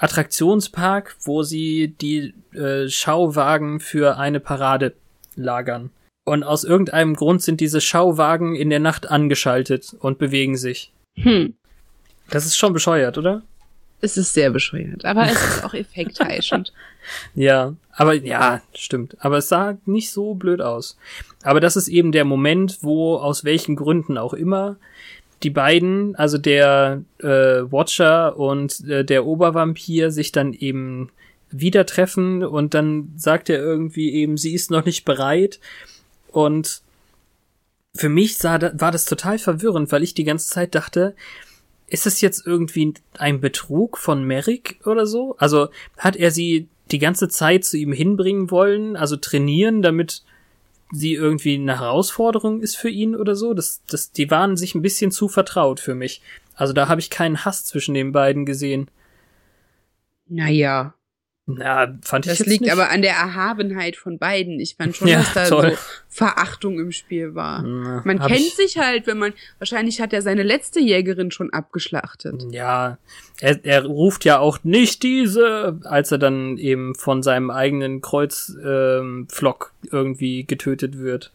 Attraktionspark, 0.05 1.17
wo 1.23 1.43
sie 1.43 1.89
die 1.89 2.35
äh, 2.53 2.89
Schauwagen 2.89 3.81
für 3.81 4.19
eine 4.19 4.39
Parade 4.39 4.93
lagern. 5.35 5.91
Und 6.27 6.43
aus 6.43 6.65
irgendeinem 6.65 7.15
Grund 7.15 7.43
sind 7.43 7.61
diese 7.61 7.81
Schauwagen 7.81 8.55
in 8.55 8.69
der 8.69 8.81
Nacht 8.81 9.11
angeschaltet 9.11 9.97
und 9.99 10.19
bewegen 10.19 10.57
sich. 10.57 10.93
Hm. 11.17 11.55
Das 12.29 12.45
ist 12.45 12.57
schon 12.57 12.75
bescheuert, 12.75 13.17
oder? 13.17 13.43
Es 14.03 14.19
ist 14.19 14.35
sehr 14.35 14.51
bescheuert, 14.51 15.07
aber 15.07 15.25
es 15.25 15.43
ist 15.43 15.65
auch 15.65 15.75
effektheischend. 15.75 16.73
Ja, 17.35 17.75
aber 17.93 18.15
ja, 18.15 18.63
stimmt. 18.73 19.19
Aber 19.21 19.37
es 19.37 19.51
sah 19.51 19.77
nicht 19.85 20.11
so 20.11 20.33
blöd 20.33 20.63
aus. 20.63 20.97
Aber 21.43 21.61
das 21.61 21.77
ist 21.77 21.89
eben 21.89 22.13
der 22.13 22.25
Moment, 22.25 22.79
wo 22.81 23.17
aus 23.17 23.45
welchen 23.45 23.77
Gründen 23.77 24.17
auch 24.17 24.33
immer 24.33 24.77
die 25.45 25.51
beiden, 25.51 26.17
also 26.17 26.39
der 26.39 27.03
äh, 27.19 27.27
Watcher 27.27 28.37
und 28.37 28.81
äh, 28.89 29.05
der 29.05 29.27
Obervampir, 29.27 30.11
sich 30.11 30.33
dann 30.33 30.53
eben 30.53 31.11
wieder 31.51 31.87
treffen 31.87 32.43
und 32.43 32.75
dann 32.75 33.13
sagt 33.17 33.49
er 33.49 33.59
irgendwie 33.59 34.11
eben, 34.11 34.37
sie 34.37 34.55
ist 34.55 34.71
noch 34.71 34.85
nicht 34.85 35.05
bereit. 35.05 35.61
Und 36.33 36.83
für 37.95 38.09
mich 38.09 38.37
sah, 38.37 38.59
war 38.81 38.91
das 38.91 39.05
total 39.05 39.39
verwirrend, 39.39 39.93
weil 39.93 40.03
ich 40.03 40.15
die 40.15 40.25
ganze 40.25 40.49
Zeit 40.49 40.75
dachte, 40.75 41.15
ist 41.87 42.07
es 42.07 42.21
jetzt 42.21 42.45
irgendwie 42.47 42.95
ein 43.19 43.41
Betrug 43.41 43.99
von 43.99 44.25
Merrick 44.25 44.81
oder 44.85 45.07
so? 45.07 45.37
Also 45.39 45.69
hat 45.97 46.17
er 46.17 46.31
sie 46.31 46.67
die 46.91 46.99
ganze 46.99 47.29
Zeit 47.29 47.65
zu 47.65 47.77
ihm 47.77 47.93
hinbringen 47.93 48.51
wollen, 48.51 48.97
also 48.97 49.17
trainieren, 49.17 49.81
damit 49.81 50.23
sie 50.95 51.15
irgendwie 51.15 51.55
eine 51.55 51.81
Herausforderung 51.81 52.61
ist 52.61 52.77
für 52.77 52.89
ihn 52.89 53.15
oder 53.15 53.37
so? 53.37 53.55
Das, 53.55 53.83
das, 53.87 54.13
die 54.13 54.31
waren 54.31 54.57
sich 54.57 54.75
ein 54.75 54.83
bisschen 54.83 55.11
zu 55.11 55.29
vertraut 55.29 55.81
für 55.81 55.95
mich. 55.95 56.23
Also 56.55 56.73
da 56.73 56.89
habe 56.89 57.01
ich 57.01 57.11
keinen 57.11 57.45
Hass 57.45 57.65
zwischen 57.65 57.95
den 57.95 58.13
beiden 58.13 58.47
gesehen. 58.47 58.91
Naja. 60.27 60.95
Na, 61.47 61.99
fand 62.03 62.25
ich 62.25 62.31
Das 62.33 62.39
jetzt 62.39 62.49
liegt 62.49 62.63
nicht. 62.63 62.73
aber 62.73 62.89
an 62.89 63.03
der 63.03 63.13
Erhabenheit 63.13 63.97
von 63.97 64.19
beiden. 64.19 64.59
Ich 64.61 64.77
fand 64.77 64.97
schon, 64.97 65.09
Ja, 65.09 65.19
dass 65.19 65.35
da 65.35 65.47
toll. 65.47 65.73
so 65.73 65.77
Verachtung 66.09 66.79
im 66.81 66.91
Spiel 66.91 67.35
war. 67.35 67.61
Na, 67.61 68.01
Man 68.07 68.19
kennt 68.19 68.41
ich- 68.41 68.55
sich 68.57 68.79
halt, 68.79 69.07
wenn 69.07 69.19
man, 69.19 69.35
wahrscheinlich 69.59 70.01
hat 70.01 70.15
er 70.15 70.23
seine 70.23 70.43
letzte 70.43 70.81
Jägerin 70.81 71.31
schon 71.31 71.53
abgeschlachtet. 71.53 72.47
Ja, 72.51 72.97
er, 73.41 73.63
er 73.63 73.85
ruft 73.85 74.25
ja 74.25 74.39
auch 74.39 74.65
nicht 74.65 75.03
diese, 75.03 75.79
als 75.85 76.11
er 76.13 76.19
dann 76.19 76.57
eben 76.57 76.95
von 76.95 77.23
seinem 77.23 77.51
eigenen 77.51 78.01
Kreuzflock 78.01 79.75
ähm, 79.83 79.89
irgendwie 79.93 80.45
getötet 80.47 80.99
wird. 80.99 81.31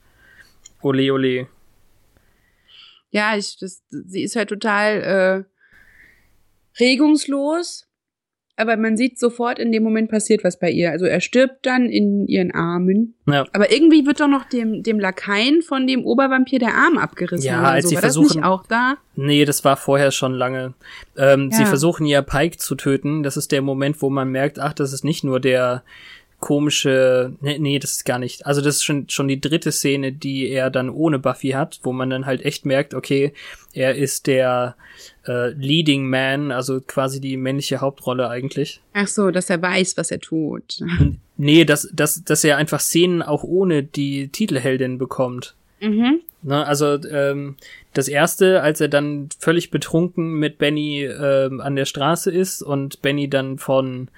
Ole, 0.81 1.13
ole. 1.13 1.47
Ja, 3.11 3.35
ich, 3.35 3.57
das, 3.59 3.83
sie 3.91 4.23
ist 4.23 4.35
halt 4.35 4.49
total 4.49 5.45
äh, 5.47 6.79
regungslos, 6.79 7.87
aber 8.59 8.77
man 8.77 8.97
sieht 8.97 9.17
sofort, 9.19 9.57
in 9.59 9.71
dem 9.71 9.83
Moment 9.83 10.09
passiert 10.11 10.43
was 10.43 10.59
bei 10.59 10.69
ihr. 10.69 10.91
Also 10.91 11.05
er 11.05 11.21
stirbt 11.21 11.65
dann 11.65 11.85
in 11.89 12.27
ihren 12.27 12.51
Armen. 12.51 13.15
Ja. 13.25 13.45
Aber 13.53 13.71
irgendwie 13.71 14.05
wird 14.05 14.19
doch 14.19 14.27
noch 14.27 14.45
dem, 14.45 14.83
dem 14.83 14.99
Lakaien 14.99 15.61
von 15.61 15.87
dem 15.87 16.05
Obervampir 16.05 16.59
der 16.59 16.75
Arm 16.75 16.97
abgerissen. 16.97 17.45
Ja, 17.47 17.63
als 17.63 17.85
so. 17.85 17.89
sie 17.89 17.95
War 17.95 18.01
das 18.01 18.15
versuchen- 18.15 18.37
nicht 18.37 18.45
auch 18.45 18.65
da? 18.67 18.95
Nee, 19.15 19.45
das 19.45 19.63
war 19.65 19.77
vorher 19.77 20.11
schon 20.11 20.33
lange. 20.33 20.73
Ähm, 21.17 21.51
Sie 21.51 21.63
Ja. 21.63 21.67
versuchen 21.67 22.05
ja 22.05 22.21
Pike 22.21 22.57
zu 22.57 22.75
töten. 22.75 23.23
Das 23.23 23.37
ist 23.37 23.51
der 23.51 23.61
Moment, 23.61 24.01
wo 24.01 24.09
man 24.09 24.29
merkt, 24.29 24.59
ach, 24.59 24.73
das 24.73 24.93
ist 24.93 25.03
nicht 25.03 25.23
nur 25.23 25.39
der 25.39 25.83
komische, 26.39 27.33
nee, 27.41 27.57
nee, 27.59 27.79
das 27.79 27.91
ist 27.91 28.05
gar 28.05 28.17
nicht. 28.17 28.45
Also 28.45 28.61
das 28.61 28.77
ist 28.77 28.83
schon, 28.85 29.09
schon 29.09 29.27
die 29.27 29.41
dritte 29.41 29.71
Szene, 29.73 30.13
die 30.13 30.47
er 30.49 30.69
dann 30.69 30.89
ohne 30.89 31.19
Buffy 31.19 31.49
hat, 31.49 31.79
wo 31.83 31.91
man 31.91 32.09
dann 32.09 32.25
halt 32.25 32.43
echt 32.45 32.65
merkt, 32.65 32.93
okay, 32.93 33.33
er 33.73 33.95
ist 33.95 34.25
der 34.25 34.75
äh, 35.29 35.49
Leading 35.49 36.09
Man, 36.09 36.51
also 36.51 36.81
quasi 36.81 37.21
die 37.21 37.37
männliche 37.37 37.81
Hauptrolle 37.81 38.29
eigentlich. 38.29 38.81
Ach 38.93 39.07
so, 39.07 39.29
dass 39.29 39.49
er 39.49 39.61
weiß, 39.61 39.95
was 39.95 40.11
er 40.11 40.19
tut. 40.19 40.79
Nee, 41.41 41.63
dass, 41.63 41.89
dass, 41.93 42.21
dass 42.25 42.43
er 42.43 42.57
einfach 42.57 42.81
Szenen 42.81 43.21
auch 43.21 43.45
ohne 43.45 43.81
die 43.81 44.27
Titelheldin 44.27 44.97
bekommt. 44.97 45.55
Mhm. 45.79 46.19
Ne, 46.41 46.65
also 46.65 47.01
ähm, 47.05 47.55
das 47.93 48.09
erste, 48.09 48.61
als 48.61 48.81
er 48.81 48.89
dann 48.89 49.29
völlig 49.39 49.71
betrunken 49.71 50.33
mit 50.33 50.57
Benny 50.57 51.05
ähm, 51.05 51.61
an 51.61 51.77
der 51.77 51.85
Straße 51.85 52.29
ist 52.29 52.61
und 52.61 53.01
Benny 53.01 53.29
dann 53.29 53.57
von 53.57 54.09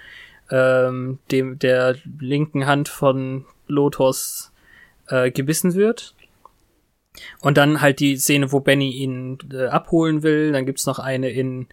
ähm, 0.49 1.20
dem 1.32 1.59
der 1.59 1.95
linken 2.20 2.66
Hand 2.66 2.89
von 2.89 3.45
Lotus 3.68 4.51
äh, 5.07 5.30
gebissen 5.30 5.76
wird. 5.76 6.16
Und 7.41 7.57
dann 7.57 7.82
halt 7.82 7.99
die 7.99 8.18
Szene, 8.18 8.51
wo 8.51 8.59
Benny 8.59 8.91
ihn 8.91 9.38
äh, 9.51 9.66
abholen 9.66 10.24
will. 10.24 10.51
Dann 10.51 10.66
gibt's 10.66 10.86
noch 10.86 10.99
eine 10.99 11.30
in 11.30 11.68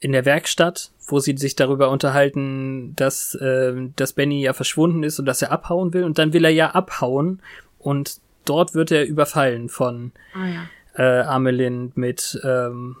in 0.00 0.12
der 0.12 0.24
Werkstatt, 0.24 0.92
wo 1.06 1.18
sie 1.18 1.36
sich 1.36 1.56
darüber 1.56 1.90
unterhalten, 1.90 2.94
dass 2.96 3.34
äh, 3.34 3.74
dass 3.96 4.12
Benny 4.12 4.42
ja 4.42 4.52
verschwunden 4.52 5.02
ist 5.02 5.18
und 5.18 5.26
dass 5.26 5.42
er 5.42 5.52
abhauen 5.52 5.92
will. 5.92 6.04
Und 6.04 6.18
dann 6.18 6.32
will 6.32 6.44
er 6.44 6.52
ja 6.52 6.70
abhauen 6.70 7.42
und 7.78 8.20
dort 8.44 8.74
wird 8.74 8.90
er 8.90 9.06
überfallen 9.06 9.68
von 9.68 10.12
Ah 10.34 10.46
ja. 10.46 10.68
äh, 10.94 11.22
Amelin 11.22 11.92
mit 11.94 12.40
ähm, 12.44 12.96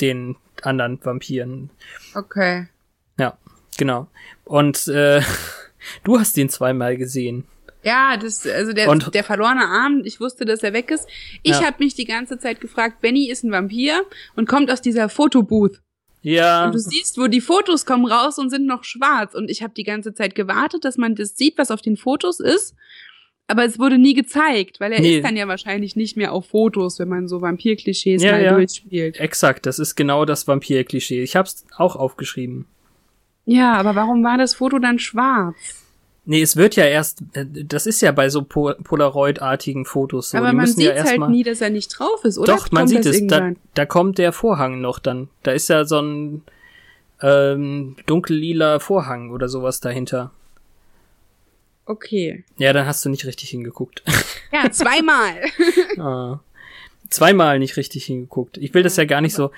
den 0.00 0.36
anderen 0.62 0.98
Vampiren. 1.04 1.70
Okay. 2.14 2.66
Ja, 3.18 3.36
genau. 3.76 4.08
Und 4.44 4.88
äh, 4.88 5.20
du 6.04 6.18
hast 6.18 6.36
ihn 6.38 6.48
zweimal 6.48 6.96
gesehen. 6.96 7.44
Ja, 7.84 8.16
das, 8.16 8.46
also 8.46 8.72
der, 8.72 8.88
Und- 8.88 9.12
der 9.14 9.24
verlorene 9.24 9.66
Arm, 9.66 10.02
ich 10.04 10.20
wusste, 10.20 10.44
dass 10.44 10.62
er 10.62 10.72
weg 10.72 10.90
ist. 10.90 11.06
Ich 11.42 11.52
Ja. 11.52 11.64
habe 11.66 11.76
mich 11.82 11.94
die 11.94 12.04
ganze 12.04 12.38
Zeit 12.38 12.60
gefragt, 12.60 13.00
Benny 13.00 13.28
ist 13.28 13.42
ein 13.42 13.50
Vampir 13.50 14.02
und 14.36 14.48
kommt 14.48 14.70
aus 14.70 14.80
dieser 14.80 15.08
Fotobooth. 15.08 15.80
Ja, 16.24 16.66
Und 16.66 16.74
du 16.74 16.78
siehst, 16.78 17.18
wo 17.18 17.26
die 17.26 17.40
Fotos 17.40 17.84
kommen 17.84 18.06
raus 18.06 18.38
und 18.38 18.50
sind 18.50 18.64
noch 18.66 18.84
schwarz. 18.84 19.34
Und 19.34 19.50
ich 19.50 19.62
habe 19.64 19.74
die 19.74 19.82
ganze 19.82 20.14
Zeit 20.14 20.36
gewartet, 20.36 20.84
dass 20.84 20.96
man 20.96 21.16
das 21.16 21.36
sieht, 21.36 21.58
was 21.58 21.72
auf 21.72 21.82
den 21.82 21.96
Fotos 21.96 22.38
ist. 22.38 22.76
Aber 23.48 23.64
es 23.64 23.80
wurde 23.80 23.98
nie 23.98 24.14
gezeigt, 24.14 24.78
weil 24.78 24.92
er 24.92 25.00
Nee. 25.00 25.16
ist 25.16 25.24
dann 25.24 25.36
ja 25.36 25.48
wahrscheinlich 25.48 25.96
nicht 25.96 26.16
mehr 26.16 26.32
auf 26.32 26.46
Fotos, 26.46 27.00
wenn 27.00 27.08
man 27.08 27.26
so 27.26 27.42
Vampir-Klischees 27.42 28.22
Ja, 28.22 28.32
mal 28.32 28.42
ja. 28.44 28.54
durchspielt. 28.54 29.18
exakt. 29.18 29.66
Das 29.66 29.80
ist 29.80 29.96
genau 29.96 30.24
das 30.24 30.46
Vampir-Klischee. 30.46 31.24
Ich 31.24 31.34
hab's 31.34 31.66
auch 31.76 31.96
aufgeschrieben. 31.96 32.66
Ja, 33.44 33.72
aber 33.74 33.96
warum 33.96 34.22
war 34.22 34.38
das 34.38 34.54
Foto 34.54 34.78
dann 34.78 35.00
schwarz? 35.00 35.81
Nee, 36.24 36.40
es 36.40 36.56
wird 36.56 36.76
ja 36.76 36.84
erst, 36.84 37.22
äh, 37.32 37.44
das 37.46 37.86
ist 37.86 38.00
ja 38.00 38.12
bei 38.12 38.28
so 38.28 38.42
po 38.42 38.72
Polaroid-artigen 38.84 39.84
Fotos 39.84 40.30
so. 40.30 40.38
aber 40.38 40.50
Die 40.50 40.56
man 40.56 40.66
sieht 40.66 40.94
ja 40.94 41.04
halt 41.04 41.28
nie, 41.28 41.42
dass 41.42 41.60
er 41.60 41.70
nicht 41.70 41.88
drauf 41.98 42.24
ist, 42.24 42.38
oder? 42.38 42.54
Doch, 42.54 42.70
man 42.70 42.86
sieht 42.86 43.04
es. 43.04 43.26
Da, 43.26 43.52
da 43.74 43.86
kommt 43.86 44.18
der 44.18 44.32
Vorhang 44.32 44.80
noch 44.80 45.00
dann. 45.00 45.28
Da 45.42 45.50
ist 45.50 45.68
ja 45.68 45.84
so 45.84 46.00
ein 46.00 46.42
ähm, 47.20 47.96
dunkellila 48.06 48.78
Vorhang 48.78 49.30
oder 49.30 49.48
sowas 49.48 49.80
dahinter. 49.80 50.30
Okay. 51.86 52.44
Ja, 52.56 52.72
dann 52.72 52.86
hast 52.86 53.04
du 53.04 53.08
nicht 53.08 53.26
richtig 53.26 53.50
hingeguckt. 53.50 54.04
Ja, 54.52 54.70
zweimal. 54.70 55.40
ah. 55.98 56.38
Zweimal 57.10 57.58
nicht 57.58 57.76
richtig 57.76 58.06
hingeguckt. 58.06 58.58
Ich 58.58 58.72
will 58.74 58.84
das 58.84 58.96
ja 58.96 59.04
gar 59.04 59.20
nicht 59.20 59.34
so, 59.34 59.50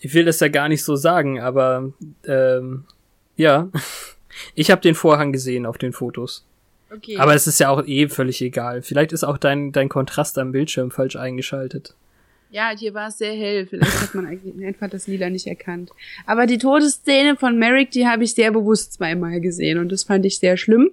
ich 0.00 0.12
will 0.12 0.26
das 0.26 0.38
ja 0.40 0.48
gar 0.48 0.68
nicht 0.68 0.84
so 0.84 0.96
sagen, 0.96 1.40
aber 1.40 1.92
ähm, 2.26 2.84
ja, 3.36 3.68
ich 4.54 4.70
habe 4.70 4.80
den 4.80 4.94
Vorhang 4.94 5.32
gesehen 5.32 5.66
auf 5.66 5.78
den 5.78 5.92
Fotos. 5.92 6.44
Okay. 6.90 7.16
Aber 7.16 7.34
es 7.34 7.46
ist 7.46 7.58
ja 7.58 7.70
auch 7.70 7.84
eh 7.86 8.08
völlig 8.08 8.40
egal. 8.40 8.82
Vielleicht 8.82 9.12
ist 9.12 9.24
auch 9.24 9.38
dein 9.38 9.72
dein 9.72 9.88
Kontrast 9.88 10.38
am 10.38 10.52
Bildschirm 10.52 10.90
falsch 10.90 11.16
eingeschaltet. 11.16 11.94
Ja, 12.54 12.70
hier 12.70 12.94
war 12.94 13.08
es 13.08 13.18
sehr 13.18 13.32
hell. 13.32 13.66
Vielleicht 13.66 14.00
hat 14.00 14.14
man 14.14 14.26
einfach 14.64 14.88
das 14.88 15.08
Lila 15.08 15.28
nicht 15.28 15.48
erkannt. 15.48 15.90
Aber 16.24 16.46
die 16.46 16.58
Todesszene 16.58 17.36
von 17.36 17.58
Merrick, 17.58 17.90
die 17.90 18.06
habe 18.06 18.22
ich 18.22 18.34
sehr 18.34 18.52
bewusst 18.52 18.92
zweimal 18.92 19.40
gesehen 19.40 19.78
und 19.78 19.90
das 19.90 20.04
fand 20.04 20.24
ich 20.24 20.38
sehr 20.38 20.56
schlimm. 20.56 20.92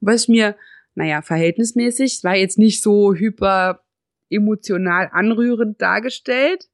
Und 0.00 0.08
was 0.08 0.26
mir, 0.26 0.56
naja, 0.94 1.20
verhältnismäßig, 1.20 2.24
war 2.24 2.36
jetzt 2.36 2.58
nicht 2.58 2.82
so 2.82 3.14
hyper 3.14 3.82
emotional 4.30 5.10
anrührend 5.12 5.82
dargestellt. 5.82 6.68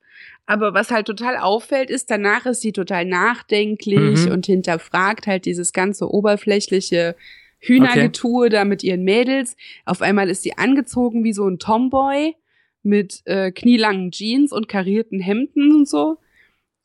Aber 0.50 0.72
was 0.72 0.90
halt 0.90 1.06
total 1.06 1.36
auffällt, 1.36 1.90
ist, 1.90 2.10
danach 2.10 2.46
ist 2.46 2.62
sie 2.62 2.72
total 2.72 3.04
nachdenklich 3.04 4.24
Mhm. 4.24 4.32
und 4.32 4.46
hinterfragt 4.46 5.26
halt 5.26 5.44
dieses 5.44 5.74
ganze 5.74 6.10
oberflächliche 6.10 7.16
Hühnergetue 7.60 8.48
da 8.48 8.64
mit 8.64 8.82
ihren 8.82 9.02
Mädels. 9.04 9.56
Auf 9.84 10.00
einmal 10.00 10.30
ist 10.30 10.42
sie 10.42 10.56
angezogen 10.56 11.22
wie 11.22 11.34
so 11.34 11.46
ein 11.46 11.58
Tomboy 11.58 12.34
mit 12.82 13.20
äh, 13.26 13.50
knielangen 13.52 14.10
Jeans 14.10 14.50
und 14.52 14.68
karierten 14.68 15.20
Hemden 15.20 15.74
und 15.76 15.86
so. 15.86 16.16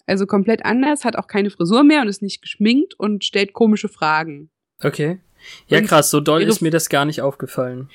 Also 0.08 0.26
komplett 0.26 0.66
anders, 0.66 1.06
hat 1.06 1.16
auch 1.16 1.28
keine 1.28 1.50
Frisur 1.50 1.84
mehr 1.86 2.02
und 2.02 2.10
ist 2.10 2.22
nicht 2.22 2.42
geschminkt 2.42 2.96
und 3.00 3.24
stellt 3.24 3.54
komische 3.54 3.88
Fragen. 3.88 4.50
Okay. 4.84 5.20
Ja, 5.68 5.78
Und 5.78 5.88
krass, 5.88 6.10
so 6.12 6.20
doll 6.20 6.42
ist 6.42 6.62
mir 6.62 6.72
das 6.72 6.90
gar 6.90 7.06
nicht 7.06 7.22
aufgefallen. 7.22 7.90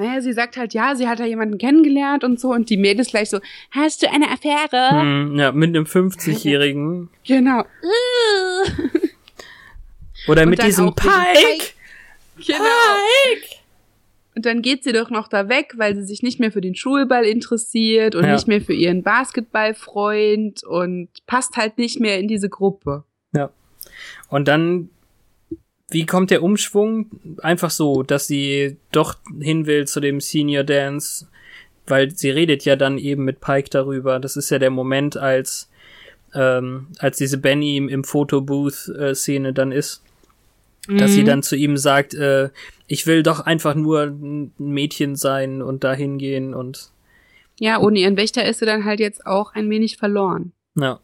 Naja, 0.00 0.22
sie 0.22 0.32
sagt 0.32 0.56
halt, 0.56 0.72
ja, 0.72 0.94
sie 0.96 1.06
hat 1.06 1.20
da 1.20 1.26
jemanden 1.26 1.58
kennengelernt 1.58 2.24
und 2.24 2.40
so 2.40 2.52
und 2.54 2.70
die 2.70 2.78
Mädels 2.78 3.08
gleich 3.10 3.28
so, 3.28 3.38
hast 3.70 4.02
du 4.02 4.10
eine 4.10 4.30
Affäre? 4.30 4.88
Hm, 4.98 5.36
ja, 5.38 5.52
mit 5.52 5.76
einem 5.76 5.84
50-Jährigen. 5.84 7.10
Genau. 7.26 7.64
Oder 10.26 10.44
Und 10.44 10.48
mit 10.50 10.62
diesem 10.62 10.86
dem 10.86 10.94
Pike. 10.94 11.74
Genau. 12.46 12.64
Und 14.34 14.46
dann 14.46 14.62
geht 14.62 14.84
sie 14.84 14.92
doch 14.92 15.10
noch 15.10 15.28
da 15.28 15.50
weg, 15.50 15.74
weil 15.76 15.94
sie 15.96 16.04
sich 16.04 16.22
nicht 16.22 16.40
mehr 16.40 16.50
für 16.50 16.62
den 16.62 16.74
Schulball 16.74 17.26
interessiert 17.26 18.14
und 18.14 18.24
Ja. 18.24 18.32
nicht 18.32 18.48
mehr 18.48 18.62
für 18.62 18.72
ihren 18.72 19.02
Basketballfreund 19.02 20.64
und 20.64 21.08
passt 21.26 21.58
halt 21.58 21.76
nicht 21.76 22.00
mehr 22.00 22.18
in 22.18 22.26
diese 22.26 22.48
Gruppe. 22.48 23.04
Und 24.28 24.48
dann, 24.48 24.88
wie 25.90 26.06
kommt 26.06 26.30
der 26.30 26.42
Umschwung? 26.42 27.10
Einfach 27.42 27.70
so, 27.70 28.02
dass 28.02 28.26
sie 28.26 28.76
doch 28.92 29.16
hin 29.40 29.66
will 29.66 29.86
zu 29.86 30.00
dem 30.00 30.20
Senior 30.20 30.64
Dance, 30.64 31.26
weil 31.86 32.10
sie 32.10 32.30
redet 32.30 32.64
ja 32.64 32.76
dann 32.76 32.98
eben 32.98 33.24
mit 33.24 33.40
Pike 33.40 33.70
darüber. 33.70 34.18
Das 34.20 34.36
ist 34.36 34.50
ja 34.50 34.58
der 34.58 34.70
Moment, 34.70 35.16
als, 35.16 35.68
ähm, 36.34 36.86
als 36.98 37.18
diese 37.18 37.38
Benny 37.38 37.76
im, 37.76 37.88
im 37.88 38.04
Fotobooth-Szene 38.04 39.52
dann 39.52 39.72
ist, 39.72 40.02
dass 40.88 41.10
Mhm. 41.10 41.14
sie 41.14 41.24
dann 41.24 41.42
zu 41.42 41.56
ihm 41.56 41.76
sagt, 41.76 42.14
äh, 42.14 42.50
ich 42.86 43.06
will 43.06 43.22
doch 43.22 43.40
einfach 43.40 43.74
nur 43.74 44.04
ein 44.04 44.52
Mädchen 44.58 45.14
sein 45.16 45.62
und 45.62 45.84
dahin 45.84 46.18
gehen 46.18 46.54
und 46.54 46.90
Ja, 47.58 47.78
ohne 47.78 47.98
ihren 47.98 48.16
Wächter 48.16 48.44
ist 48.46 48.60
sie 48.60 48.66
dann 48.66 48.84
halt 48.84 49.00
jetzt 49.00 49.26
auch 49.26 49.52
ein 49.54 49.68
wenig 49.68 49.98
verloren. 49.98 50.52
Ja. 50.76 50.98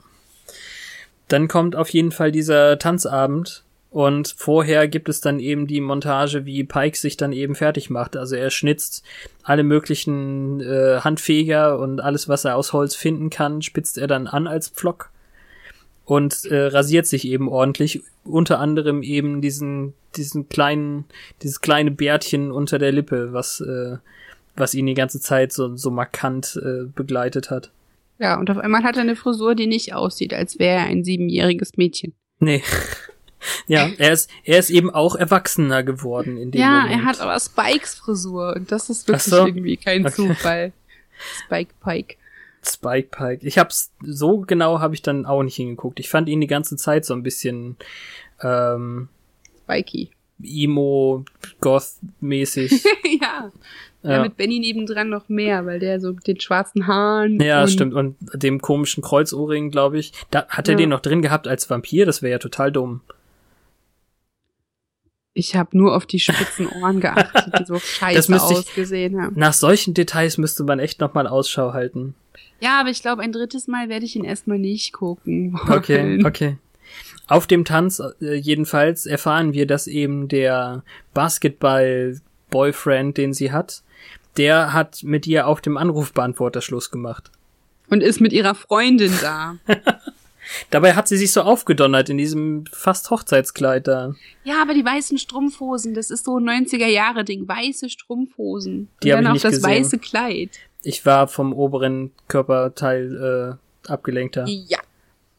Dann 1.29 1.49
kommt 1.49 1.77
auf 1.77 1.91
jeden 1.91 2.13
Fall 2.13 2.33
dieser 2.33 2.79
Tanzabend 2.79 3.65
und 3.97 4.35
vorher 4.37 4.89
gibt 4.89 5.09
es 5.09 5.23
dann 5.23 5.41
eben 5.41 5.67
die 5.67 5.81
Montage, 5.81 6.45
wie 6.45 6.65
Pike 6.65 6.99
sich 6.99 7.17
dann 7.17 7.33
eben 7.33 7.55
fertig 7.55 7.89
macht. 7.89 8.15
Also 8.15 8.37
er 8.37 8.51
schnitzt 8.51 9.03
alle 9.43 9.63
möglichen 9.63 10.61
äh, 10.61 11.01
Handfeger 11.01 11.79
und 11.79 12.01
alles, 12.01 12.29
was 12.29 12.45
er 12.45 12.57
aus 12.57 12.75
Holz 12.75 12.95
finden 12.95 13.31
kann, 13.31 13.63
spitzt 13.63 13.97
er 13.97 14.07
dann 14.07 14.27
an 14.27 14.47
als 14.47 14.69
Pflock 14.69 15.09
und 16.05 16.45
äh, 16.45 16.67
rasiert 16.67 17.07
sich 17.07 17.27
eben 17.27 17.49
ordentlich. 17.49 18.03
Unter 18.23 18.59
anderem 18.59 19.03
eben 19.03 19.41
diesen 19.41 19.95
diesen 20.15 20.51
kleinen 20.51 21.07
dieses 21.43 21.63
kleine 21.63 21.91
Bärtchen 21.91 22.53
unter 22.53 22.79
der 22.79 22.93
Lippe, 22.93 23.33
was 23.33 23.63
äh, 23.63 23.97
was 24.57 24.75
ihn 24.75 24.85
die 24.85 24.93
ganze 24.93 25.23
Zeit 25.23 25.55
so 25.55 25.75
so 25.75 25.91
markant 25.91 26.61
äh, 26.63 26.85
begleitet 26.85 27.51
hat. 27.51 27.71
Ja, 28.19 28.39
und 28.39 28.51
auf 28.51 28.59
einmal 28.59 28.83
hat 28.83 28.97
er 28.97 29.05
eine 29.05 29.17
Frisur, 29.17 29.55
die 29.55 29.67
nicht 29.67 29.95
aussieht, 29.95 30.35
als 30.35 30.59
wäre 30.59 30.81
er 30.81 30.85
ein 30.85 31.03
siebenjähriges 31.03 31.79
Mädchen. 31.79 32.13
Nee. 32.41 32.63
Ja, 33.67 33.89
er 33.99 34.13
ist, 34.13 34.31
er 34.45 34.59
ist 34.59 34.71
eben 34.71 34.91
auch 34.91 35.15
erwachsener 35.15 35.83
geworden 35.83 36.37
in 36.37 36.51
dem 36.51 36.61
ja, 36.61 36.81
Moment. 36.83 36.93
er 36.93 37.05
hat 37.05 37.21
aber 37.21 37.39
Spikes 37.39 37.95
Frisur 37.95 38.55
und 38.57 38.73
das 38.73 38.89
ist 38.91 39.07
wirklich 39.09 39.23
so. 39.25 39.47
irgendwie 39.47 39.77
kein 39.77 40.07
Okay. 40.07 40.15
Zufall. 40.15 40.73
Spike 41.45 41.73
Pike. 41.83 42.17
Spike 42.65 43.09
Pike. 43.11 43.47
Ich 43.47 43.59
hab's, 43.59 43.93
so 44.03 44.39
genau 44.41 44.81
habe 44.81 44.95
ich 44.95 45.03
dann 45.03 45.25
auch 45.27 45.43
nicht 45.43 45.57
hingeguckt. 45.57 46.01
Ich 46.01 46.09
fand 46.09 46.29
ihn 46.29 46.41
die 46.41 46.47
ganze 46.47 46.77
Zeit 46.77 47.05
so 47.05 47.15
ein 47.15 47.23
bisschen, 47.23 47.77
ähm, 48.43 49.09
Spikey. 49.65 50.11
emo, 50.43 51.25
goth-mäßig. 51.61 52.85
ja. 53.21 53.51
ja. 54.03 54.11
ja. 54.11 54.23
mit 54.23 54.37
Benny 54.37 54.59
nebendran 54.59 55.09
noch 55.09 55.29
mehr, 55.29 55.65
weil 55.67 55.79
der 55.79 56.01
so 56.01 56.13
mit 56.13 56.27
den 56.27 56.41
schwarzen 56.41 56.87
Haaren. 56.87 57.41
Ja, 57.41 57.63
und 57.63 57.69
stimmt. 57.69 57.95
Und 57.95 58.17
dem 58.35 58.61
komischen 58.61 59.03
Kreuzohrring, 59.03 59.71
glaube 59.71 59.99
ich. 59.99 60.13
Da 60.31 60.47
hat 60.49 60.69
er 60.69 60.73
Ja. 60.73 60.79
den 60.79 60.89
noch 60.91 61.01
drin 61.01 61.23
gehabt 61.23 61.47
als 61.49 61.71
Vampir, 61.71 62.05
das 62.07 62.23
wäre 62.23 62.33
ja 62.33 62.39
total 62.39 62.73
dumm. 62.73 63.01
Ich 65.39 65.55
habe 65.55 65.77
nur 65.77 65.95
auf 65.95 66.07
die 66.07 66.19
spitzen 66.19 66.67
Ohren 66.67 67.01
geachtet, 67.01 67.53
die 67.61 67.65
so 67.67 67.79
scheiße 67.79 68.35
ich- 68.35 68.41
ausgesehen 68.41 69.21
haben. 69.21 69.39
Nach 69.39 69.53
solchen 69.53 69.93
Details 69.95 70.39
müsste 70.39 70.65
man 70.65 70.79
echt 70.79 71.01
noch 71.01 71.13
mal 71.15 71.27
Ausschau 71.27 71.73
halten. 71.75 72.15
Ja, 72.61 72.81
aber 72.81 72.89
ich 72.89 73.03
glaube, 73.03 73.21
ein 73.23 73.33
drittes 73.33 73.69
Mal 73.69 73.91
werde 73.91 74.07
ich 74.07 74.17
ihn 74.17 74.25
erstmal 74.25 74.59
nicht 74.59 74.95
gucken. 74.95 75.61
Okay, 75.69 75.99
wollen. 76.03 76.27
okay. 76.27 76.57
Auf 77.29 77.47
dem 77.47 77.65
Tanz 77.67 78.01
äh, 78.23 78.35
jedenfalls 78.35 79.05
erfahren 79.05 79.53
wir, 79.53 79.67
dass 79.67 79.89
eben 79.89 80.29
der 80.29 80.85
Basketball-Boyfriend, 81.13 83.17
den 83.17 83.35
sie 83.35 83.53
hat, 83.53 83.83
der 84.37 84.73
hat 84.73 85.03
mit 85.03 85.27
ihr 85.27 85.47
auf 85.47 85.61
dem 85.61 85.77
Anrufbeantworter 85.77 86.63
Schluss 86.63 86.91
gemacht. 86.91 87.31
Und 87.89 88.03
ist 88.03 88.21
mit 88.21 88.33
ihrer 88.33 88.55
Freundin 88.55 89.13
da. 89.21 89.57
Dabei 90.71 90.95
hat 90.95 91.09
sie 91.09 91.17
sich 91.17 91.33
so 91.33 91.43
aufgedonnert 91.43 92.09
in 92.09 92.19
diesem 92.19 92.65
fast 92.73 93.11
Hochzeitskleid 93.11 93.87
da. 93.87 94.15
Ja, 94.45 94.63
aber 94.63 94.75
die 94.75 94.85
weißen 94.85 95.19
Strumpfhosen, 95.19 95.95
das 95.95 96.11
ist 96.11 96.25
so 96.25 96.39
ein 96.39 96.45
90er-Jahre-Ding. 96.49 97.47
Weiße 97.49 97.89
Strumpfhosen. 97.91 98.89
Die 99.03 99.11
Und 99.13 99.19
hab 99.19 99.25
dann 99.25 99.37
auch 99.37 99.41
das 99.41 99.53
gesehen. 99.53 99.71
weiße 99.71 99.99
Kleid. 99.99 100.51
Ich 100.83 101.05
war 101.05 101.29
vom 101.29 101.53
oberen 101.53 102.13
Körperteil 102.29 103.59
äh, 103.87 103.91
abgelenkt. 103.91 104.37
da. 104.37 104.45
Ja, 104.47 104.79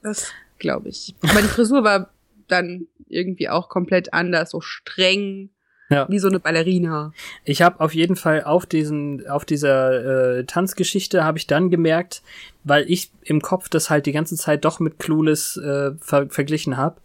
das 0.03 0.31
glaube 0.59 0.89
ich. 0.89 1.15
Aber 1.21 1.41
die 1.41 1.47
Frisur 1.47 1.83
war 1.83 2.09
dann 2.47 2.87
irgendwie 3.09 3.49
auch 3.49 3.69
komplett 3.69 4.13
anders, 4.13 4.51
so 4.51 4.61
streng, 4.61 5.49
Ja. 5.89 6.05
wie 6.09 6.19
so 6.19 6.27
eine 6.27 6.39
Ballerina. 6.39 7.13
Ich 7.45 7.61
habe 7.61 7.79
auf 7.79 7.95
jeden 7.95 8.17
Fall 8.17 8.43
auf 8.43 8.65
diesen, 8.65 9.25
auf 9.27 9.45
dieser 9.45 10.39
äh, 10.39 10.43
Tanzgeschichte 10.43 11.23
habe 11.23 11.37
ich 11.37 11.47
dann 11.47 11.69
gemerkt, 11.69 12.21
weil 12.65 12.83
ich 12.89 13.11
im 13.23 13.41
Kopf 13.41 13.69
das 13.69 13.89
halt 13.89 14.05
die 14.05 14.11
ganze 14.11 14.35
Zeit 14.35 14.65
doch 14.65 14.81
mit 14.81 14.99
Clueless 14.99 15.55
äh, 15.55 15.91
ver 15.99 16.27
verglichen 16.29 16.75
habe. 16.75 16.99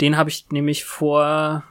Den 0.00 0.16
habe 0.16 0.30
ich 0.30 0.46
nämlich 0.50 0.84
vor, 0.84 1.62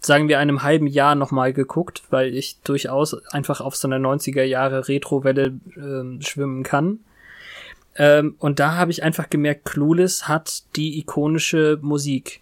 sagen 0.00 0.28
wir, 0.28 0.38
einem 0.38 0.62
halben 0.62 0.86
Jahr 0.86 1.14
nochmal 1.14 1.52
geguckt, 1.52 2.02
weil 2.08 2.34
ich 2.34 2.58
durchaus 2.64 3.14
einfach 3.32 3.60
auf 3.60 3.76
so 3.76 3.86
einer 3.86 3.98
90er 3.98 4.42
Jahre 4.42 4.88
Retrowelle 4.88 5.58
ähm, 5.76 6.20
schwimmen 6.22 6.62
kann. 6.62 7.00
Ähm, 7.96 8.36
und 8.38 8.58
da 8.58 8.74
habe 8.76 8.90
ich 8.90 9.02
einfach 9.02 9.30
gemerkt, 9.30 9.66
Clueless 9.66 10.28
hat 10.28 10.62
die 10.76 10.98
ikonische 10.98 11.78
Musik. 11.82 12.40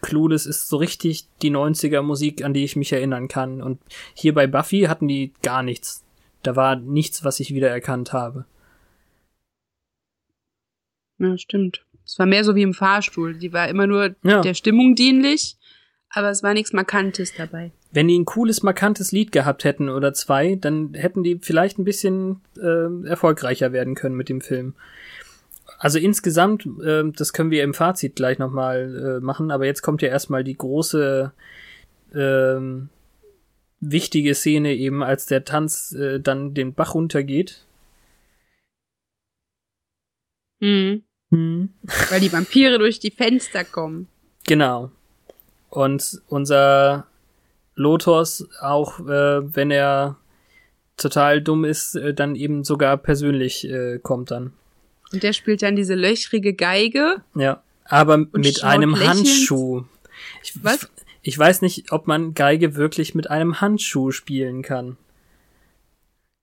Clueless 0.00 0.46
ist 0.46 0.68
so 0.68 0.76
richtig 0.76 1.26
die 1.42 1.50
90er 1.50 2.02
Musik, 2.02 2.44
an 2.44 2.54
die 2.54 2.64
ich 2.64 2.76
mich 2.76 2.92
erinnern 2.92 3.28
kann. 3.28 3.62
Und 3.62 3.80
hier 4.14 4.34
bei 4.34 4.46
Buffy 4.46 4.82
hatten 4.82 5.08
die 5.08 5.32
gar 5.42 5.62
nichts. 5.62 6.04
Da 6.42 6.56
war 6.56 6.76
nichts, 6.76 7.24
was 7.24 7.40
ich 7.40 7.54
wiedererkannt 7.54 8.12
habe. 8.12 8.44
Ja, 11.18 11.38
stimmt. 11.38 11.84
Es 12.04 12.18
war 12.18 12.26
mehr 12.26 12.44
so 12.44 12.54
wie 12.54 12.62
im 12.62 12.74
Fahrstuhl. 12.74 13.34
Die 13.34 13.52
war 13.52 13.68
immer 13.68 13.86
nur 13.86 14.14
Ja. 14.22 14.40
der 14.42 14.54
Stimmung 14.54 14.94
dienlich, 14.94 15.56
aber 16.10 16.30
es 16.30 16.42
war 16.42 16.52
nichts 16.54 16.72
Markantes 16.72 17.32
dabei. 17.34 17.72
Wenn 17.92 18.08
die 18.08 18.18
ein 18.18 18.24
cooles, 18.24 18.62
markantes 18.62 19.12
Lied 19.12 19.30
gehabt 19.32 19.64
hätten 19.64 19.88
oder 19.88 20.12
zwei, 20.12 20.56
dann 20.56 20.94
hätten 20.94 21.22
die 21.22 21.38
vielleicht 21.40 21.78
ein 21.78 21.84
bisschen 21.84 22.40
äh, 22.60 23.06
erfolgreicher 23.08 23.72
werden 23.72 23.94
können 23.94 24.16
mit 24.16 24.28
dem 24.28 24.40
Film. 24.40 24.74
Also 25.78 25.98
insgesamt, 25.98 26.66
äh, 26.82 27.04
das 27.14 27.32
können 27.32 27.50
wir 27.50 27.62
im 27.62 27.74
Fazit 27.74 28.16
gleich 28.16 28.38
nochmal 28.38 29.18
äh, 29.18 29.24
machen, 29.24 29.50
aber 29.50 29.66
jetzt 29.66 29.82
kommt 29.82 30.02
ja 30.02 30.08
erstmal 30.08 30.44
die 30.44 30.56
große 30.56 31.32
ähm, 32.14 32.88
wichtige 33.80 34.34
Szene 34.34 34.74
eben, 34.74 35.02
als 35.02 35.26
der 35.26 35.44
Tanz 35.44 35.92
äh, 35.92 36.20
dann 36.20 36.54
den 36.54 36.74
Bach 36.74 36.94
runtergeht. 36.94 37.64
Mhm. 40.60 41.02
Weil 41.30 42.20
die 42.20 42.32
Vampire 42.32 42.78
durch 42.78 43.00
die 43.00 43.10
Fenster 43.10 43.64
kommen. 43.64 44.08
Genau. 44.46 44.90
Und 45.68 46.22
unser 46.28 47.06
Lotus, 47.74 48.48
auch 48.60 49.00
äh, 49.00 49.54
wenn 49.54 49.70
er 49.70 50.16
total 50.96 51.42
dumm 51.42 51.64
ist, 51.64 51.96
äh, 51.96 52.14
dann 52.14 52.36
eben 52.36 52.62
sogar 52.62 52.96
persönlich 52.96 53.68
äh, 53.68 53.98
kommt 53.98 54.30
dann. 54.30 54.52
Und 55.14 55.22
der 55.22 55.32
spielt 55.32 55.62
dann 55.62 55.76
diese 55.76 55.94
löchrige 55.94 56.54
Geige. 56.54 57.22
Ja. 57.34 57.62
Aber 57.86 58.16
mit 58.18 58.62
einem 58.64 58.90
lächelnd. 58.94 59.10
Handschuh. 59.18 59.82
Ich, 60.42 60.52
Was? 60.62 60.88
ich 61.22 61.38
weiß 61.38 61.62
nicht, 61.62 61.92
ob 61.92 62.06
man 62.06 62.34
Geige 62.34 62.76
wirklich 62.76 63.14
mit 63.14 63.30
einem 63.30 63.60
Handschuh 63.60 64.10
spielen 64.10 64.62
kann. 64.62 64.96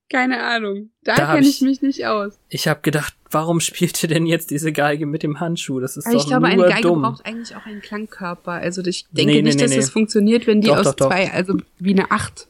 Keine 0.10 0.44
Ahnung. 0.44 0.90
Da, 1.04 1.16
Da 1.16 1.34
kenne 1.36 1.48
ich- 1.48 1.56
ich 1.56 1.62
mich 1.62 1.82
nicht 1.82 2.06
aus. 2.06 2.38
Ich 2.50 2.68
habe 2.68 2.82
gedacht, 2.82 3.16
warum 3.30 3.62
spielt 3.62 4.02
ihr 4.04 4.10
denn 4.10 4.26
jetzt 4.26 4.52
diese 4.52 4.74
Geige 4.74 5.06
mit 5.06 5.24
dem 5.24 5.40
Handschuh? 5.40 5.80
Das 5.80 5.96
ist 5.96 6.06
Aber 6.06 6.16
doch 6.16 6.22
ich 6.22 6.28
glaube, 6.28 6.42
nur 6.42 6.52
eine 6.66 6.74
Geige 6.74 6.82
dumm. 6.82 7.02
braucht 7.02 7.26
eigentlich 7.26 7.56
auch 7.56 7.66
einen 7.66 7.82
Klangkörper. 7.82 8.52
Also 8.52 8.82
ich 8.86 9.06
denke 9.12 9.32
Nee, 9.32 9.38
nee, 9.38 9.42
nicht, 9.44 9.56
nee, 9.60 9.64
dass 9.68 9.76
das 9.76 9.90
funktioniert, 9.90 10.48
wenn 10.48 10.60
die 10.60 10.68
Doch, 10.68 10.80
aus 10.80 10.84
doch, 10.88 10.96
doch. 10.96 11.08
zwei, 11.08 11.32
also 11.32 11.56
wie 11.80 11.92
eine 11.92 12.12
Acht. 12.12 12.50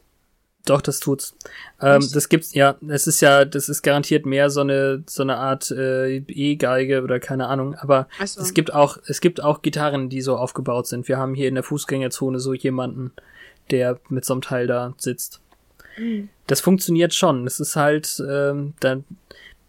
Doch, 0.65 0.81
das 0.81 0.99
tut's. 0.99 1.35
Ähm, 1.81 2.07
das 2.13 2.29
gibt's, 2.29 2.53
ja, 2.53 2.75
das 2.81 3.07
ist 3.07 3.21
ja, 3.21 3.45
das 3.45 3.67
ist 3.67 3.81
garantiert 3.81 4.25
mehr 4.25 4.51
so 4.51 4.61
eine, 4.61 5.03
so 5.07 5.23
eine 5.23 5.37
Art 5.37 5.71
äh, 5.71 6.17
E-Geige 6.17 7.01
oder 7.01 7.19
keine 7.19 7.47
Ahnung. 7.47 7.75
Aber 7.75 8.07
so. 8.23 8.41
es 8.41 8.53
gibt 8.53 8.73
auch, 8.73 8.97
es 9.07 9.21
gibt 9.21 9.43
auch 9.43 9.63
Gitarren, 9.63 10.09
die 10.09 10.21
so 10.21 10.37
aufgebaut 10.37 10.87
sind. 10.87 11.07
Wir 11.07 11.17
haben 11.17 11.33
hier 11.33 11.47
in 11.47 11.55
der 11.55 11.63
Fußgängerzone 11.63 12.39
so 12.39 12.53
jemanden, 12.53 13.11
der 13.71 13.99
mit 14.09 14.25
so 14.25 14.33
einem 14.33 14.41
Teil 14.41 14.67
da 14.67 14.93
sitzt. 14.97 15.41
Mhm. 15.97 16.29
Das 16.45 16.61
funktioniert 16.61 17.13
schon. 17.13 17.47
Es 17.47 17.59
ist 17.59 17.75
halt, 17.75 18.23
ähm, 18.27 18.73
da 18.79 19.01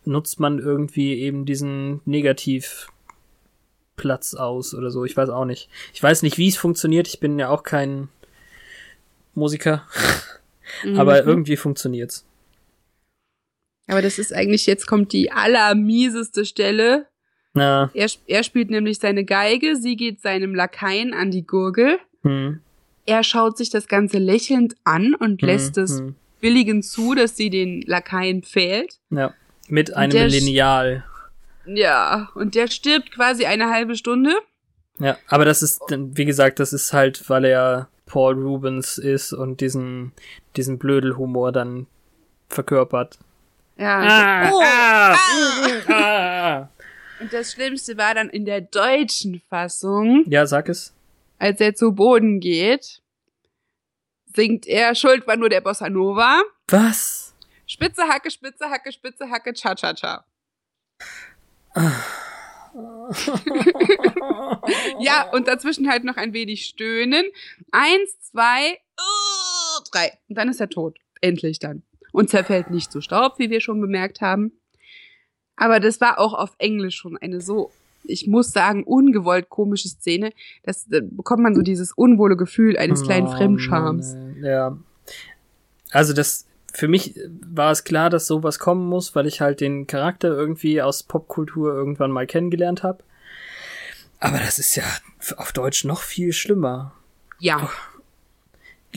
nutzt 0.04 0.40
man 0.40 0.58
irgendwie 0.58 1.20
eben 1.20 1.46
diesen 1.46 2.00
Negativplatz 2.04 4.34
aus 4.34 4.74
oder 4.74 4.90
so. 4.90 5.04
Ich 5.04 5.16
weiß 5.16 5.30
auch 5.30 5.46
nicht. 5.46 5.70
Ich 5.94 6.02
weiß 6.02 6.22
nicht, 6.22 6.38
wie 6.38 6.48
es 6.48 6.56
funktioniert. 6.56 7.06
Ich 7.08 7.20
bin 7.20 7.38
ja 7.38 7.48
auch 7.48 7.62
kein 7.62 8.08
Musiker. 9.34 9.84
Aber 10.96 11.22
Mhm. 11.22 11.28
irgendwie 11.28 11.56
funktioniert's. 11.56 12.24
Aber 13.88 14.02
das 14.02 14.18
ist 14.18 14.32
eigentlich, 14.32 14.66
jetzt 14.66 14.86
kommt 14.86 15.12
die 15.12 15.32
allermieseste 15.32 16.44
Stelle. 16.44 17.06
Na, 17.54 17.90
Er, 17.94 18.08
er 18.26 18.42
spielt 18.44 18.70
nämlich 18.70 18.98
seine 18.98 19.24
Geige, 19.24 19.76
sie 19.76 19.96
geht 19.96 20.22
seinem 20.22 20.54
Lakaien 20.54 21.12
an 21.12 21.30
die 21.30 21.46
Gurgel. 21.46 21.98
hm, 22.22 22.60
Er 23.04 23.22
schaut 23.24 23.58
sich 23.58 23.68
das 23.68 23.88
Ganze 23.88 24.18
lächelnd 24.18 24.76
an 24.84 25.14
und 25.14 25.42
hm, 25.42 25.48
lässt 25.48 25.76
es 25.76 25.98
hm. 25.98 26.14
billigend 26.40 26.84
zu, 26.84 27.14
dass 27.14 27.36
sie 27.36 27.50
den 27.50 27.82
Lakaien 27.82 28.42
pfählt. 28.42 29.00
Ja, 29.10 29.34
mit 29.68 29.94
einem 29.94 30.12
der 30.12 30.28
Lineal. 30.28 31.04
Ja, 31.66 32.30
und 32.34 32.54
der 32.54 32.68
stirbt 32.68 33.10
quasi 33.12 33.44
eine 33.44 33.68
halbe 33.70 33.96
Stunde. 33.96 34.32
Ja, 34.98 35.18
aber 35.26 35.44
das 35.44 35.62
ist, 35.62 35.80
wie 35.90 36.24
gesagt, 36.24 36.58
das 36.60 36.72
ist 36.72 36.92
halt, 36.92 37.28
weil 37.28 37.44
er 37.44 37.88
Paul 38.12 38.34
Rubens 38.34 38.98
ist 38.98 39.32
und 39.32 39.62
diesen, 39.62 40.12
diesen 40.54 40.78
Blödelhumor 40.78 41.50
dann 41.50 41.86
verkörpert. 42.50 43.18
Ja. 43.78 44.50
oh, 44.52 44.60
ah, 44.62 45.16
ah. 45.88 46.68
Und 47.20 47.32
das 47.32 47.52
Schlimmste 47.52 47.96
war 47.96 48.14
dann 48.14 48.28
in 48.28 48.44
der 48.44 48.60
deutschen 48.60 49.40
Fassung, 49.48 50.24
Ja, 50.26 50.44
sag 50.44 50.68
es. 50.68 50.92
als 51.38 51.58
er 51.60 51.74
zu 51.74 51.92
Boden 51.92 52.38
geht, 52.40 53.00
singt 54.36 54.66
er 54.66 54.94
Schuld 54.94 55.26
war 55.26 55.38
nur 55.38 55.48
der 55.48 55.62
Bossa 55.62 55.88
Nova. 55.88 56.42
Was? 56.68 57.34
Spitze 57.66 58.02
Hacke, 58.02 58.30
Spitze 58.30 58.68
Hacke, 58.68 58.92
Spitze 58.92 59.30
Hacke, 59.30 59.54
cha 59.54 59.74
cha 59.74 59.94
cha. 59.94 60.24
Ja, 65.00 65.30
und 65.32 65.48
dazwischen 65.48 65.88
halt 65.90 66.04
noch 66.04 66.16
ein 66.16 66.32
wenig 66.32 66.66
stöhnen. 66.66 67.24
Eins, 67.70 68.20
zwei, 68.30 68.78
uh, 68.98 69.82
drei. 69.90 70.12
Und 70.28 70.38
dann 70.38 70.48
ist 70.48 70.60
er 70.60 70.68
tot. 70.68 70.98
Endlich 71.20 71.58
dann. 71.58 71.82
Und 72.12 72.30
zerfällt 72.30 72.70
nicht 72.70 72.92
zu 72.92 73.00
Staub, 73.00 73.38
wie 73.38 73.50
wir 73.50 73.60
schon 73.60 73.80
bemerkt 73.80 74.20
haben. 74.20 74.52
Aber 75.56 75.80
das 75.80 76.00
war 76.00 76.18
auch 76.18 76.34
auf 76.34 76.54
Englisch 76.58 76.96
schon 76.96 77.16
eine 77.18 77.40
so, 77.40 77.70
ich 78.04 78.26
muss 78.26 78.52
sagen, 78.52 78.84
ungewollt 78.84 79.48
komische 79.48 79.88
Szene. 79.88 80.32
Das 80.62 80.86
da 80.86 81.00
bekommt 81.02 81.42
man 81.42 81.54
so 81.54 81.62
dieses 81.62 81.92
unwohle 81.92 82.36
Gefühl 82.36 82.76
eines 82.76 83.02
kleinen 83.02 83.28
Oh, 83.28 83.34
ey. 83.34 84.34
Ja. 84.42 84.76
Also 85.90 86.12
das, 86.12 86.46
für 86.72 86.88
mich 86.88 87.14
war 87.46 87.70
es 87.70 87.84
klar, 87.84 88.10
dass 88.10 88.26
sowas 88.26 88.58
kommen 88.58 88.88
muss, 88.88 89.14
weil 89.14 89.26
ich 89.26 89.40
halt 89.40 89.60
den 89.60 89.86
Charakter 89.86 90.28
irgendwie 90.28 90.80
aus 90.82 91.02
Popkultur 91.02 91.72
irgendwann 91.72 92.10
mal 92.10 92.26
kennengelernt 92.26 92.82
habe. 92.82 93.02
Aber 94.18 94.38
das 94.38 94.58
ist 94.58 94.74
ja 94.76 94.84
auf 95.36 95.52
Deutsch 95.52 95.84
noch 95.84 96.00
viel 96.00 96.32
schlimmer. 96.32 96.92
Ja. 97.38 97.68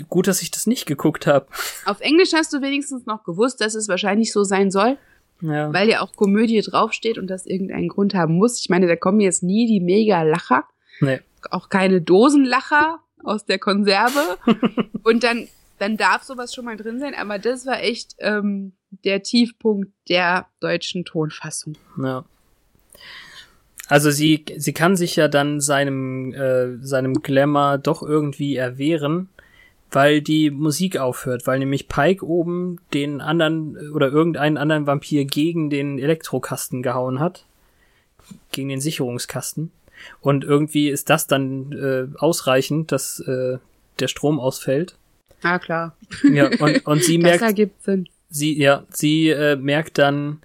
Gut, 0.10 0.28
dass 0.28 0.42
ich 0.42 0.52
das 0.52 0.68
nicht 0.68 0.86
geguckt 0.86 1.26
habe. 1.26 1.48
Auf 1.86 2.00
Englisch 2.02 2.34
hast 2.34 2.52
du 2.54 2.62
wenigstens 2.62 3.06
noch 3.06 3.24
gewusst, 3.24 3.62
dass 3.62 3.76
es 3.76 3.88
wahrscheinlich 3.88 4.32
so 4.32 4.44
sein 4.44 4.70
soll, 4.70 4.98
Ja. 5.42 5.74
weil 5.74 5.90
ja 5.90 6.02
auch 6.02 6.16
Komödie 6.16 6.62
draufsteht 6.62 7.18
und 7.18 7.28
das 7.28 7.46
irgendeinen 7.46 7.88
Grund 7.88 8.14
haben 8.14 8.36
muss. 8.36 8.60
Ich 8.60 8.70
meine, 8.70 8.88
da 8.88 8.96
kommen 8.96 9.20
jetzt 9.22 9.42
nie 9.42 9.66
die 9.68 9.80
Mega-Lacher, 9.80 10.66
Nee. 11.00 11.22
auch 11.50 11.70
keine 11.70 12.02
Dosenlacher 12.02 13.00
aus 13.24 13.46
der 13.46 13.58
Konserve. 13.58 14.38
und 15.04 15.24
dann, 15.24 15.48
dann 15.80 15.98
darf 15.98 16.24
sowas 16.24 16.54
schon 16.54 16.66
mal 16.66 16.78
drin 16.78 17.00
sein, 17.00 17.14
aber 17.16 17.40
das 17.40 17.66
war 17.66 17.82
echt 17.82 18.16
ähm, 18.20 18.74
der 19.04 19.24
Tiefpunkt 19.24 19.92
der 20.10 20.48
deutschen 20.60 21.06
Tonfassung. 21.06 21.76
Ja. 22.02 22.26
Also 23.88 24.10
sie, 24.10 24.46
sie 24.58 24.74
kann 24.74 24.96
sich 24.96 25.16
ja 25.16 25.28
dann 25.28 25.62
seinem, 25.62 26.34
äh, 26.34 26.78
seinem 26.80 27.22
Glamour 27.22 27.78
doch 27.78 28.02
irgendwie 28.02 28.56
erwehren, 28.56 29.30
weil 29.92 30.22
die 30.22 30.50
Musik 30.50 30.98
aufhört, 30.98 31.46
weil 31.46 31.60
nämlich 31.60 31.88
Pike 31.88 32.26
oben 32.26 32.80
den 32.94 33.22
anderen 33.22 33.92
oder 33.92 34.08
irgendeinen 34.08 34.58
anderen 34.58 34.88
Vampir 34.88 35.26
gegen 35.26 35.70
den 35.70 36.00
Elektrokasten 36.00 36.82
gehauen 36.82 37.20
hat. 37.20 37.46
Gegen 38.52 38.70
den 38.70 38.82
Sicherungskasten. 38.82 39.72
Und 40.20 40.44
irgendwie 40.44 40.90
ist 40.90 41.12
das 41.12 41.28
dann 41.28 41.72
äh, 41.74 42.08
ausreichend, 42.18 42.92
dass 42.92 43.20
äh, 43.20 43.60
der 44.00 44.08
Strom 44.08 44.40
ausfällt. 44.40 44.98
Ah, 45.46 45.60
klar. 45.60 45.96
Ja, 46.34 46.50
und, 46.60 46.86
und 46.88 47.04
sie 47.04 47.18
Das 47.20 47.24
merkt, 47.24 47.44
ergibt 47.44 47.84
Sinn. 47.84 48.10
sie, 48.30 48.60
ja, 48.60 48.84
sie 48.90 49.30
äh, 49.30 49.56
merkt 49.56 50.00
dann, 50.00 50.40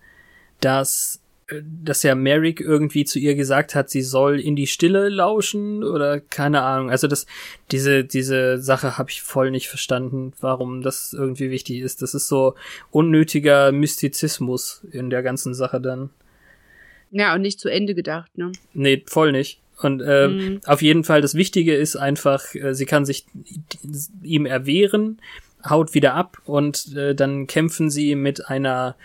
dass, 0.61 1.21
äh, 1.49 1.63
dass 1.83 2.03
ja 2.03 2.15
Merrick 2.15 2.61
irgendwie 2.61 3.05
zu 3.07 3.19
ihr 3.19 3.35
gesagt 3.35 3.75
hat, 3.75 3.89
sie 3.89 4.03
soll 4.03 4.39
in 4.39 4.57
die 4.57 4.67
Stille 4.67 5.09
lauschen 5.09 5.83
oder 5.83 6.21
keine 6.21 6.61
Ahnung. 6.61 6.91
Also 6.91 7.07
das, 7.07 7.25
diese, 7.71 8.05
diese 8.05 8.59
Sache 8.59 8.99
habe 8.99 9.09
ich 9.11 9.23
voll 9.23 9.51
nicht 9.51 9.69
verstanden, 9.71 10.35
warum 10.41 10.83
das 10.83 11.15
irgendwie 11.15 11.51
wichtig 11.51 11.81
ist. 11.81 12.03
Das 12.03 12.13
ist 12.13 12.29
so 12.29 12.55
unnötiger 12.91 13.73
Mystizismus 13.73 14.83
in 14.93 15.09
der 15.09 15.23
ganzen 15.23 15.55
Sache 15.55 15.81
dann. 15.81 16.11
Ja, 17.11 17.35
und 17.35 17.41
nicht 17.41 17.59
zu 17.59 17.69
Ende 17.71 17.95
gedacht, 17.95 18.37
ne? 18.37 18.53
Nee, 18.75 19.03
voll 19.07 19.33
nicht. 19.33 19.61
Und 19.83 20.01
äh, 20.03 20.29
Mhm. 20.29 20.61
auf 20.67 20.83
jeden 20.83 21.05
Fall, 21.05 21.21
das 21.23 21.35
Wichtige 21.35 21.75
ist 21.75 21.97
einfach, 21.97 22.55
äh, 22.55 22.75
sie 22.75 22.87
kann 22.87 23.05
sich 23.05 23.25
ihm 24.23 24.47
erwehren, 24.47 25.21
haut 25.69 25.95
wieder 25.95 26.15
ab 26.15 26.39
und 26.45 26.95
äh, 26.97 27.15
dann 27.15 27.47
kämpfen 27.47 27.91
sie 27.91 28.15
mit 28.15 28.49
einer 28.49 28.97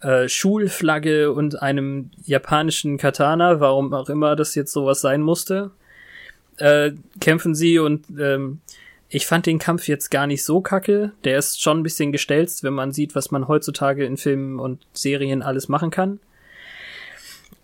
äh, 0.00 0.28
Schulflagge 0.28 1.32
und 1.32 1.62
einem 1.62 2.10
japanischen 2.24 2.98
Katana, 2.98 3.60
warum 3.60 3.92
auch 3.94 4.08
immer 4.08 4.36
das 4.36 4.54
jetzt 4.54 4.72
sowas 4.72 5.00
sein 5.00 5.20
musste. 5.22 5.70
Äh, 6.58 6.92
kämpfen 7.20 7.54
sie 7.54 7.78
und 7.78 8.04
ähm, 8.18 8.60
ich 9.08 9.26
fand 9.26 9.46
den 9.46 9.58
Kampf 9.58 9.86
jetzt 9.88 10.10
gar 10.10 10.26
nicht 10.26 10.44
so 10.44 10.60
kacke. 10.60 11.12
Der 11.24 11.38
ist 11.38 11.60
schon 11.62 11.80
ein 11.80 11.82
bisschen 11.82 12.12
gestelzt, 12.12 12.64
wenn 12.64 12.74
man 12.74 12.92
sieht, 12.92 13.14
was 13.14 13.30
man 13.30 13.46
heutzutage 13.46 14.04
in 14.04 14.16
Filmen 14.16 14.58
und 14.58 14.84
Serien 14.92 15.42
alles 15.42 15.68
machen 15.68 15.90
kann. 15.90 16.18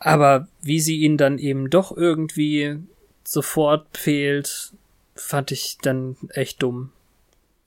Aber 0.04 0.48
wie 0.60 0.80
sie 0.80 0.98
ihn 1.00 1.16
dann 1.16 1.38
eben 1.38 1.70
doch 1.70 1.96
irgendwie 1.96 2.76
sofort 3.24 3.86
fehlt, 3.96 4.72
fand 5.14 5.52
ich 5.52 5.78
dann 5.82 6.16
echt 6.30 6.62
dumm. 6.62 6.90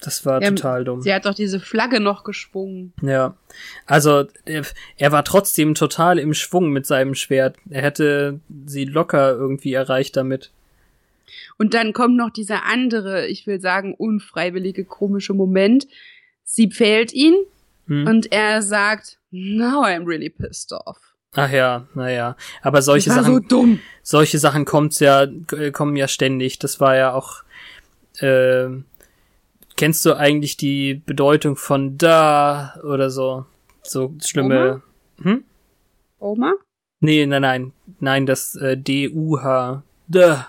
Das 0.01 0.25
war 0.25 0.41
Ja, 0.41 0.49
total 0.49 0.83
dumm. 0.83 1.01
Sie 1.01 1.13
hat 1.13 1.25
doch 1.25 1.33
diese 1.33 1.59
Flagge 1.59 1.99
noch 2.01 2.23
geschwungen. 2.25 2.91
Ja. 3.01 3.35
Also, 3.85 4.25
er, 4.43 4.63
er 4.97 5.11
war 5.13 5.23
trotzdem 5.23 5.73
total 5.73 6.19
im 6.19 6.33
Schwung 6.33 6.71
mit 6.71 6.85
seinem 6.85 7.15
Schwert. 7.15 7.55
Er 7.69 7.81
hätte 7.81 8.39
sie 8.65 8.83
locker 8.85 9.31
irgendwie 9.31 9.73
erreicht 9.73 10.17
damit. 10.17 10.51
Und 11.57 11.73
dann 11.73 11.93
kommt 11.93 12.17
noch 12.17 12.29
dieser 12.29 12.65
andere, 12.65 13.27
ich 13.27 13.47
will 13.47 13.61
sagen, 13.61 13.93
unfreiwillige, 13.95 14.83
komische 14.83 15.33
Moment. 15.33 15.87
Sie 16.43 16.67
pfählt 16.69 17.13
ihn 17.13 17.35
Hm? 17.87 18.07
und 18.07 18.31
er 18.31 18.61
sagt, 18.61 19.17
now 19.31 19.83
I'm 19.83 20.05
really 20.05 20.29
pissed 20.29 20.73
off. 20.73 20.97
Ach 21.35 21.51
ja, 21.51 21.85
naja. 21.93 22.35
Aber 22.61 22.81
solche 22.81 23.11
Sachen, 23.11 23.25
so 23.33 23.39
dumm. 23.39 23.79
solche 24.01 24.39
Sachen 24.39 24.65
kommt's 24.65 24.99
ja, 24.99 25.23
äh, 25.51 25.71
kommen 25.71 25.95
ja 25.95 26.07
ständig. 26.07 26.59
Das 26.59 26.79
war 26.79 26.95
ja 26.95 27.13
auch, 27.13 27.43
äh, 28.19 28.67
kennst 29.75 30.05
du 30.05 30.13
eigentlich 30.13 30.57
die 30.57 30.95
Bedeutung 30.95 31.55
von 31.57 31.97
da 31.97 32.75
oder 32.83 33.09
so? 33.09 33.45
So 33.83 34.15
schlimme, 34.23 34.81
hm? 35.21 35.43
Oma? 36.19 36.53
Nee, 37.01 37.25
nein, 37.25 37.41
nein, 37.41 37.73
nein, 37.99 38.25
das 38.25 38.55
äh, 38.55 38.77
D-U-H. 38.77 39.83
Da, 40.07 40.47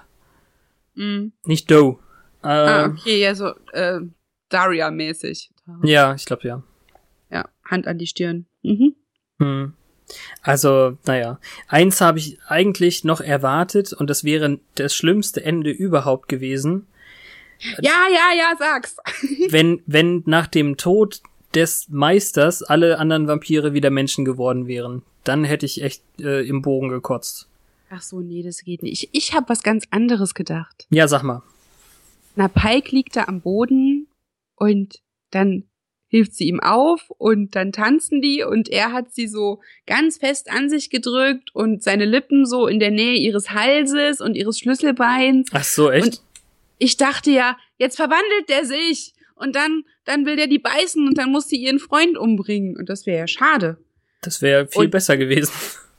Mhm. 0.94 1.32
nicht 1.44 1.70
do. 1.70 1.98
Äh, 2.42 2.46
Ah, 2.48 2.86
okay, 2.86 3.20
ja, 3.20 3.34
so 3.34 3.52
äh, 3.72 4.00
Daria-mäßig. 4.48 5.50
Ja, 5.82 6.14
ich 6.14 6.24
glaube 6.24 6.46
ja. 6.48 6.62
Ja, 7.30 7.48
Hand 7.64 7.86
an 7.86 7.98
die 7.98 8.06
Stirn. 8.06 8.46
Mhm. 8.62 8.94
Hm. 9.40 9.72
Also, 10.42 10.96
naja. 11.04 11.38
Eins 11.68 12.00
habe 12.00 12.18
ich 12.18 12.38
eigentlich 12.46 13.04
noch 13.04 13.20
erwartet 13.20 13.92
und 13.92 14.08
das 14.08 14.24
wäre 14.24 14.58
das 14.76 14.94
schlimmste 14.94 15.44
Ende 15.44 15.70
überhaupt 15.70 16.28
gewesen, 16.28 16.86
Ja, 17.80 18.06
ja, 18.10 18.36
ja, 18.36 18.52
sag's. 18.58 18.96
wenn, 19.50 19.82
wenn 19.86 20.22
nach 20.26 20.46
dem 20.46 20.76
Tod 20.76 21.22
des 21.54 21.88
Meisters 21.88 22.62
alle 22.62 22.98
anderen 22.98 23.28
Vampire 23.28 23.72
wieder 23.72 23.90
Menschen 23.90 24.24
geworden 24.24 24.66
wären. 24.66 25.02
Dann 25.24 25.44
hätte 25.44 25.66
ich 25.66 25.82
echt 25.82 26.02
äh, 26.20 26.46
im 26.46 26.62
Bogen 26.62 26.88
gekotzt. 26.88 27.48
Ach 27.90 28.02
so, 28.02 28.20
nee, 28.20 28.42
das 28.42 28.58
geht 28.62 28.82
nicht. 28.82 29.04
Ich, 29.04 29.08
ich 29.12 29.34
habe 29.34 29.48
was 29.48 29.62
ganz 29.62 29.84
anderes 29.90 30.34
gedacht. 30.34 30.86
Ja, 30.90 31.08
sag 31.08 31.22
mal. 31.22 31.42
Na, 32.34 32.48
Pike 32.48 32.94
liegt 32.94 33.16
da 33.16 33.24
am 33.24 33.40
Boden 33.40 34.06
und 34.56 35.00
dann 35.30 35.64
hilft 36.08 36.34
sie 36.34 36.46
ihm 36.48 36.60
auf 36.60 37.02
und 37.18 37.54
dann 37.56 37.72
tanzen 37.72 38.20
die 38.22 38.42
und 38.44 38.68
er 38.68 38.92
hat 38.92 39.12
sie 39.12 39.26
so 39.26 39.60
ganz 39.86 40.18
fest 40.18 40.50
an 40.50 40.68
sich 40.70 40.88
gedrückt 40.90 41.50
und 41.54 41.82
seine 41.82 42.04
Lippen 42.04 42.46
so 42.46 42.66
in 42.68 42.78
der 42.78 42.90
Nähe 42.92 43.16
ihres 43.18 43.50
Halses 43.50 44.20
und 44.20 44.34
ihres 44.36 44.58
Schlüsselbeins. 44.58 45.48
Ach 45.52 45.64
so, 45.64 45.90
echt? 45.90 46.04
Und 46.06 46.22
ich 46.78 46.96
dachte 46.96 47.30
ja, 47.30 47.56
jetzt 47.78 47.96
verwandelt 47.96 48.48
der 48.48 48.64
sich 48.64 49.14
und 49.34 49.56
dann, 49.56 49.84
dann 50.04 50.24
will 50.26 50.36
der 50.36 50.46
die 50.46 50.58
beißen 50.60 51.06
und 51.08 51.18
dann 51.18 51.30
muss 51.32 51.48
sie 51.48 51.56
ihren 51.56 51.78
Freund 51.80 52.16
umbringen 52.16 52.76
und 52.76 52.88
das 52.88 53.06
wäre 53.06 53.18
ja 53.18 53.26
schade. 53.26 53.78
das 54.22 54.42
wäre 54.42 54.66
viel 54.68 54.82
und- 54.82 54.90
besser 54.90 55.16
gewesen. 55.16 55.52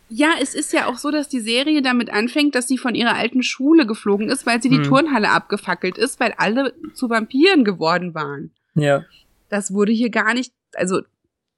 Ja, 0.09 0.29
es 0.41 0.55
ist 0.55 0.71
ja 0.71 0.87
auch 0.87 0.97
so, 0.97 1.11
dass 1.11 1.27
die 1.27 1.41
Serie 1.41 1.81
damit 1.81 2.09
anfängt, 2.09 2.55
dass 2.55 2.65
sie 2.65 2.77
von 2.77 2.95
ihrer 2.95 3.15
alten 3.15 3.43
Schule 3.43 3.85
geflogen 3.85 4.29
ist, 4.29 4.45
weil 4.45 4.61
sie 4.61 4.69
die 4.69 4.77
Hm. 4.77 4.83
Turnhalle 4.85 5.29
abgefackelt 5.31 5.97
ist, 5.97 6.21
weil 6.21 6.33
alle 6.37 6.73
zu 6.93 7.09
Vampiren 7.09 7.65
geworden 7.65 8.13
waren. 8.15 8.51
ja. 8.75 9.03
Das 9.49 9.73
wurde 9.73 9.91
hier 9.91 10.09
gar 10.09 10.33
nicht, 10.33 10.53
also 10.73 11.01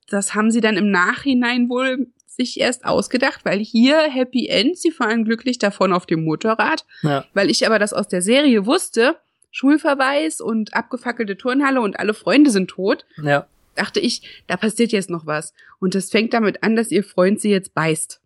das 0.09 0.35
haben 0.35 0.51
sie 0.51 0.61
dann 0.61 0.77
im 0.77 0.91
Nachhinein 0.91 1.69
wohl 1.69 2.07
sich 2.25 2.59
erst 2.59 2.85
ausgedacht, 2.85 3.43
weil 3.43 3.59
hier 3.59 3.99
Happy 4.01 4.47
End, 4.47 4.77
sie 4.77 4.91
fahren 4.91 5.25
glücklich 5.25 5.59
davon 5.59 5.91
auf 5.91 6.05
dem 6.05 6.23
Motorrad, 6.23 6.85
Ja. 7.01 7.25
weil 7.33 7.49
ich 7.49 7.65
aber 7.67 7.79
das 7.79 7.91
aus 7.93 8.07
der 8.07 8.21
Serie 8.21 8.65
wusste, 8.65 9.17
Schulverweis 9.51 10.39
und 10.41 10.73
abgefackelte 10.73 11.35
Turnhalle 11.37 11.81
und 11.81 11.99
alle 11.99 12.13
Freunde 12.13 12.49
sind 12.51 12.69
tot, 12.69 13.05
Ja. 13.21 13.47
dachte 13.75 13.99
ich, 13.99 14.43
da 14.47 14.57
passiert 14.57 14.91
jetzt 14.91 15.09
noch 15.09 15.25
was. 15.25 15.53
Und 15.79 15.95
das 15.95 16.09
fängt 16.11 16.33
damit 16.33 16.63
an, 16.63 16.75
dass 16.75 16.91
ihr 16.91 17.03
Freund 17.03 17.41
sie 17.41 17.49
jetzt 17.49 17.73
beißt. 17.73 18.21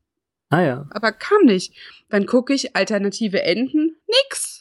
Ah 0.50 0.62
ja. 0.62 0.86
Aber 0.92 1.12
kam 1.12 1.46
nicht. 1.46 1.74
Dann 2.10 2.26
gucke 2.28 2.54
ich 2.54 2.76
alternative 2.76 3.42
Enden, 3.42 3.96
nix. 4.08 4.53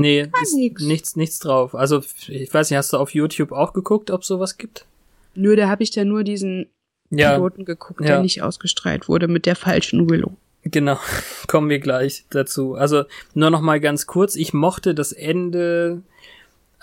Nee, 0.00 0.28
nix. 0.56 0.80
nichts, 0.82 1.16
nichts 1.16 1.38
drauf. 1.38 1.74
Also, 1.74 2.02
ich 2.28 2.52
weiß 2.52 2.70
nicht, 2.70 2.76
hast 2.78 2.92
du 2.92 2.96
auf 2.98 3.14
YouTube 3.14 3.52
auch 3.52 3.72
geguckt, 3.72 4.10
ob 4.10 4.24
sowas 4.24 4.56
gibt? 4.58 4.86
Nö, 5.34 5.54
da 5.56 5.68
habe 5.68 5.82
ich 5.82 5.90
da 5.90 6.04
nur 6.04 6.24
diesen 6.24 6.66
Ja. 7.10 7.34
Piloten 7.34 7.64
geguckt, 7.64 8.00
Ja. 8.00 8.06
der 8.06 8.22
nicht 8.22 8.42
ausgestrahlt 8.42 9.08
wurde 9.08 9.28
mit 9.28 9.46
der 9.46 9.56
falschen 9.56 10.08
Willow. 10.10 10.32
Genau, 10.62 10.98
kommen 11.48 11.68
wir 11.70 11.78
gleich 11.78 12.24
dazu. 12.30 12.74
Also 12.74 13.04
nur 13.34 13.50
noch 13.50 13.60
mal 13.60 13.80
ganz 13.80 14.06
kurz, 14.06 14.36
ich 14.36 14.52
mochte 14.52 14.94
das 14.94 15.12
Ende, 15.12 16.02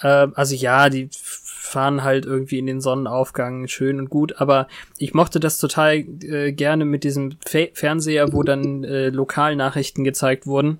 äh, 0.02 0.28
also 0.34 0.56
ja, 0.56 0.90
die 0.90 1.10
fahren 1.12 2.04
halt 2.04 2.26
irgendwie 2.26 2.60
in 2.60 2.66
den 2.66 2.80
Sonnenaufgang, 2.82 3.68
schön 3.68 4.00
und 4.00 4.10
gut, 4.10 4.40
aber 4.42 4.68
ich 4.98 5.14
mochte 5.14 5.40
das 5.40 5.60
total 5.60 5.96
äh, 6.24 6.52
gerne 6.54 6.86
mit 6.86 7.04
diesem 7.04 7.36
Fe 7.46 7.70
Fernseher, 7.74 8.32
wo 8.34 8.42
dann 8.44 8.84
äh, 8.86 9.10
Lokalnachrichten 9.10 10.04
gezeigt 10.06 10.48
wurden, 10.48 10.80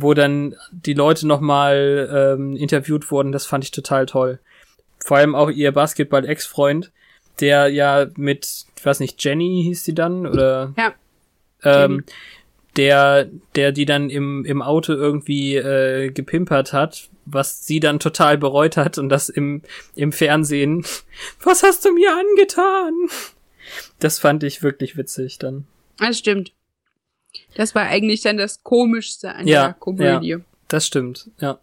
wo 0.00 0.14
dann 0.14 0.54
die 0.70 0.94
Leute 0.94 1.26
noch 1.26 1.40
mal 1.40 2.36
ähm, 2.38 2.56
interviewt 2.56 3.10
wurden, 3.10 3.32
das 3.32 3.46
fand 3.46 3.64
ich 3.64 3.70
total 3.70 4.06
toll. 4.06 4.38
Vor 5.04 5.16
allem 5.16 5.34
auch 5.34 5.50
ihr 5.50 5.72
Basketball-Ex-Freund, 5.72 6.92
der 7.40 7.68
ja 7.68 8.06
mit, 8.16 8.66
ich 8.76 8.84
weiß 8.84 9.00
nicht, 9.00 9.22
Jenny 9.24 9.62
hieß 9.64 9.84
sie 9.84 9.94
dann, 9.94 10.26
oder 10.26 10.72
Ja. 10.76 10.94
ähm, 11.64 12.04
der, 12.76 13.28
der 13.56 13.72
die 13.72 13.86
dann 13.86 14.08
im, 14.10 14.44
im 14.44 14.62
Auto 14.62 14.92
irgendwie 14.92 15.56
äh, 15.56 16.10
gepimpert 16.10 16.72
hat, 16.72 17.08
was 17.24 17.66
sie 17.66 17.80
dann 17.80 17.98
total 17.98 18.38
bereut 18.38 18.76
hat 18.76 18.98
und 18.98 19.08
das 19.08 19.28
im, 19.28 19.62
im 19.94 20.12
Fernsehen. 20.12 20.84
Was 21.42 21.62
hast 21.62 21.84
du 21.84 21.92
mir 21.92 22.10
angetan? 22.16 22.92
Das 23.98 24.18
fand 24.18 24.42
ich 24.44 24.62
wirklich 24.62 24.96
witzig 24.96 25.38
dann. 25.38 25.66
Das 25.98 26.18
stimmt. 26.18 26.52
Das 27.54 27.74
war 27.74 27.82
eigentlich 27.82 28.22
dann 28.22 28.36
das 28.36 28.62
Komischste 28.62 29.34
an 29.34 29.46
Ja, 29.46 29.64
der 29.66 29.74
Komödie. 29.74 30.38
Das 30.68 30.86
stimmt, 30.86 31.30
ja. 31.40 31.58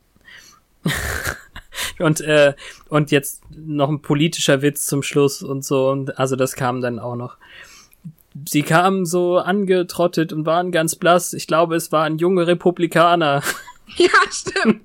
und, 1.99 2.21
äh, 2.21 2.53
und 2.89 3.11
jetzt 3.11 3.41
noch 3.55 3.89
ein 3.89 4.01
politischer 4.01 4.61
Witz 4.61 4.85
zum 4.85 5.03
Schluss 5.03 5.41
und 5.41 5.63
so. 5.63 5.89
Und 5.89 6.17
also 6.19 6.35
das 6.35 6.55
kam 6.55 6.81
dann 6.81 6.99
auch 6.99 7.15
noch. 7.15 7.37
Sie 8.47 8.63
kamen 8.63 9.05
so 9.05 9.37
angetrottet 9.37 10.33
und 10.33 10.45
waren 10.45 10.71
ganz 10.71 10.95
blass. 10.95 11.33
Ich 11.33 11.47
glaube, 11.47 11.75
es 11.75 11.91
waren 11.91 12.17
junge 12.17 12.47
Republikaner. 12.47 13.41
Ja, 13.97 14.09
stimmt. 14.31 14.81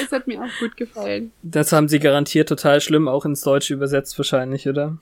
das 0.00 0.10
hat 0.10 0.26
mir 0.26 0.42
auch 0.42 0.58
gut 0.58 0.76
gefallen. 0.76 1.30
Das 1.44 1.70
haben 1.70 1.88
sie 1.88 2.00
garantiert 2.00 2.48
total 2.48 2.80
schlimm 2.80 3.06
auch 3.06 3.24
ins 3.24 3.40
Deutsche 3.40 3.72
übersetzt 3.72 4.18
wahrscheinlich, 4.18 4.68
oder? 4.68 4.98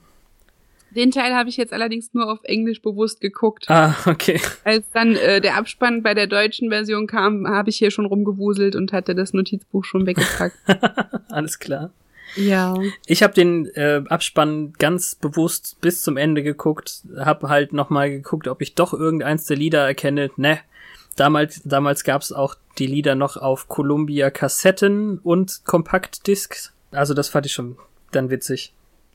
Den 0.94 1.10
Teil 1.10 1.34
habe 1.34 1.48
ich 1.48 1.56
jetzt 1.56 1.72
allerdings 1.72 2.14
nur 2.14 2.30
auf 2.30 2.38
Englisch 2.44 2.80
bewusst 2.80 3.20
geguckt. 3.20 3.68
Ah, 3.68 3.94
okay. 4.06 4.40
Als 4.64 4.90
dann 4.92 5.16
äh, 5.16 5.40
der 5.40 5.56
Abspann 5.56 6.02
bei 6.02 6.14
der 6.14 6.26
deutschen 6.26 6.70
Version 6.70 7.06
kam, 7.06 7.48
habe 7.48 7.70
ich 7.70 7.78
hier 7.78 7.90
schon 7.90 8.06
rumgewuselt 8.06 8.76
und 8.76 8.92
hatte 8.92 9.14
das 9.14 9.32
Notizbuch 9.32 9.84
schon 9.84 10.06
weggepackt. 10.06 10.56
Alles 11.28 11.58
klar. 11.58 11.90
ja. 12.36 12.76
Ich 13.06 13.22
habe 13.22 13.34
den 13.34 13.66
äh, 13.74 14.02
Abspann 14.08 14.72
ganz 14.78 15.14
bewusst 15.14 15.80
bis 15.80 16.02
zum 16.02 16.16
Ende 16.16 16.42
geguckt, 16.42 17.02
habe 17.18 17.48
halt 17.48 17.72
nochmal 17.72 18.10
geguckt, 18.10 18.48
ob 18.48 18.62
ich 18.62 18.74
doch 18.74 18.92
irgendeins 18.92 19.46
der 19.46 19.56
Lieder 19.56 19.84
erkenne. 19.84 20.30
Ne, 20.36 20.60
damals, 21.16 21.62
damals 21.64 22.04
gab's 22.04 22.32
auch 22.32 22.54
die 22.78 22.86
Lieder 22.86 23.14
noch 23.14 23.36
auf 23.36 23.68
Columbia 23.68 24.30
Kassetten 24.30 25.18
und 25.18 25.64
Kompaktdiscs. 25.64 26.72
Also 26.90 27.14
das 27.14 27.28
fand 27.28 27.46
ich 27.46 27.52
schon 27.52 27.76
dann 28.12 28.30
witzig. 28.30 28.72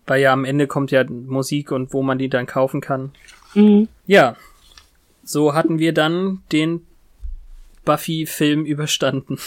Weil 0.10 0.22
ja 0.22 0.34
am 0.34 0.44
Ende 0.44 0.66
kommt 0.66 0.90
ja 0.90 1.04
Musik 1.08 1.72
und 1.72 1.94
wo 1.94 2.02
man 2.02 2.18
die 2.18 2.30
dann 2.30 2.48
kaufen 2.48 2.82
kann. 2.82 3.12
Mhm. 3.54 3.88
Ja, 4.08 4.36
so 5.24 5.54
hatten 5.54 5.78
wir 5.78 5.94
dann 5.94 6.42
den 6.52 6.82
Buffy-Film 7.86 8.66
überstanden. 8.66 9.38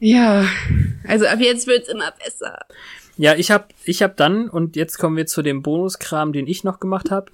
Ja. 0.00 0.44
Also 1.08 1.26
ab 1.26 1.38
jetzt 1.40 1.66
wird's 1.66 1.88
immer 1.88 2.12
besser. 2.22 2.58
Ja, 3.16 3.34
ich 3.36 3.50
hab, 3.50 3.72
ich 3.84 4.02
hab 4.02 4.18
dann, 4.18 4.50
und 4.50 4.76
jetzt 4.76 4.98
kommen 4.98 5.16
wir 5.16 5.24
zu 5.24 5.40
dem 5.40 5.62
Bonuskram, 5.62 6.34
den 6.34 6.46
ich 6.46 6.62
noch 6.62 6.78
gemacht 6.78 7.10
habe. 7.10 7.30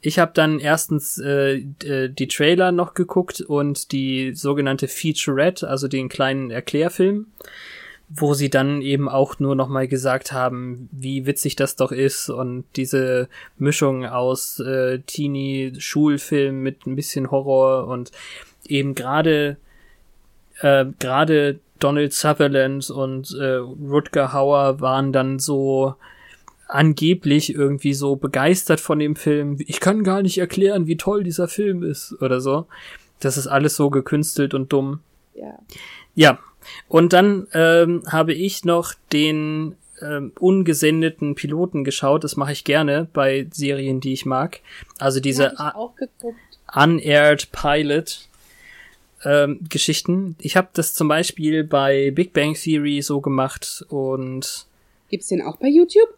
Ich 0.00 0.18
habe 0.18 0.32
dann 0.34 0.58
erstens 0.58 1.16
äh, 1.18 1.58
äh, 1.84 2.08
die 2.08 2.26
Trailer 2.26 2.72
noch 2.72 2.94
geguckt 2.94 3.40
und 3.40 3.92
die 3.92 4.34
sogenannte 4.34 4.88
Featurette, 4.88 5.68
also 5.68 5.86
den 5.86 6.08
kleinen 6.08 6.50
Erklärfilm, 6.50 7.26
wo 8.12 8.34
sie 8.34 8.50
dann 8.50 8.82
eben 8.82 9.08
auch 9.08 9.38
nur 9.38 9.54
noch 9.54 9.68
mal 9.68 9.86
gesagt 9.86 10.32
haben, 10.32 10.88
wie 10.90 11.26
witzig 11.26 11.54
das 11.54 11.76
doch 11.76 11.92
ist 11.92 12.28
und 12.28 12.64
diese 12.74 13.28
Mischung 13.56 14.04
aus 14.04 14.58
äh, 14.58 14.98
Teenie-Schulfilm 14.98 16.60
mit 16.60 16.86
ein 16.86 16.96
bisschen 16.96 17.30
Horror 17.30 17.86
und 17.86 18.10
eben 18.66 18.96
gerade 18.96 19.58
äh, 20.60 20.86
gerade 20.98 21.60
Donald 21.78 22.12
Sutherland 22.12 22.90
und 22.90 23.32
äh, 23.38 23.54
Rutger 23.54 24.32
Hauer 24.32 24.80
waren 24.80 25.12
dann 25.12 25.38
so 25.38 25.94
angeblich 26.66 27.54
irgendwie 27.54 27.94
so 27.94 28.16
begeistert 28.16 28.80
von 28.80 28.98
dem 28.98 29.14
Film. 29.14 29.56
Ich 29.66 29.78
kann 29.78 30.02
gar 30.02 30.22
nicht 30.22 30.38
erklären, 30.38 30.88
wie 30.88 30.96
toll 30.96 31.22
dieser 31.22 31.46
Film 31.46 31.84
ist 31.84 32.20
oder 32.20 32.40
so. 32.40 32.66
Das 33.20 33.36
ist 33.36 33.46
alles 33.46 33.76
so 33.76 33.88
gekünstelt 33.88 34.52
und 34.52 34.72
dumm. 34.72 35.00
Ja. 35.34 35.58
Ja, 36.14 36.38
und 36.88 37.12
dann 37.12 37.46
ähm, 37.52 38.02
habe 38.06 38.34
ich 38.34 38.64
noch 38.64 38.94
den 39.12 39.76
ähm, 40.02 40.32
ungesendeten 40.38 41.34
Piloten 41.34 41.84
geschaut. 41.84 42.24
Das 42.24 42.36
mache 42.36 42.52
ich 42.52 42.64
gerne 42.64 43.08
bei 43.12 43.46
Serien, 43.50 44.00
die 44.00 44.12
ich 44.12 44.26
mag. 44.26 44.60
Also 44.98 45.20
diese. 45.20 45.54
Unaired 46.72 47.50
Pilot 47.50 48.28
ähm, 49.24 49.60
Geschichten. 49.68 50.36
Ich 50.40 50.56
habe 50.56 50.68
das 50.72 50.94
zum 50.94 51.08
Beispiel 51.08 51.64
bei 51.64 52.10
Big 52.12 52.32
Bang 52.32 52.54
Theory 52.54 53.02
so 53.02 53.20
gemacht 53.20 53.84
und 53.88 54.66
Gibt's 55.08 55.28
den 55.28 55.42
auch 55.42 55.56
bei 55.56 55.68
YouTube? 55.68 56.08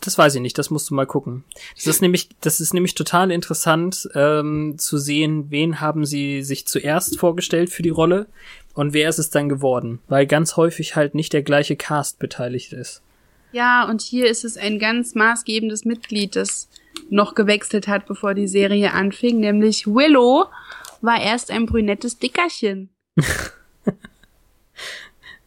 Das 0.00 0.16
weiß 0.16 0.34
ich 0.36 0.40
nicht, 0.40 0.58
das 0.58 0.70
musst 0.70 0.90
du 0.90 0.94
mal 0.94 1.06
gucken. 1.06 1.44
Das 1.74 1.86
ist 1.86 2.02
nämlich, 2.02 2.28
das 2.40 2.60
ist 2.60 2.74
nämlich 2.74 2.94
total 2.94 3.30
interessant 3.30 4.08
ähm, 4.14 4.76
zu 4.78 4.98
sehen, 4.98 5.50
wen 5.50 5.80
haben 5.80 6.04
sie 6.04 6.42
sich 6.42 6.66
zuerst 6.66 7.18
vorgestellt 7.18 7.70
für 7.70 7.82
die 7.82 7.90
Rolle 7.90 8.26
und 8.74 8.92
wer 8.92 9.08
ist 9.08 9.18
es 9.18 9.30
dann 9.30 9.48
geworden, 9.48 10.00
weil 10.08 10.26
ganz 10.26 10.56
häufig 10.56 10.96
halt 10.96 11.14
nicht 11.14 11.32
der 11.32 11.42
gleiche 11.42 11.76
Cast 11.76 12.18
beteiligt 12.18 12.72
ist. 12.72 13.02
Ja, 13.52 13.88
und 13.88 14.00
hier 14.00 14.26
ist 14.26 14.44
es 14.44 14.56
ein 14.56 14.78
ganz 14.78 15.14
maßgebendes 15.14 15.84
Mitglied, 15.84 16.36
das 16.36 16.68
noch 17.08 17.34
gewechselt 17.34 17.88
hat, 17.88 18.06
bevor 18.06 18.34
die 18.34 18.48
Serie 18.48 18.92
anfing, 18.92 19.40
nämlich 19.40 19.86
Willow 19.86 20.46
war 21.00 21.20
erst 21.20 21.50
ein 21.50 21.66
brünettes 21.66 22.18
Dickerchen. 22.18 22.90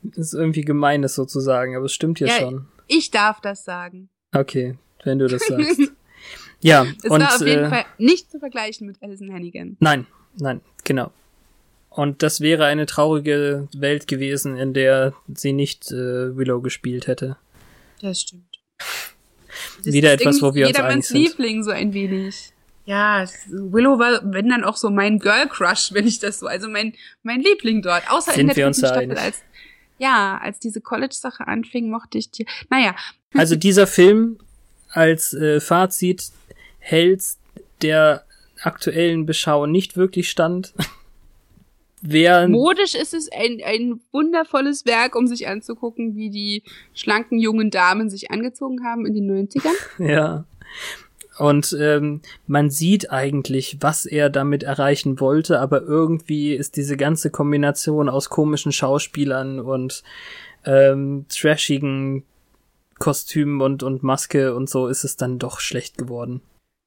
Das 0.03 0.17
ist 0.17 0.33
irgendwie 0.33 0.63
gemein, 0.65 1.01
das 1.01 1.15
so 1.15 1.23
zu 1.23 1.39
sagen, 1.39 1.75
aber 1.77 1.85
es 1.85 1.93
stimmt 1.93 2.19
ja, 2.19 2.27
Ja, 2.27 2.33
schon. 2.33 2.67
Ich 2.87 3.09
darf 3.11 3.39
das 3.39 3.63
sagen. 3.63 4.09
Okay, 4.33 4.75
wenn 5.03 5.19
du 5.19 5.27
das 5.27 5.45
sagst. 5.45 5.79
ja, 6.61 6.85
Es 7.03 7.09
und 7.09 7.21
war 7.21 7.35
auf 7.35 7.45
jeden 7.45 7.65
äh, 7.65 7.69
Fall 7.69 7.85
nicht 7.97 8.31
zu 8.31 8.39
vergleichen 8.39 8.87
mit 8.87 9.01
Alison 9.01 9.31
Hannigan. 9.33 9.77
Nein, 9.79 10.07
nein, 10.37 10.61
genau. 10.83 11.11
Und 11.89 12.23
das 12.23 12.41
wäre 12.41 12.65
eine 12.65 12.87
traurige 12.87 13.67
Welt 13.75 14.07
gewesen, 14.07 14.57
in 14.57 14.73
der 14.73 15.13
sie 15.33 15.53
nicht 15.53 15.91
äh, 15.91 16.35
Willow 16.35 16.61
gespielt 16.61 17.05
hätte. 17.05 17.37
Das 18.01 18.21
stimmt. 18.21 18.43
Wieder 19.83 20.13
etwas, 20.13 20.41
wo 20.41 20.55
wir 20.55 20.67
uns 20.67 20.79
einig 20.79 21.05
sind. 21.05 21.17
Liebling 21.17 21.63
so 21.63 21.69
ein 21.69 21.93
wenig. 21.93 22.51
Ja, 22.85 23.25
Willow 23.47 23.99
war, 23.99 24.21
wenn 24.23 24.49
dann 24.49 24.63
auch 24.63 24.75
so 24.75 24.89
mein 24.89 25.19
Girl 25.19 25.47
Crush, 25.47 25.93
wenn 25.93 26.07
ich 26.07 26.19
das 26.19 26.39
so, 26.39 26.47
also 26.47 26.67
mein 26.67 26.93
mein 27.21 27.39
Liebling 27.41 27.81
dort. 27.81 28.09
Außer 28.09 28.31
in 28.31 28.35
Sind 28.37 28.47
der 28.47 28.55
wir 28.55 28.67
uns 28.67 28.79
dritten 28.79 28.93
da 28.93 29.01
Staffel, 29.01 29.11
einig? 29.11 29.23
als 29.23 29.41
ja, 29.99 30.37
als 30.41 30.59
diese 30.59 30.81
College-Sache 30.81 31.47
anfing, 31.47 31.89
mochte 31.89 32.17
ich 32.17 32.31
die. 32.31 32.45
Naja, 32.69 32.95
Also 33.33 33.55
dieser 33.57 33.87
Film 33.87 34.37
als 34.89 35.33
äh, 35.33 35.59
Fazit 35.59 36.31
hält 36.79 37.23
der 37.81 38.23
aktuellen 38.61 39.25
Beschau 39.25 39.65
nicht 39.65 39.97
wirklich 39.97 40.29
stand. 40.29 40.73
Wer 42.05 42.49
modisch 42.49 42.95
ist 42.95 43.13
es 43.13 43.31
ein, 43.31 43.61
ein 43.65 44.01
wundervolles 44.11 44.85
Werk, 44.85 45.15
um 45.15 45.25
sich 45.25 45.47
anzugucken, 45.47 46.17
wie 46.17 46.29
die 46.29 46.63
schlanken 46.93 47.39
jungen 47.39 47.71
Damen 47.71 48.09
sich 48.09 48.29
angezogen 48.29 48.83
haben 48.83 49.05
in 49.05 49.13
den 49.13 49.47
90ern. 49.47 49.73
Ja. 49.99 50.43
Und 51.39 51.75
ähm, 51.79 52.21
man 52.45 52.69
sieht 52.69 53.09
eigentlich, 53.09 53.77
was 53.79 54.05
er 54.05 54.29
damit 54.29 54.63
erreichen 54.63 55.19
wollte, 55.19 55.59
aber 55.61 55.81
irgendwie 55.81 56.53
ist 56.53 56.75
diese 56.75 56.95
ganze 56.95 57.31
Kombination 57.31 58.07
aus 58.07 58.29
komischen 58.29 58.71
Schauspielern 58.71 59.59
und 59.59 60.03
ähm, 60.65 61.25
trashigen 61.29 62.23
Kostümen 62.99 63.61
und, 63.61 63.83
und 63.83 64.03
Maske 64.03 64.55
und 64.55 64.69
so 64.69 64.87
ist 64.87 65.03
es 65.03 65.17
dann 65.17 65.39
doch 65.39 65.59
schlecht 65.59 65.97
geworden. 65.97 66.41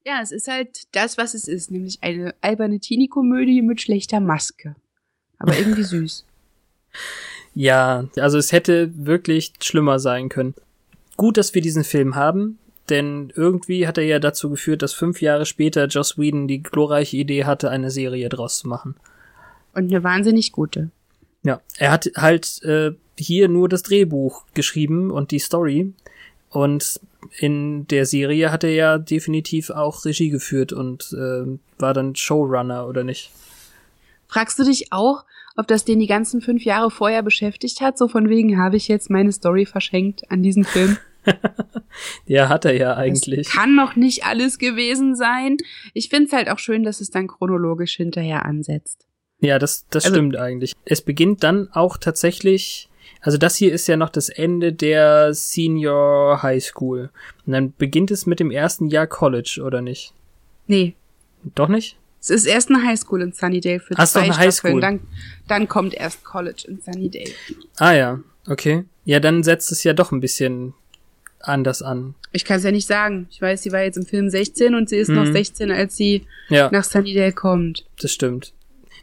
Ja, 0.05 0.21
es 0.21 0.31
ist 0.31 0.47
halt 0.47 0.83
das, 0.93 1.17
was 1.17 1.33
es 1.33 1.47
ist, 1.47 1.69
nämlich 1.69 1.99
eine 2.01 2.33
alberne 2.41 2.79
Teenie-Komödie 2.79 3.61
mit 3.61 3.81
schlechter 3.81 4.19
Maske. 4.19 4.75
Aber 5.37 5.57
irgendwie 5.57 5.83
süß. 5.83 6.25
Ja, 7.53 8.07
also 8.17 8.37
es 8.37 8.51
hätte 8.51 8.91
wirklich 8.95 9.53
schlimmer 9.61 9.99
sein 9.99 10.29
können. 10.29 10.55
Gut, 11.17 11.37
dass 11.37 11.53
wir 11.55 11.61
diesen 11.61 11.83
Film 11.83 12.15
haben, 12.15 12.59
denn 12.89 13.33
irgendwie 13.35 13.87
hat 13.87 13.97
er 13.97 14.05
ja 14.05 14.19
dazu 14.19 14.49
geführt, 14.49 14.81
dass 14.81 14.93
fünf 14.93 15.21
Jahre 15.21 15.45
später 15.45 15.87
Joss 15.87 16.17
Whedon 16.17 16.47
die 16.47 16.63
glorreiche 16.63 17.17
Idee 17.17 17.45
hatte, 17.45 17.69
eine 17.69 17.91
Serie 17.91 18.29
draus 18.29 18.59
zu 18.59 18.67
machen. 18.67 18.95
Und 19.73 19.91
eine 19.91 20.03
wahnsinnig 20.03 20.51
gute. 20.51 20.89
Ja, 21.47 21.61
er 21.77 21.91
hat 21.91 22.11
halt 22.17 22.61
äh, 22.63 22.91
hier 23.17 23.47
nur 23.47 23.69
das 23.69 23.81
Drehbuch 23.81 24.43
geschrieben 24.53 25.11
und 25.11 25.31
die 25.31 25.39
Story. 25.39 25.93
Und 26.49 26.99
in 27.39 27.87
der 27.87 28.05
Serie 28.05 28.51
hat 28.51 28.65
er 28.65 28.73
ja 28.73 28.97
definitiv 28.97 29.69
auch 29.69 30.03
Regie 30.03 30.29
geführt 30.29 30.73
und 30.73 31.13
äh, 31.13 31.57
war 31.79 31.93
dann 31.93 32.15
Showrunner, 32.15 32.85
oder 32.85 33.05
nicht? 33.05 33.31
Fragst 34.27 34.59
du 34.59 34.65
dich 34.65 34.91
auch, 34.91 35.23
ob 35.55 35.67
das 35.67 35.85
den 35.85 35.99
die 35.99 36.07
ganzen 36.07 36.41
fünf 36.41 36.65
Jahre 36.65 36.91
vorher 36.91 37.23
beschäftigt 37.23 37.79
hat? 37.79 37.97
So 37.97 38.09
von 38.09 38.27
wegen 38.27 38.59
habe 38.59 38.75
ich 38.75 38.89
jetzt 38.89 39.09
meine 39.09 39.31
Story 39.31 39.65
verschenkt 39.65 40.29
an 40.29 40.43
diesen 40.43 40.65
Film. 40.65 40.97
Ja, 42.25 42.47
hat 42.47 42.63
er 42.63 42.73
ja 42.73 42.95
eigentlich. 42.95 43.47
Das 43.47 43.55
kann 43.55 43.75
noch 43.75 43.97
nicht 43.97 44.25
alles 44.25 44.59
gewesen 44.59 45.15
sein. 45.15 45.57
Ich 45.93 46.07
find's 46.07 46.31
halt 46.31 46.47
auch 46.47 46.59
schön, 46.59 46.83
dass 46.83 47.01
es 47.01 47.09
dann 47.09 47.27
chronologisch 47.27 47.95
hinterher 47.95 48.45
ansetzt. 48.45 49.06
Ja, 49.39 49.59
das, 49.59 49.85
das 49.89 50.05
Also- 50.05 50.15
stimmt 50.15 50.35
eigentlich. 50.37 50.73
Es 50.85 51.01
beginnt 51.01 51.43
dann 51.43 51.69
auch 51.71 51.97
tatsächlich, 51.97 52.89
also 53.21 53.37
das 53.37 53.55
hier 53.55 53.71
ist 53.71 53.87
ja 53.87 53.95
noch 53.97 54.09
das 54.09 54.29
Ende 54.29 54.73
der 54.73 55.33
Senior 55.33 56.41
High 56.41 56.63
School. 56.63 57.09
Und 57.45 57.53
dann 57.53 57.73
beginnt 57.77 58.09
es 58.11 58.25
mit 58.25 58.39
dem 58.39 58.51
ersten 58.51 58.87
Jahr 58.87 59.07
College, 59.07 59.61
oder 59.63 59.81
nicht? 59.81 60.13
Nee, 60.65 60.95
Doch 61.55 61.67
nicht? 61.69 61.97
es 62.19 62.29
ist 62.31 62.45
erst 62.45 62.69
eine 62.69 62.83
Highschool 62.83 63.21
in 63.21 63.31
Sunnydale 63.31 63.79
für 63.79 63.93
doch 63.93 64.03
zwei 64.05 64.21
eine 64.21 64.33
Staffeln. 64.33 64.47
Highschool. 64.47 64.81
Dann, 64.81 64.99
dann 65.47 65.67
kommt 65.67 65.93
erst 65.93 66.25
College 66.25 66.65
in 66.67 66.81
Sunnydale. 66.81 67.29
Ah 67.77 67.93
ja, 67.93 68.19
okay. 68.49 68.83
Ja, 69.05 69.19
dann 69.21 69.43
setzt 69.43 69.71
es 69.71 69.83
ja 69.83 69.93
doch 69.93 70.11
ein 70.11 70.19
bisschen 70.19 70.73
anders 71.39 71.81
an. 71.83 72.15
Ich 72.33 72.43
kann 72.43 72.57
es 72.57 72.63
ja 72.63 72.71
nicht 72.71 72.87
sagen. 72.87 73.27
Ich 73.29 73.41
weiß, 73.41 73.61
sie 73.63 73.71
war 73.71 73.81
jetzt 73.83 73.95
im 73.97 74.05
Film 74.05 74.29
16 74.29 74.75
und 74.75 74.89
sie 74.89 74.97
ist 74.97 75.09
noch 75.09 75.23
Mhm. 75.25 75.33
16, 75.33 75.71
als 75.71 75.95
sie 75.95 76.25
Ja, 76.49 76.69
nach 76.71 76.83
Sunnydale 76.83 77.31
kommt. 77.31 77.85
das 78.01 78.11
stimmt. 78.11 78.51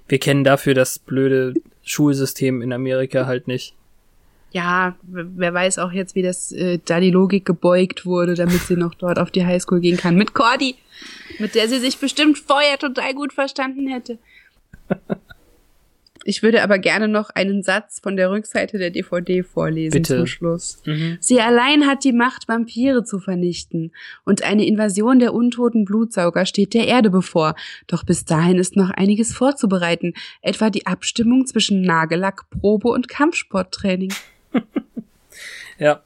Wir 0.09 0.19
kennen 0.19 0.45
dafür 0.45 0.75
das 0.75 0.99
blöde 0.99 1.55
Schulsystem 1.83 2.63
in 2.63 2.73
Amerika 2.73 3.27
halt 3.27 3.49
nicht. 3.49 3.75
Ja, 4.53 4.95
wer 5.03 5.53
weiß 5.53 5.79
auch 5.79 5.91
jetzt, 5.91 6.15
wie 6.15 6.23
das 6.23 6.53
äh, 6.53 6.79
da 6.85 7.01
die 7.01 7.11
Logik 7.11 7.45
gebeugt 7.45 8.07
wurde, 8.07 8.35
damit 8.35 8.61
sie 8.61 8.77
noch 8.77 8.95
dort 8.95 9.19
auf 9.19 9.33
die 9.33 9.45
Highschool 9.45 9.81
gehen 9.81 9.97
kann. 9.97 10.15
Mit 10.15 10.33
Cordy, 10.33 10.77
mit 11.41 11.57
der 11.57 11.69
sie 11.69 11.79
sich 11.79 11.99
bestimmt 11.99 12.39
vorher 12.39 12.79
total 12.79 13.15
gut 13.15 13.33
verstanden 13.33 13.89
hätte. 13.89 14.19
Ich 16.25 16.43
würde 16.43 16.63
aber 16.63 16.79
gerne 16.79 17.07
noch 17.07 17.31
einen 17.31 17.63
Satz 17.63 18.01
von 18.01 18.17
der 18.17 18.31
Rückseite 18.31 18.79
der 18.79 18.91
DVD 18.91 19.43
vorlesen 19.43 19.93
Bitte. 19.93 20.17
zum 20.17 20.27
Schluss. 20.27 20.83
Mhm. 20.87 21.19
Sie 21.21 21.41
allein 21.41 21.87
hat 21.87 22.03
die 22.03 22.13
Macht, 22.13 22.49
Vampire 22.49 23.05
zu 23.05 23.21
vernichten. 23.21 23.93
Und 24.25 24.43
eine 24.43 24.67
Invasion 24.67 25.19
der 25.19 25.35
untoten 25.35 25.85
Blutsauger 25.85 26.47
steht 26.47 26.75
der 26.75 26.89
Erde 26.89 27.11
bevor. 27.11 27.55
Doch 27.87 28.05
bis 28.05 28.25
dahin 28.25 28.59
ist 28.59 28.75
noch 28.75 28.91
einiges 28.91 29.35
vorzubereiten. 29.35 30.15
Etwa 30.41 30.71
die 30.71 30.87
Abstimmung 30.87 31.47
zwischen 31.47 31.83
Nagellackprobe 31.83 32.89
und 32.89 33.09
Kampfsporttraining. 33.09 34.13
Ja. 35.79 36.03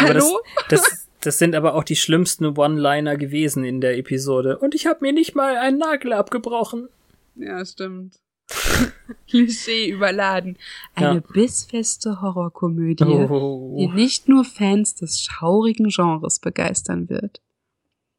Aber 0.00 0.14
das, 0.14 0.24
Hallo? 0.24 0.40
das, 0.68 1.08
das 1.20 1.38
sind 1.38 1.54
aber 1.54 1.74
auch 1.74 1.84
die 1.84 1.96
schlimmsten 1.96 2.46
One-Liner 2.46 3.16
gewesen 3.16 3.64
in 3.64 3.80
der 3.80 3.98
Episode. 3.98 4.58
Und 4.58 4.74
ich 4.74 4.86
habe 4.86 5.00
mir 5.02 5.12
nicht 5.12 5.34
mal 5.34 5.56
einen 5.56 5.78
Nagel 5.78 6.12
abgebrochen. 6.12 6.88
Ja, 7.36 7.64
stimmt. 7.64 8.20
Klischee 9.28 9.88
überladen. 9.90 10.56
Eine 10.94 11.14
Ja. 11.16 11.32
bissfeste 11.32 12.20
Horrorkomödie, 12.20 13.04
die 13.04 13.10
Oh. 13.10 13.90
nicht 13.94 14.28
nur 14.28 14.44
Fans 14.44 14.94
des 14.94 15.20
schaurigen 15.22 15.88
Genres 15.88 16.38
begeistern 16.40 17.08
wird. 17.08 17.40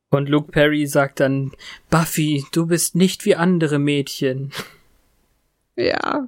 Und 0.10 0.28
Luke 0.28 0.52
Perry 0.52 0.88
sagt 0.88 1.20
dann, 1.22 1.52
Buffy, 1.90 2.44
du 2.52 2.68
bist 2.68 2.96
nicht 2.96 3.24
wie 3.26 3.36
andere 3.36 3.80
Mädchen. 3.80 4.52
Ja. 5.78 6.28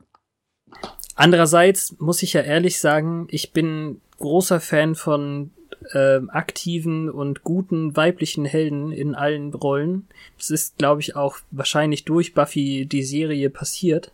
Andererseits 1.16 1.96
muss 2.00 2.24
ich 2.24 2.34
ja 2.34 2.42
ehrlich 2.42 2.80
sagen, 2.80 3.28
ich 3.30 3.52
bin 3.52 4.02
großer 4.20 4.60
Fan 4.62 4.96
von 4.96 5.52
ähm, 5.94 6.30
aktiven 6.30 7.10
und 7.10 7.44
guten 7.44 7.96
weiblichen 7.96 8.46
Helden 8.46 8.92
in 8.92 9.16
allen 9.16 9.54
Rollen. 9.54 10.08
Das 10.38 10.50
ist, 10.50 10.78
glaube 10.78 11.02
ich, 11.02 11.16
auch 11.16 11.38
wahrscheinlich 11.52 12.06
durch 12.06 12.34
Buffy 12.34 12.86
die 12.86 13.04
Serie 13.04 13.50
passiert. 13.50 14.12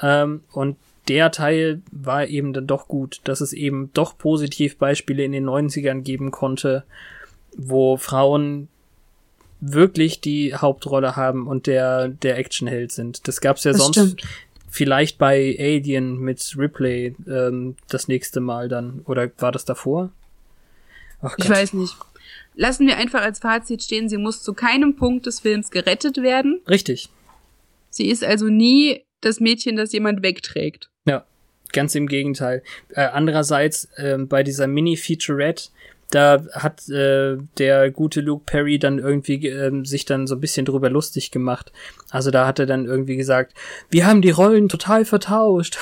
Ähm, 0.00 0.42
und 0.52 0.76
der 1.08 1.30
Teil 1.30 1.82
war 1.92 2.26
eben 2.26 2.52
dann 2.52 2.66
doch 2.66 2.88
gut, 2.88 3.20
dass 3.24 3.40
es 3.40 3.52
eben 3.52 3.90
doch 3.92 4.16
positiv 4.16 4.78
Beispiele 4.78 5.24
in 5.24 5.32
den 5.32 5.44
90ern 5.46 6.00
geben 6.00 6.30
konnte, 6.30 6.84
wo 7.56 7.96
Frauen 7.96 8.68
wirklich 9.60 10.20
die 10.20 10.54
Hauptrolle 10.54 11.16
haben 11.16 11.46
und 11.46 11.66
der, 11.66 12.08
der 12.08 12.38
Actionheld 12.38 12.92
sind. 12.92 13.26
Das 13.28 13.40
gab's 13.40 13.64
ja 13.64 13.72
Das 13.72 13.80
sonst 13.80 13.96
stimmt. 13.96 14.22
vielleicht 14.68 15.18
bei 15.18 15.56
Alien 15.58 16.18
mit 16.18 16.54
Ripley 16.58 17.14
ähm, 17.26 17.76
das 17.88 18.08
nächste 18.08 18.40
Mal 18.40 18.68
dann. 18.68 19.00
Oder 19.06 19.30
war 19.38 19.52
das 19.52 19.64
davor? 19.64 20.10
Ach 21.24 21.34
Ich 21.38 21.46
Gott. 21.46 21.56
weiß 21.56 21.72
nicht. 21.74 21.94
Lassen 22.54 22.86
wir 22.86 22.96
einfach 22.96 23.22
als 23.22 23.40
Fazit 23.40 23.82
stehen, 23.82 24.08
sie 24.08 24.16
muss 24.18 24.42
zu 24.42 24.54
keinem 24.54 24.94
Punkt 24.94 25.26
des 25.26 25.40
Films 25.40 25.70
gerettet 25.70 26.18
werden. 26.18 26.60
Richtig. 26.68 27.08
Sie 27.90 28.08
ist 28.08 28.22
also 28.24 28.46
nie 28.46 29.02
das 29.20 29.40
Mädchen, 29.40 29.76
das 29.76 29.92
jemand 29.92 30.22
wegträgt. 30.22 30.90
Ja, 31.06 31.24
ganz 31.72 31.94
im 31.96 32.06
Gegenteil. 32.06 32.62
Äh, 32.90 33.06
andererseits, 33.06 33.88
ähm, 33.96 34.28
bei 34.28 34.42
dieser 34.44 34.66
Mini-Featurette, 34.68 35.70
da 36.10 36.44
hat 36.52 36.88
äh, 36.90 37.38
der 37.58 37.90
gute 37.90 38.20
Luke 38.20 38.44
Perry 38.46 38.78
dann 38.78 38.98
irgendwie 38.98 39.48
ähm, 39.48 39.84
sich 39.84 40.04
dann 40.04 40.26
so 40.28 40.36
ein 40.36 40.40
bisschen 40.40 40.66
drüber 40.66 40.90
lustig 40.90 41.30
gemacht. 41.32 41.72
Also 42.10 42.30
da 42.30 42.46
hat 42.46 42.58
er 42.60 42.66
dann 42.66 42.84
irgendwie 42.84 43.16
gesagt, 43.16 43.54
wir 43.90 44.06
haben 44.06 44.22
die 44.22 44.30
Rollen 44.30 44.68
total 44.68 45.04
vertauscht. 45.04 45.78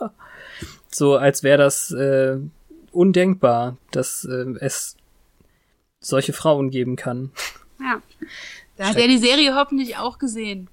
so 0.90 1.16
als 1.16 1.42
wäre 1.42 1.58
das 1.58 1.90
äh, 1.90 2.36
undenkbar, 2.96 3.76
dass 3.90 4.24
äh, 4.24 4.54
es 4.60 4.96
solche 6.00 6.32
Frauen 6.32 6.70
geben 6.70 6.96
kann. 6.96 7.30
Ja. 7.80 8.02
Da 8.76 8.88
hat 8.88 8.96
er 8.96 9.08
die 9.08 9.18
Serie 9.18 9.54
hoffentlich 9.54 9.96
auch 9.96 10.18
gesehen. 10.18 10.68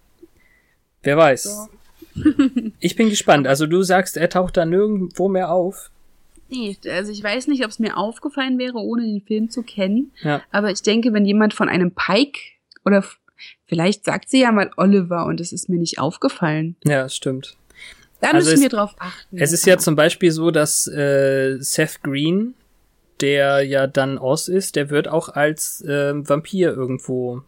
Wer 1.02 1.18
weiß. 1.18 1.44
So. 1.44 1.68
ich 2.80 2.96
bin 2.96 3.10
gespannt. 3.10 3.48
Also 3.48 3.66
du 3.66 3.82
sagst, 3.84 4.18
er 4.18 4.30
taucht 4.30 4.58
da 4.58 4.66
nirgendwo 4.66 5.30
mehr 5.30 5.52
auf. 5.52 5.90
Nee, 6.50 6.78
also 6.90 7.12
ich 7.12 7.24
weiß 7.24 7.48
nicht, 7.48 7.64
ob 7.64 7.72
es 7.72 7.80
mir 7.80 7.98
aufgefallen 7.98 8.60
wäre, 8.60 8.78
ohne 8.78 9.04
den 9.04 9.22
Film 9.22 9.50
zu 9.50 9.64
kennen. 9.64 10.12
Ja. 10.22 10.42
Aber 10.52 10.70
ich 10.70 10.82
denke, 10.82 11.14
wenn 11.14 11.26
jemand 11.26 11.54
von 11.54 11.70
einem 11.70 11.92
Pike 11.92 12.40
oder 12.86 13.04
vielleicht 13.66 14.06
sagt 14.06 14.30
sie 14.30 14.42
ja 14.42 14.52
mal 14.52 14.72
Oliver 14.78 15.26
und 15.26 15.40
es 15.40 15.52
ist 15.52 15.70
mir 15.70 15.80
nicht 15.80 16.00
aufgefallen. 16.00 16.76
Ja, 16.84 17.10
stimmt. 17.10 17.58
Da 18.24 18.32
Also 18.32 18.50
müssen 18.50 18.54
es- 18.56 18.62
wir 18.62 18.70
drauf 18.70 18.96
achten. 19.00 19.38
Es 19.38 19.52
ist 19.52 19.66
ja 19.66 19.78
zum 19.78 19.96
Beispiel 19.96 20.32
so, 20.32 20.50
dass 20.52 20.88
äh, 20.88 21.58
Seth 21.60 22.02
Green, 22.04 22.56
der 23.22 23.64
ja 23.64 23.86
dann 23.88 24.18
Oz 24.18 24.48
ist, 24.48 24.76
der 24.76 24.90
wird 24.90 25.08
auch 25.08 25.30
als 25.30 25.84
ähm, 25.88 26.28
Vampir 26.28 26.72
irgendwo 26.74 27.44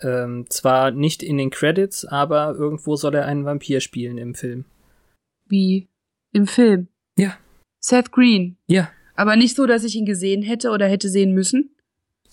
ähm, 0.00 0.46
zwar 0.48 0.90
nicht 0.92 1.22
in 1.22 1.38
den 1.38 1.50
Credits, 1.50 2.04
aber 2.04 2.54
irgendwo 2.56 2.96
soll 2.96 3.14
er 3.16 3.26
einen 3.26 3.44
Vampir 3.44 3.80
spielen 3.80 4.16
im 4.16 4.34
Film. 4.34 4.64
Wie 5.48 5.88
im 6.32 6.46
Film. 6.46 6.88
Ja. 7.16 7.36
Seth 7.80 8.12
Green. 8.12 8.56
Ja, 8.68 8.90
Aber 9.16 9.34
nicht 9.36 9.56
so, 9.56 9.66
dass 9.66 9.82
ich 9.84 9.96
ihn 9.96 10.06
gesehen 10.06 10.42
hätte 10.42 10.70
oder 10.70 10.86
hätte 10.86 11.08
sehen 11.08 11.32
müssen. 11.32 11.70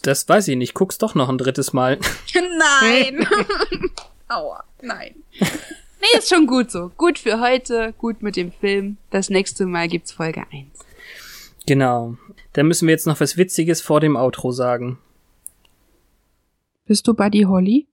das 0.03 0.27
weiß 0.29 0.47
ich 0.49 0.57
nicht. 0.57 0.73
Guck's 0.75 0.99
doch 0.99 1.15
noch 1.15 1.29
ein 1.29 1.37
drittes 1.39 1.73
Mal. 1.73 1.97
Nein. 2.81 3.27
Aua, 4.27 4.63
nein. 4.81 5.15
Nee, 6.13 6.19
ist 6.19 6.29
schon 6.29 6.45
gut 6.45 6.69
so. 6.69 6.91
Gut 6.97 7.17
für 7.17 7.39
heute, 7.39 7.93
gut 7.97 8.21
mit 8.21 8.35
dem 8.35 8.51
Film. 8.51 8.97
Das 9.09 9.29
nächste 9.29 9.65
Mal 9.65 9.87
gibt's 9.87 10.11
Folge 10.11 10.43
1. 10.51 10.67
genau. 11.65 12.17
Dann 12.53 12.67
müssen 12.67 12.87
wir 12.87 12.93
jetzt 12.93 13.07
noch 13.07 13.19
was 13.19 13.37
Witziges 13.37 13.81
vor 13.81 13.99
dem 13.99 14.15
Outro 14.15 14.51
sagen. 14.51 14.97
Bist 16.85 17.07
du 17.07 17.13
Buddy 17.13 17.43
Holly? 17.43 17.87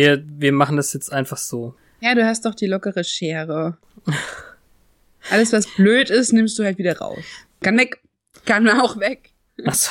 Wir, 0.00 0.24
wir 0.26 0.52
machen 0.52 0.78
das 0.78 0.94
jetzt 0.94 1.12
einfach 1.12 1.36
so. 1.36 1.74
Ja, 2.00 2.14
du 2.14 2.24
hast 2.24 2.46
doch 2.46 2.54
die 2.54 2.64
lockere 2.66 3.04
Schere. 3.04 3.76
Alles, 5.30 5.52
was 5.52 5.66
blöd 5.66 6.08
ist, 6.08 6.32
nimmst 6.32 6.58
du 6.58 6.64
halt 6.64 6.78
wieder 6.78 6.96
raus. 6.98 7.22
Kann 7.62 7.76
weg. 7.76 8.00
Kann 8.46 8.66
auch 8.70 8.98
weg. 8.98 9.30
Achso, 9.66 9.90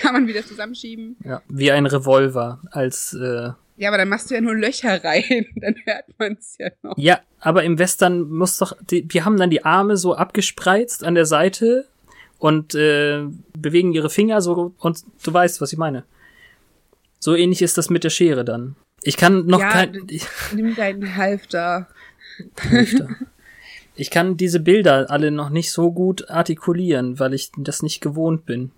Kann 0.00 0.14
man 0.14 0.26
wieder 0.26 0.44
zusammenschieben. 0.44 1.16
ja. 1.24 1.42
Wie 1.48 1.70
ein 1.70 1.86
Revolver 1.86 2.60
als 2.72 3.14
äh, 3.14 3.50
Ja, 3.76 3.88
aber 3.90 3.98
dann 3.98 4.08
machst 4.08 4.30
du 4.30 4.34
ja 4.34 4.40
nur 4.40 4.56
Löcher 4.56 5.04
rein. 5.04 5.46
Dann 5.54 5.76
hört 5.84 6.06
man's 6.18 6.56
ja 6.58 6.70
noch. 6.82 6.98
Ja, 6.98 7.20
aber 7.38 7.62
im 7.62 7.78
Western 7.78 8.22
muss 8.28 8.58
doch, 8.58 8.76
die, 8.90 9.06
die 9.06 9.22
haben 9.22 9.36
dann 9.36 9.50
die 9.50 9.64
Arme 9.64 9.96
so 9.96 10.16
abgespreizt 10.16 11.04
an 11.04 11.14
der 11.14 11.26
Seite 11.26 11.86
und 12.38 12.74
äh, 12.74 13.22
bewegen 13.56 13.92
ihre 13.92 14.10
Finger 14.10 14.40
so 14.42 14.74
und 14.78 15.04
du 15.22 15.32
weißt, 15.32 15.60
was 15.60 15.72
ich 15.72 15.78
meine. 15.78 16.02
So 17.20 17.36
ähnlich 17.36 17.62
ist 17.62 17.78
das 17.78 17.90
mit 17.90 18.02
der 18.02 18.10
Schere 18.10 18.44
dann. 18.44 18.74
Ich 19.02 19.16
kann 19.16 19.46
noch 19.46 19.60
Ja, 19.60 19.70
kein, 19.70 20.06
Nimm 20.54 20.74
deinen 20.74 21.16
Halfter. 21.16 21.88
ich 23.96 24.10
kann 24.10 24.36
diese 24.36 24.60
Bilder 24.60 25.10
alle 25.10 25.30
noch 25.30 25.50
nicht 25.50 25.72
so 25.72 25.90
gut 25.90 26.28
artikulieren, 26.28 27.18
weil 27.18 27.34
ich 27.34 27.50
das 27.56 27.82
nicht 27.82 28.00
gewohnt 28.00 28.44
bin. 28.44 28.68